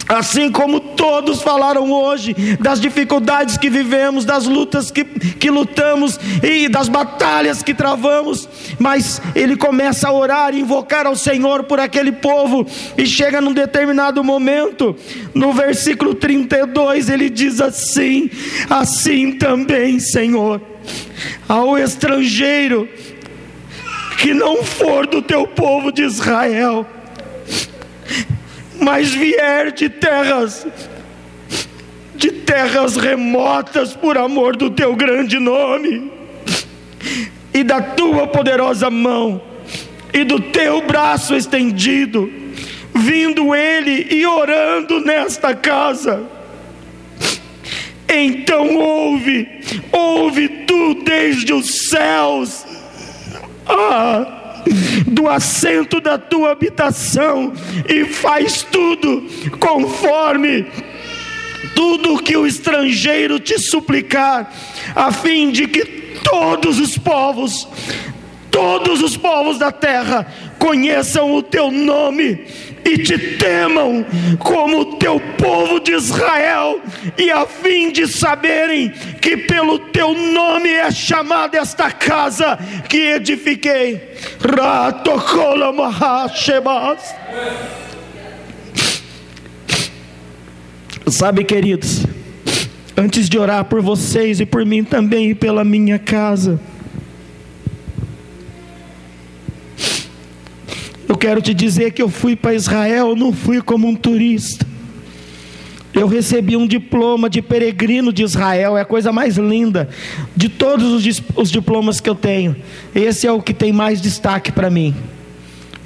Assim 0.08 0.52
como 0.52 0.80
todos 0.80 1.42
falaram 1.42 1.92
hoje 1.92 2.34
das 2.60 2.80
dificuldades 2.80 3.58
que 3.58 3.70
vivemos, 3.70 4.26
das 4.26 4.46
lutas 4.46 4.92
que, 4.92 5.04
que 5.04 5.50
lutamos 5.50 6.20
e 6.44 6.68
das 6.68 6.90
batalhas 6.90 7.64
que 7.64 7.74
travamos, 7.74 8.50
mas 8.78 9.22
ele 9.34 9.56
começa 9.56 10.10
a 10.10 10.14
orar 10.14 10.54
e 10.54 10.60
invocar 10.60 11.06
ao 11.06 11.16
Senhor 11.16 11.64
por 11.64 11.80
aquele 11.80 12.12
povo, 12.12 12.68
e 12.98 13.06
chega 13.06 13.40
num 13.40 13.54
determinado 13.54 14.24
momento, 14.24 14.96
no 15.34 15.54
versículo 15.54 16.14
32, 16.14 17.10
ele 17.10 17.30
diz 17.30 17.62
assim: 17.62 18.30
Assim 18.70 19.32
também, 19.34 20.00
Senhor, 20.00 20.62
ao 21.48 21.78
estrangeiro 21.78 22.90
que 24.18 24.34
não 24.34 24.64
for 24.64 25.08
do 25.08 25.22
teu 25.22 25.48
povo 25.48 25.92
de 25.92 26.04
Israel, 26.04 26.86
mas 28.84 29.12
vier 29.12 29.72
de 29.72 29.88
terras, 29.88 30.68
de 32.16 32.32
terras 32.32 32.98
remotas, 32.98 33.94
por 33.94 34.18
amor 34.18 34.58
do 34.58 34.70
teu 34.70 34.94
grande 34.96 35.40
nome, 35.40 36.12
e 37.54 37.64
da 37.64 37.82
tua 37.82 38.28
poderosa 38.28 38.90
mão, 38.90 39.42
e 40.14 40.26
do 40.26 40.40
teu 40.40 40.86
braço 40.86 41.34
estendido, 41.34 42.32
vindo 42.94 43.56
ele 43.56 44.08
e 44.12 44.26
orando 44.26 45.00
nesta 45.00 45.56
casa. 45.56 46.22
Então 48.08 48.76
ouve, 48.76 49.48
ouve 49.92 50.48
tu 50.68 50.96
desde 51.06 51.54
os 51.54 51.88
céus 51.88 52.66
ah, 53.66 54.43
do 55.08 55.30
assento 55.30 56.00
da 56.00 56.18
tua 56.18 56.52
habitação 56.52 57.54
e 57.88 58.06
faz 58.06 58.64
tudo 58.64 59.24
conforme 59.60 60.66
tudo 61.76 62.22
que 62.22 62.36
o 62.38 62.46
estrangeiro 62.46 63.40
te 63.40 63.58
suplicar, 63.60 64.54
a 64.96 65.12
fim 65.12 65.52
de 65.52 65.68
que 65.68 65.86
todos 66.24 66.80
os 66.80 66.98
povos, 66.98 67.68
todos 68.52 69.02
os 69.02 69.18
povos 69.18 69.58
da 69.58 69.72
terra 69.72 70.28
conheçam 70.60 71.34
o 71.34 71.42
teu 71.42 71.72
nome 71.72 72.46
e 72.86 72.98
te 72.98 73.18
temam 73.38 74.06
como 74.40 74.80
o 74.80 74.86
teu 74.98 75.20
povo 75.38 75.80
de 75.80 75.94
Israel, 75.94 76.82
e 77.18 77.32
a 77.32 77.46
fim 77.46 77.92
de 77.92 78.08
saberem 78.08 78.90
que 79.22 79.38
pelo 79.38 79.80
teu 79.80 80.14
nome 80.14 80.70
é 80.70 80.92
chamada 80.92 81.58
esta 81.58 81.92
casa 81.92 82.58
que 82.90 82.98
edifiquei. 82.98 84.02
Sabe, 91.08 91.44
queridos, 91.44 92.06
antes 92.96 93.30
de 93.30 93.38
orar 93.38 93.66
por 93.66 93.82
vocês 93.82 94.40
e 94.40 94.46
por 94.46 94.66
mim 94.66 94.84
também 94.84 95.32
e 95.32 95.36
pela 95.36 95.64
minha 95.64 96.00
casa, 96.00 96.60
Eu 101.14 101.18
quero 101.18 101.44
te 101.44 101.54
dizer 101.54 101.92
que 101.92 102.02
eu 102.02 102.10
fui 102.10 102.36
para 102.36 102.56
Israel, 102.56 103.16
não 103.16 103.32
fui 103.32 103.62
como 103.62 103.88
um 103.88 103.96
turista. 103.96 104.66
Eu 105.94 106.08
recebi 106.08 106.58
um 106.58 106.66
diploma 106.66 107.30
de 107.30 107.40
peregrino 107.40 108.12
de 108.12 108.24
Israel, 108.24 108.76
é 108.76 108.82
a 108.82 108.86
coisa 108.86 109.12
mais 109.12 109.38
linda 109.38 109.88
de 110.36 110.50
todos 110.50 110.92
os, 110.92 111.22
os 111.36 111.52
diplomas 111.52 112.00
que 112.00 112.10
eu 112.10 112.16
tenho. 112.16 112.56
Esse 112.96 113.28
é 113.28 113.32
o 113.32 113.44
que 113.44 113.54
tem 113.54 113.72
mais 113.72 114.02
destaque 114.02 114.52
para 114.52 114.72
mim. 114.72 114.96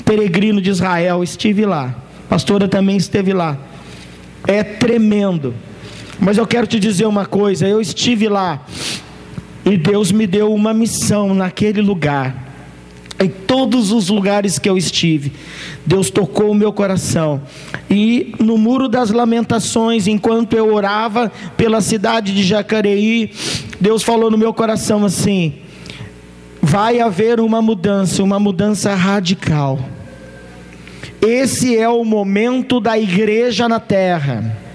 Peregrino 0.05 0.61
de 0.61 0.69
Israel, 0.69 1.21
estive 1.21 1.65
lá. 1.65 1.93
A 2.25 2.29
pastora 2.29 2.65
também 2.69 2.95
esteve 2.95 3.33
lá. 3.33 3.57
É 4.47 4.63
tremendo. 4.63 5.53
Mas 6.21 6.37
eu 6.37 6.47
quero 6.47 6.65
te 6.65 6.79
dizer 6.79 7.05
uma 7.05 7.25
coisa: 7.25 7.67
eu 7.67 7.81
estive 7.81 8.29
lá 8.29 8.65
e 9.65 9.75
Deus 9.75 10.09
me 10.09 10.25
deu 10.25 10.53
uma 10.53 10.73
missão 10.73 11.33
naquele 11.33 11.81
lugar 11.81 12.46
em 13.19 13.29
todos 13.29 13.91
os 13.91 14.09
lugares 14.09 14.59
que 14.59 14.69
eu 14.69 14.77
estive, 14.77 15.31
Deus 15.85 16.09
tocou 16.09 16.51
o 16.51 16.55
meu 16.55 16.71
coração. 16.71 17.41
E 17.89 18.33
no 18.39 18.57
Muro 18.57 18.87
das 18.87 19.09
Lamentações, 19.09 20.07
enquanto 20.07 20.55
eu 20.55 20.73
orava 20.73 21.31
pela 21.55 21.81
cidade 21.81 22.33
de 22.33 22.43
Jacareí, 22.43 23.31
Deus 23.79 24.03
falou 24.03 24.29
no 24.29 24.37
meu 24.37 24.53
coração 24.53 25.03
assim: 25.03 25.55
vai 26.61 26.99
haver 26.99 27.39
uma 27.39 27.61
mudança, 27.61 28.21
uma 28.21 28.39
mudança 28.39 28.93
radical. 28.93 29.79
Esse 31.21 31.75
é 31.75 31.89
o 31.89 32.03
momento 32.05 32.79
da 32.79 32.97
igreja 32.99 33.67
na 33.67 33.79
terra. 33.79 34.66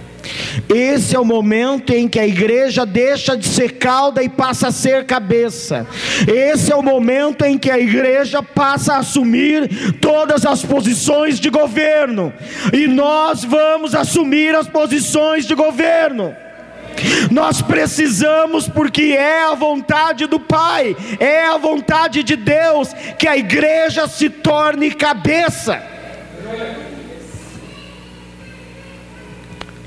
Esse 0.69 1.17
é 1.17 1.19
o 1.19 1.25
momento 1.25 1.93
em 1.93 2.09
que 2.09 2.19
a 2.19 2.27
igreja 2.27 2.85
deixa 2.85 3.37
de 3.37 3.47
ser 3.47 3.73
cauda 3.73 4.23
e 4.23 4.29
passa 4.29 4.69
a 4.69 4.73
ser 4.73 5.05
cabeça. 5.05 5.87
Esse 6.27 6.73
é 6.73 6.77
o 6.77 6.83
momento 6.83 7.45
em 7.45 7.59
que 7.59 7.71
a 7.71 7.79
igreja 7.79 8.43
passa 8.43 8.95
a 8.95 8.99
assumir 8.99 9.95
todas 10.01 10.45
as 10.45 10.65
posições 10.65 11.39
de 11.39 11.51
governo. 11.51 12.33
E 12.73 12.87
nós 12.87 13.45
vamos 13.45 13.95
assumir 13.95 14.55
as 14.55 14.69
posições 14.69 15.47
de 15.47 15.55
governo. 15.55 16.35
Nós 17.31 17.63
precisamos, 17.63 18.69
porque 18.69 19.03
é 19.03 19.45
a 19.45 19.55
vontade 19.55 20.27
do 20.27 20.39
Pai, 20.39 20.97
é 21.19 21.45
a 21.45 21.57
vontade 21.57 22.23
de 22.23 22.37
Deus, 22.37 22.93
que 23.19 23.27
a 23.27 23.37
igreja 23.37 24.07
se 24.07 24.29
torne 24.29 24.91
cabeça. 24.91 25.83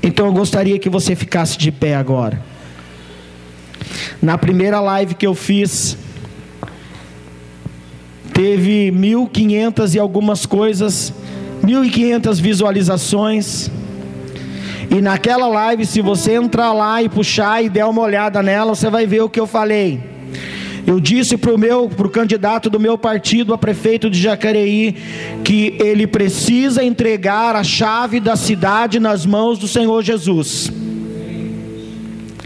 Então 0.06 0.26
eu 0.26 0.32
gostaria 0.32 0.78
que 0.78 0.88
você 0.88 1.16
ficasse 1.16 1.58
de 1.58 1.72
pé 1.72 1.96
agora. 1.96 2.40
Na 4.22 4.38
primeira 4.38 4.78
live 4.78 5.16
que 5.16 5.26
eu 5.26 5.34
fiz, 5.34 5.98
teve 8.32 8.92
1.500 8.92 9.96
e 9.96 9.98
algumas 9.98 10.46
coisas, 10.46 11.12
1.500 11.60 12.40
visualizações. 12.40 13.68
E 14.88 15.00
naquela 15.00 15.48
live, 15.48 15.84
se 15.84 16.00
você 16.00 16.36
entrar 16.36 16.72
lá 16.72 17.02
e 17.02 17.08
puxar 17.08 17.64
e 17.64 17.68
der 17.68 17.86
uma 17.86 18.02
olhada 18.02 18.40
nela, 18.44 18.76
você 18.76 18.88
vai 18.88 19.08
ver 19.08 19.22
o 19.22 19.28
que 19.28 19.40
eu 19.40 19.46
falei. 19.46 20.00
Eu 20.86 21.00
disse 21.00 21.36
para 21.36 21.52
o 21.52 21.58
meu, 21.58 21.88
para 21.88 22.06
o 22.06 22.10
candidato 22.10 22.70
do 22.70 22.78
meu 22.78 22.96
partido 22.96 23.52
a 23.52 23.58
prefeito 23.58 24.08
de 24.08 24.20
Jacareí, 24.20 24.94
que 25.42 25.76
ele 25.80 26.06
precisa 26.06 26.84
entregar 26.84 27.56
a 27.56 27.64
chave 27.64 28.20
da 28.20 28.36
cidade 28.36 29.00
nas 29.00 29.26
mãos 29.26 29.58
do 29.58 29.66
Senhor 29.66 30.02
Jesus. 30.02 30.70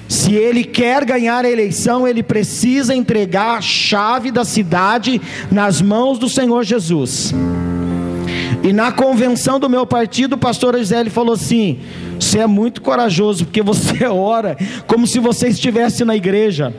Se 0.09 0.35
ele 0.35 0.65
quer 0.65 1.05
ganhar 1.05 1.45
a 1.45 1.51
eleição, 1.51 2.09
ele 2.09 2.23
precisa 2.23 2.95
entregar 2.95 3.59
a 3.59 3.61
chave 3.61 4.31
da 4.31 4.45
cidade 4.45 5.21
nas 5.53 5.83
mãos 5.83 6.19
do 6.19 6.29
Senhor 6.29 6.65
Jesus. 6.65 7.35
E 8.63 8.73
na 8.73 8.93
convenção 8.93 9.59
do 9.59 9.71
meu 9.71 9.87
partido, 9.87 10.35
o 10.35 10.39
pastor 10.39 10.77
Gisele 10.77 11.09
falou 11.09 11.35
assim: 11.35 11.79
Você 12.19 12.41
é 12.41 12.47
muito 12.47 12.83
corajoso, 12.83 13.47
porque 13.47 13.63
você 13.63 14.05
ora 14.09 14.57
como 14.87 15.07
se 15.07 15.19
você 15.19 15.49
estivesse 15.49 16.05
na 16.05 16.15
igreja. 16.15 16.75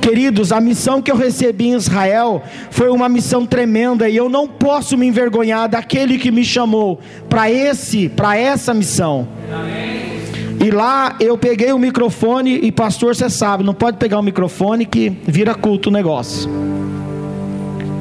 Queridos, 0.00 0.52
a 0.52 0.60
missão 0.60 1.00
que 1.00 1.10
eu 1.10 1.16
recebi 1.16 1.68
em 1.68 1.74
Israel 1.74 2.42
foi 2.70 2.90
uma 2.90 3.08
missão 3.08 3.46
tremenda 3.46 4.08
e 4.08 4.16
eu 4.16 4.28
não 4.28 4.46
posso 4.46 4.98
me 4.98 5.06
envergonhar 5.06 5.68
daquele 5.68 6.18
que 6.18 6.30
me 6.30 6.44
chamou 6.44 7.00
para 7.28 7.50
esse, 7.50 8.08
para 8.08 8.36
essa 8.36 8.74
missão. 8.74 9.26
E 10.60 10.70
lá 10.70 11.16
eu 11.18 11.38
peguei 11.38 11.72
o 11.72 11.78
microfone 11.78 12.58
e 12.62 12.70
pastor, 12.70 13.16
você 13.16 13.30
sabe, 13.30 13.64
não 13.64 13.74
pode 13.74 13.96
pegar 13.96 14.18
o 14.18 14.22
microfone 14.22 14.84
que 14.84 15.10
vira 15.24 15.54
culto 15.54 15.88
o 15.88 15.92
negócio. 15.92 16.50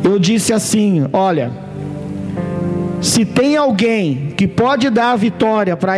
Eu 0.03 0.19
disse 0.19 0.51
assim, 0.51 1.07
olha, 1.13 1.51
se 3.01 3.25
tem 3.25 3.57
alguém 3.57 4.31
que 4.37 4.47
pode 4.47 4.87
dar 4.91 5.13
a 5.13 5.15
vitória 5.15 5.75
para 5.75 5.95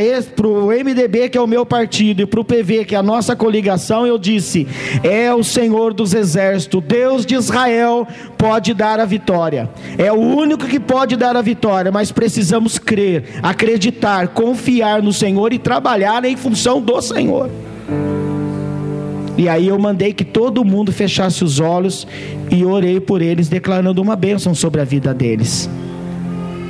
o 0.47 0.67
MDB, 0.67 1.27
que 1.27 1.37
é 1.37 1.41
o 1.41 1.45
meu 1.45 1.65
partido, 1.65 2.21
e 2.21 2.25
para 2.25 2.39
o 2.39 2.45
PV, 2.45 2.85
que 2.85 2.95
é 2.95 2.97
a 2.97 3.03
nossa 3.03 3.35
coligação, 3.35 4.07
eu 4.07 4.17
disse: 4.17 4.65
é 5.03 5.33
o 5.33 5.43
Senhor 5.43 5.93
dos 5.93 6.13
Exércitos, 6.13 6.81
Deus 6.81 7.25
de 7.25 7.35
Israel, 7.35 8.07
pode 8.37 8.73
dar 8.73 9.01
a 9.01 9.05
vitória. 9.05 9.69
É 9.97 10.13
o 10.13 10.15
único 10.15 10.65
que 10.65 10.79
pode 10.79 11.17
dar 11.17 11.35
a 11.35 11.41
vitória, 11.41 11.91
mas 11.91 12.09
precisamos 12.09 12.79
crer, 12.79 13.25
acreditar, 13.43 14.29
confiar 14.29 15.03
no 15.03 15.11
Senhor 15.11 15.51
e 15.51 15.59
trabalhar 15.59 16.23
em 16.23 16.37
função 16.37 16.81
do 16.81 17.01
Senhor. 17.01 17.49
E 19.37 19.49
aí 19.49 19.67
eu 19.67 19.77
mandei 19.77 20.13
que 20.13 20.23
todo 20.23 20.63
mundo 20.63 20.93
fechasse 20.93 21.43
os 21.43 21.59
olhos 21.59 22.07
e 22.49 22.63
orei 22.63 23.01
por 23.01 23.21
eles, 23.21 23.49
declarando 23.49 24.01
uma 24.01 24.15
bênção 24.15 24.55
sobre 24.55 24.79
a 24.79 24.85
vida 24.85 25.13
deles. 25.13 25.69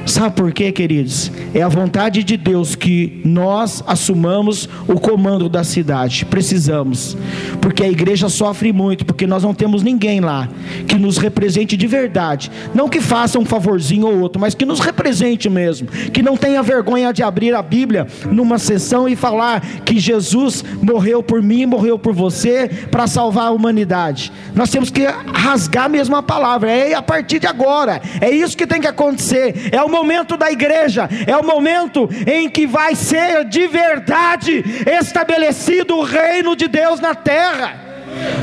Sabe 0.06 0.36
por 0.36 0.52
quê, 0.52 0.72
queridos? 0.72 1.32
É 1.54 1.62
a 1.62 1.70
vontade 1.70 2.24
de 2.24 2.36
Deus 2.36 2.76
que 2.76 3.22
nós 3.24 3.82
assumamos 3.88 4.68
o 4.86 5.00
comando 5.00 5.48
da 5.48 5.64
cidade. 5.64 6.26
Precisamos. 6.26 7.18
Porque 7.62 7.84
a 7.84 7.90
igreja 7.90 8.28
sofre 8.28 8.74
muito, 8.74 9.06
porque 9.06 9.26
nós 9.26 9.44
não 9.44 9.54
temos 9.54 9.82
ninguém 9.82 10.20
lá 10.20 10.50
que 10.88 10.96
nos 10.96 11.18
represente 11.18 11.78
de 11.78 11.88
verdade. 11.88 12.52
Não 12.74 12.90
que 12.90 13.00
faça 13.00 13.40
um 13.40 13.46
favorzinho 13.46 14.06
ou 14.06 14.20
outro, 14.20 14.42
mas 14.42 14.54
que 14.54 14.66
nos 14.66 14.82
represente 14.82 15.50
mesmo. 15.50 15.88
Que 15.88 16.22
não 16.22 16.36
tenha 16.36 16.62
vergonha 16.62 17.14
de 17.14 17.24
abrir 17.24 17.56
a 17.56 17.62
Bíblia 17.62 18.06
numa 18.30 18.58
sessão 18.58 19.08
e 19.08 19.16
falar 19.16 19.62
que 19.86 20.00
Jesus 20.00 20.66
morreu 20.82 21.24
por 21.24 21.42
mim, 21.42 21.66
morreu 21.66 21.98
por 21.98 22.14
você, 22.14 22.70
para 22.92 23.08
salvar 23.08 23.48
a 23.48 23.52
humanidade. 23.52 24.34
Nós 24.54 24.70
temos 24.70 24.90
que 24.90 25.06
rasgar 25.34 25.90
mesmo 25.90 26.16
a 26.18 26.22
palavra. 26.22 26.70
É 26.70 26.94
a 26.94 27.02
partir 27.02 27.40
de 27.40 27.48
agora. 27.48 28.02
É 28.20 28.30
isso 28.30 28.58
que 28.58 28.68
tem 28.68 28.82
que 28.82 28.88
acontecer. 28.88 29.70
É 29.72 29.82
o 29.82 29.93
momento 29.94 30.36
da 30.36 30.52
igreja, 30.52 31.08
é 31.28 31.38
o 31.38 31.46
momento 31.46 32.10
em 32.26 32.50
que 32.50 32.66
vai 32.66 32.96
ser 32.96 33.46
de 33.46 33.68
verdade 33.68 34.64
estabelecido 35.00 35.96
o 35.96 36.04
reino 36.04 36.56
de 36.56 36.68
Deus 36.68 37.00
na 37.00 37.14
terra. 37.14 37.84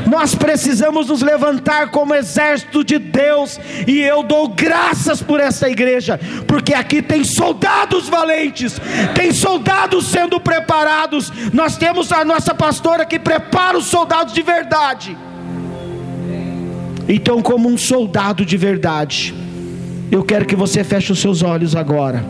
Nós 0.05 0.35
precisamos 0.35 1.07
nos 1.07 1.21
levantar 1.21 1.89
como 1.91 2.13
exército 2.13 2.83
de 2.83 2.97
Deus, 2.99 3.59
e 3.87 3.99
eu 3.99 4.23
dou 4.23 4.49
graças 4.49 5.21
por 5.21 5.39
essa 5.39 5.69
igreja, 5.69 6.19
porque 6.47 6.73
aqui 6.73 7.01
tem 7.01 7.23
soldados 7.23 8.09
valentes, 8.09 8.79
tem 9.15 9.31
soldados 9.31 10.07
sendo 10.07 10.39
preparados. 10.39 11.31
Nós 11.53 11.77
temos 11.77 12.11
a 12.11 12.25
nossa 12.25 12.53
pastora 12.53 13.05
que 13.05 13.19
prepara 13.19 13.77
os 13.77 13.85
soldados 13.85 14.33
de 14.33 14.41
verdade. 14.41 15.17
Então, 17.07 17.41
como 17.41 17.69
um 17.69 17.77
soldado 17.77 18.45
de 18.45 18.57
verdade, 18.57 19.33
eu 20.11 20.23
quero 20.23 20.45
que 20.45 20.55
você 20.57 20.83
feche 20.83 21.13
os 21.13 21.19
seus 21.19 21.41
olhos 21.41 21.73
agora. 21.73 22.21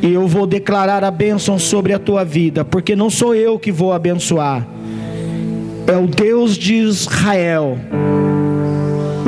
E 0.00 0.10
eu 0.10 0.26
vou 0.26 0.46
declarar 0.46 1.04
a 1.04 1.10
bênção 1.10 1.58
sobre 1.58 1.92
a 1.92 1.98
tua 1.98 2.24
vida, 2.24 2.64
porque 2.64 2.96
não 2.96 3.10
sou 3.10 3.34
eu 3.34 3.58
que 3.58 3.70
vou 3.70 3.92
abençoar, 3.92 4.66
é 5.86 5.94
o 5.96 6.06
Deus 6.06 6.56
de 6.56 6.76
Israel, 6.76 7.76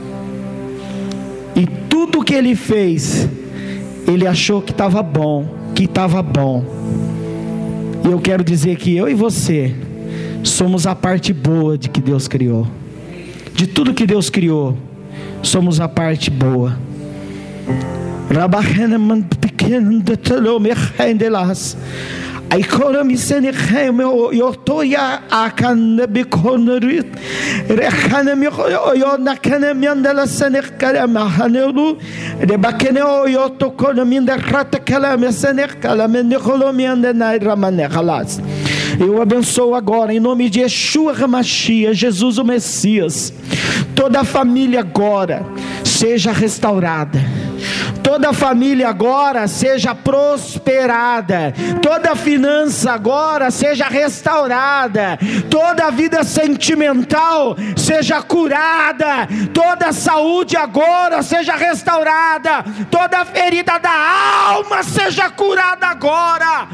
tudo 1.92 2.24
que 2.24 2.32
ele 2.32 2.56
fez, 2.56 3.28
ele 4.08 4.26
achou 4.26 4.62
que 4.62 4.72
estava 4.72 5.02
bom, 5.02 5.46
que 5.74 5.84
estava 5.84 6.22
bom. 6.22 6.64
E 8.02 8.10
eu 8.10 8.18
quero 8.18 8.42
dizer 8.42 8.76
que 8.76 8.96
eu 8.96 9.10
e 9.10 9.14
você 9.14 9.74
somos 10.42 10.86
a 10.86 10.94
parte 10.94 11.34
boa 11.34 11.76
de 11.76 11.90
que 11.90 12.00
Deus 12.00 12.26
criou. 12.26 12.66
De 13.54 13.66
tudo 13.66 13.92
que 13.92 14.06
Deus 14.06 14.30
criou, 14.30 14.74
somos 15.42 15.80
a 15.80 15.86
parte 15.86 16.30
boa. 16.30 16.78
Aikora 22.52 23.02
misene 23.02 23.50
kheme 23.50 24.04
yoto 24.36 24.82
ya 24.84 25.22
akan 25.30 26.04
bikonurit 26.06 27.06
rekhane 27.66 28.36
mi 28.36 28.44
yo 28.44 29.16
nakane 29.16 29.72
miandela 29.72 30.26
sene 30.26 30.60
kala 30.78 31.06
mahanelu 31.06 31.96
de 32.46 32.56
bakene 32.58 33.00
o 33.02 33.26
yoto 33.26 33.70
kono 33.70 34.04
minda 34.04 34.36
rata 34.36 34.78
kala 34.78 35.16
mesene 35.16 35.66
kala 35.80 36.06
men 36.06 36.30
kholo 36.32 36.74
miande 36.74 37.14
na 37.14 37.38
ramane 37.38 37.88
khalas. 37.88 38.38
Eu 39.00 39.22
abençoo 39.22 39.74
agora, 39.74 40.12
em 40.12 40.20
nome 40.20 40.50
de 40.50 40.60
Yeshua 40.60 41.14
Hamashia, 41.14 41.94
Jesus 41.94 42.36
o 42.36 42.44
Messias. 42.44 43.32
Toda 43.96 44.20
a 44.20 44.24
família 44.24 44.80
agora 44.80 45.42
seja 45.82 46.32
restaurada 46.32 47.18
toda 48.02 48.32
família 48.32 48.88
agora 48.88 49.46
seja 49.46 49.94
prosperada, 49.94 51.52
toda 51.80 52.14
finança 52.14 52.92
agora 52.92 53.50
seja 53.50 53.88
restaurada, 53.88 55.18
toda 55.50 55.90
vida 55.90 56.24
sentimental 56.24 57.56
seja 57.76 58.22
curada, 58.22 59.28
toda 59.52 59.92
saúde 59.92 60.56
agora 60.56 61.22
seja 61.22 61.54
restaurada, 61.56 62.64
toda 62.90 63.24
ferida 63.24 63.78
da 63.78 63.90
alma 64.52 64.82
seja 64.82 65.30
curada 65.30 65.86
agora. 65.86 66.68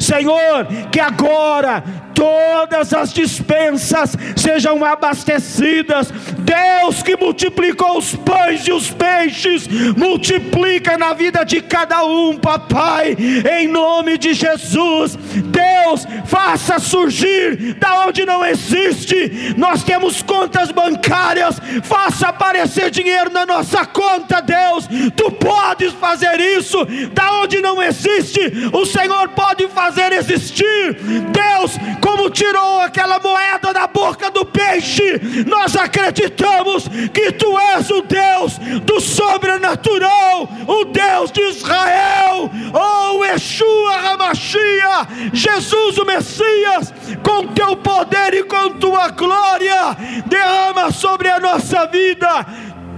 Senhor, 0.00 0.66
que 0.90 1.00
agora 1.00 1.82
todas 2.22 2.94
as 2.94 3.12
dispensas 3.12 4.16
sejam 4.36 4.84
abastecidas. 4.84 6.12
Deus 6.38 7.02
que 7.02 7.16
multiplicou 7.16 7.98
os 7.98 8.14
pães 8.14 8.64
e 8.64 8.70
os 8.70 8.90
peixes, 8.90 9.66
multiplica 9.96 10.96
na 10.96 11.12
vida 11.14 11.42
de 11.44 11.60
cada 11.60 12.04
um, 12.04 12.36
papai, 12.36 13.16
em 13.58 13.66
nome 13.66 14.16
de 14.18 14.34
Jesus. 14.34 15.16
Deus, 15.16 16.06
faça 16.26 16.78
surgir 16.78 17.74
da 17.74 18.06
onde 18.06 18.24
não 18.24 18.44
existe. 18.44 19.54
Nós 19.56 19.82
temos 19.82 20.22
contas 20.22 20.70
bancárias, 20.70 21.60
faça 21.82 22.28
aparecer 22.28 22.90
dinheiro 22.90 23.32
na 23.32 23.44
nossa 23.44 23.84
conta, 23.84 24.40
Deus. 24.40 24.88
Tu 25.16 25.30
podes 25.32 25.92
fazer 25.94 26.38
isso 26.38 26.86
da 27.12 27.40
onde 27.40 27.60
não 27.60 27.82
existe. 27.82 28.70
O 28.72 28.86
Senhor 28.86 29.28
pode 29.30 29.66
fazer 29.68 30.12
existir. 30.12 30.96
Deus, 31.32 31.76
como 32.12 32.28
tirou 32.28 32.80
aquela 32.80 33.18
moeda 33.18 33.72
da 33.72 33.86
boca 33.86 34.30
do 34.30 34.44
peixe, 34.44 35.18
nós 35.46 35.74
acreditamos 35.74 36.86
que 37.12 37.32
tu 37.32 37.58
és 37.58 37.88
o 37.90 38.02
Deus 38.02 38.58
do 38.82 39.00
sobrenatural, 39.00 40.46
o 40.68 40.84
Deus 40.84 41.32
de 41.32 41.40
Israel, 41.40 42.50
oh 42.74 43.24
Yeshua 43.24 43.94
Hamashia, 43.96 45.08
Jesus 45.32 45.96
o 45.96 46.04
Messias, 46.04 46.92
com 47.22 47.46
teu 47.46 47.76
poder 47.76 48.34
e 48.34 48.44
com 48.44 48.70
tua 48.78 49.08
glória, 49.08 49.96
derrama 50.26 50.92
sobre 50.92 51.30
a 51.30 51.40
nossa 51.40 51.86
vida 51.86 52.46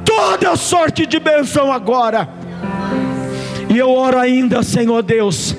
toda 0.05 0.57
sorte 0.57 1.07
de 1.07 1.21
bênção 1.21 1.73
agora. 1.73 2.29
E 3.73 3.79
eu 3.79 3.91
oro 3.91 4.19
ainda, 4.19 4.63
Senhor 4.63 5.03
Deus, 5.03 5.55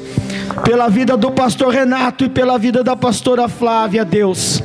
pela 0.63 0.89
vida 0.89 1.17
do 1.17 1.31
pastor 1.31 1.73
Renato 1.73 2.25
e 2.25 2.29
pela 2.29 2.57
vida 2.57 2.83
da 2.83 2.95
pastora 2.95 3.47
Flávia, 3.47 4.05
Deus, 4.05 4.61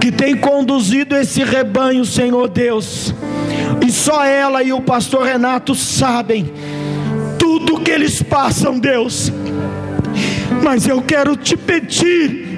que 0.00 0.10
tem 0.10 0.36
conduzido 0.36 1.16
esse 1.16 1.42
rebanho, 1.42 2.04
Senhor 2.04 2.48
Deus. 2.48 3.14
E 3.84 3.90
só 3.90 4.24
ela 4.24 4.62
e 4.62 4.72
o 4.72 4.80
pastor 4.80 5.24
Renato 5.24 5.74
sabem 5.74 6.52
tudo 7.38 7.80
que 7.80 7.90
eles 7.90 8.22
passam, 8.22 8.78
Deus. 8.78 9.32
Mas 10.62 10.86
eu 10.86 11.02
quero 11.02 11.36
te 11.36 11.56
pedir, 11.56 12.48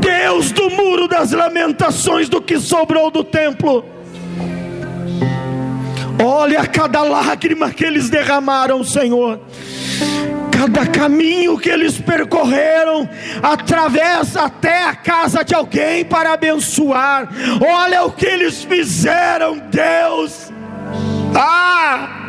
Deus 0.00 0.52
do 0.52 0.70
muro 0.70 1.08
das 1.08 1.32
lamentações, 1.32 2.28
do 2.28 2.40
que 2.40 2.58
sobrou 2.58 3.10
do 3.10 3.22
templo. 3.22 3.84
Olha 6.24 6.66
cada 6.66 7.02
lágrima 7.02 7.70
que 7.70 7.84
eles 7.84 8.08
derramaram, 8.08 8.82
Senhor 8.82 9.40
cada 10.58 10.84
caminho 10.88 11.56
que 11.56 11.70
eles 11.70 12.00
percorreram, 12.00 13.08
atravessa 13.40 14.42
até 14.42 14.82
a 14.82 14.94
casa 14.96 15.44
de 15.44 15.54
alguém 15.54 16.04
para 16.04 16.32
abençoar. 16.32 17.28
Olha 17.64 18.02
o 18.02 18.10
que 18.10 18.26
eles 18.26 18.64
fizeram, 18.64 19.58
Deus. 19.70 20.52
Ah! 21.32 22.24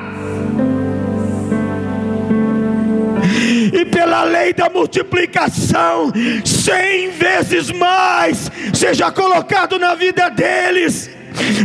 e 3.74 3.86
pela 3.86 4.24
lei 4.24 4.54
da 4.54 4.70
multiplicação, 4.70 6.12
cem 6.46 7.10
vezes 7.10 7.72
mais 7.72 8.52
seja 8.74 9.12
colocado 9.12 9.80
na 9.80 9.96
vida 9.96 10.30
deles, 10.30 11.10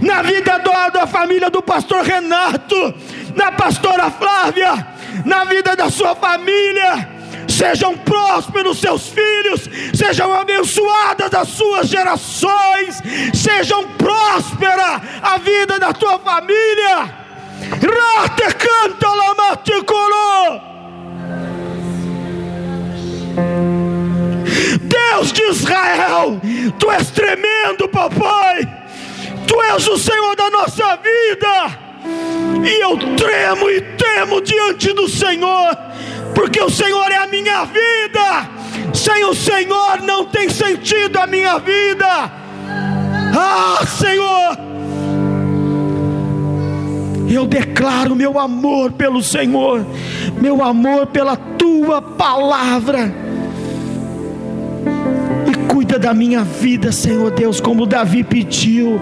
na 0.03 0.23
vida 0.23 0.59
da 0.93 1.07
família 1.07 1.51
do 1.51 1.61
pastor 1.63 2.05
Renato, 2.05 2.95
da 3.35 3.53
pastora 3.53 4.11
Flávia, 4.11 4.94
na 5.25 5.45
vida 5.45 5.77
da 5.77 5.91
sua 5.91 6.15
família. 6.15 7.09
Sejam 7.49 7.97
prósperos 7.99 8.81
seus 8.81 9.09
filhos, 9.09 9.69
sejam 9.95 10.33
abençoadas 10.33 11.33
as 11.35 11.49
suas 11.49 11.89
gerações, 11.89 13.03
sejam 13.35 13.85
próspera 13.91 15.01
a 15.23 15.39
vida 15.39 15.79
da 15.79 15.93
tua 15.93 16.19
família. 16.19 17.25
Rate 17.71 18.55
canta 18.55 19.05
Deus 25.15 25.33
de 25.33 25.43
Israel, 25.43 26.41
tu 26.79 26.91
és 26.91 27.11
tremendo, 27.11 27.89
papai. 27.89 28.67
Tu 29.47 29.63
és 29.63 29.87
o 29.87 29.97
Senhor 29.97 30.35
da 30.35 30.51
nossa 30.51 30.97
vida. 30.97 31.84
E 32.65 32.83
eu 32.83 32.97
tremo 33.17 33.69
e 33.71 33.81
temo 33.81 34.41
diante 34.41 34.93
do 34.93 35.09
Senhor, 35.09 35.77
porque 36.35 36.61
o 36.61 36.71
Senhor 36.71 37.11
é 37.11 37.17
a 37.17 37.27
minha 37.27 37.65
vida. 37.65 38.51
Sem 38.93 39.25
o 39.25 39.35
Senhor 39.35 40.01
não 40.03 40.25
tem 40.25 40.49
sentido 40.49 41.19
a 41.19 41.27
minha 41.27 41.59
vida. 41.59 42.07
Ah, 43.37 43.85
Senhor, 43.87 44.57
eu 47.29 47.47
declaro 47.47 48.15
meu 48.15 48.39
amor 48.39 48.93
pelo 48.93 49.23
Senhor, 49.23 49.85
meu 50.41 50.63
amor 50.63 51.07
pela 51.07 51.37
tua 51.37 52.01
palavra. 52.01 53.13
E 55.47 55.73
cuida 55.73 55.99
da 55.99 56.15
minha 56.15 56.45
vida, 56.45 56.93
Senhor 56.93 57.31
Deus, 57.33 57.61
como 57.61 57.87
Davi 57.87 58.23
pediu 58.23 59.01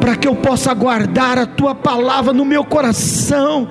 para 0.00 0.16
que 0.16 0.26
eu 0.26 0.34
possa 0.36 0.72
guardar 0.74 1.38
a 1.38 1.46
tua 1.46 1.74
palavra 1.74 2.32
no 2.32 2.44
meu 2.44 2.64
coração, 2.64 3.68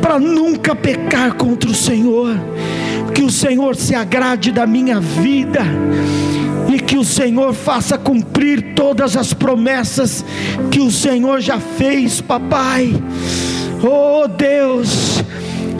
para 0.00 0.18
nunca 0.18 0.74
pecar 0.74 1.34
contra 1.34 1.70
o 1.70 1.74
Senhor. 1.74 2.36
Que 3.14 3.22
o 3.22 3.30
Senhor 3.30 3.76
se 3.76 3.94
agrade 3.94 4.52
da 4.52 4.66
minha 4.66 5.00
vida 5.00 5.62
e 6.72 6.78
que 6.78 6.96
o 6.96 7.04
Senhor 7.04 7.52
faça 7.52 7.98
cumprir 7.98 8.74
todas 8.74 9.16
as 9.16 9.34
promessas 9.34 10.24
que 10.70 10.80
o 10.80 10.90
Senhor 10.90 11.40
já 11.40 11.58
fez, 11.58 12.20
papai. 12.20 12.94
Oh 13.82 14.28
Deus, 14.28 15.22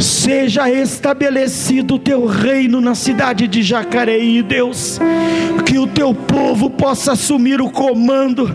seja 0.01 0.71
estabelecido 0.71 1.95
o 1.95 1.99
teu 1.99 2.27
reino 2.27 2.81
na 2.81 2.95
cidade 2.95 3.47
de 3.47 3.63
Jacareí, 3.63 4.43
Deus. 4.43 4.99
Que 5.67 5.79
o 5.79 5.87
teu 5.87 6.15
povo 6.15 6.71
possa 6.71 7.13
assumir 7.13 7.61
o 7.61 7.71
comando, 7.71 8.51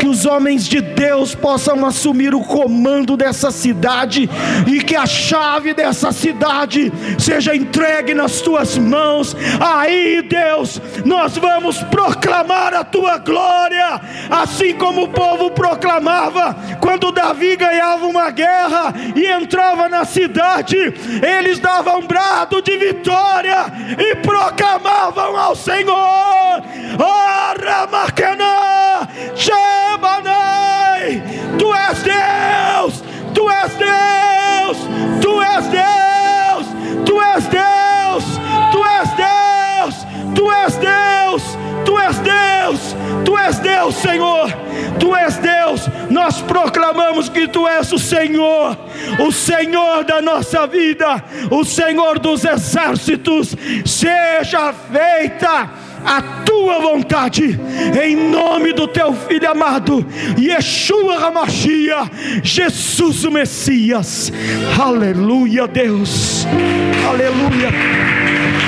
que 0.00 0.06
os 0.06 0.24
homens 0.26 0.66
de 0.66 0.80
Deus 0.80 1.34
possam 1.34 1.84
assumir 1.84 2.34
o 2.34 2.40
comando 2.40 3.16
dessa 3.16 3.50
cidade 3.50 4.28
e 4.66 4.82
que 4.82 4.96
a 4.96 5.06
chave 5.06 5.74
dessa 5.74 6.10
cidade 6.10 6.92
seja 7.18 7.54
entregue 7.54 8.14
nas 8.14 8.40
tuas 8.40 8.76
mãos. 8.78 9.36
Aí, 9.60 10.22
Deus, 10.22 10.80
nós 11.04 11.36
vamos 11.36 11.82
proclamar 11.84 12.74
a 12.74 12.82
tua 12.82 13.18
glória, 13.18 14.00
assim 14.30 14.74
como 14.74 15.04
o 15.04 15.08
povo 15.08 15.50
proclamava 15.50 16.56
quando 16.80 17.12
Davi 17.12 17.56
ganhava 17.56 18.06
uma 18.06 18.30
guerra 18.30 18.94
e 19.14 19.26
entrava 19.26 19.88
na 19.88 20.04
cidade 20.04 20.85
eles 21.22 21.58
davam 21.58 21.98
um 21.98 22.06
brado 22.06 22.62
de 22.62 22.76
vitória 22.76 23.66
e 23.98 24.16
proclamavam 24.16 25.36
ao 25.36 25.54
Senhor: 25.54 26.62
Shebanai, 29.36 31.22
Tu 31.58 31.74
és 31.74 32.02
Deus, 32.02 33.02
Tu 33.34 33.50
és 33.50 33.74
Deus, 33.74 34.78
Tu 35.20 35.42
és 35.42 35.66
Deus, 35.68 36.66
Tu 37.04 37.20
és 37.22 37.46
Deus, 37.48 38.24
Tu 38.72 38.84
és 38.84 39.10
Deus, 39.14 39.96
Tu 40.34 40.44
és 40.44 40.44
Deus, 40.44 40.44
Tu 40.44 40.50
és 40.52 40.76
Deus, 40.76 41.65
Tu 43.24 43.36
és 43.38 43.58
Deus, 43.58 43.94
Senhor, 43.96 44.52
Tu 44.98 45.14
és 45.14 45.36
Deus. 45.36 45.88
Nós 46.10 46.40
proclamamos 46.42 47.28
que 47.28 47.46
Tu 47.46 47.66
és 47.68 47.92
o 47.92 47.98
Senhor, 47.98 48.76
o 49.18 49.30
Senhor 49.30 50.04
da 50.04 50.20
nossa 50.20 50.66
vida, 50.66 51.22
o 51.50 51.64
Senhor 51.64 52.18
dos 52.18 52.44
exércitos. 52.44 53.56
Seja 53.84 54.72
feita 54.72 55.70
a 56.04 56.22
tua 56.44 56.78
vontade, 56.80 57.58
em 58.00 58.16
nome 58.30 58.72
do 58.72 58.86
teu 58.86 59.12
filho 59.12 59.50
amado, 59.50 60.06
Yeshua 60.38 61.16
Hamashia, 61.16 62.10
Jesus 62.42 63.24
o 63.24 63.30
Messias. 63.30 64.32
Aleluia, 64.80 65.66
Deus. 65.66 66.46
Aleluia. 67.08 68.65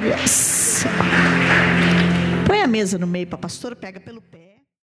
Deus. 0.00 0.84
Põe 2.46 2.62
a 2.62 2.66
mesa 2.66 2.98
no 2.98 3.06
meio 3.06 3.26
para 3.26 3.36
a 3.36 3.40
pastora, 3.40 3.76
pega 3.76 4.00
pelo 4.00 4.20
pé. 4.20 4.39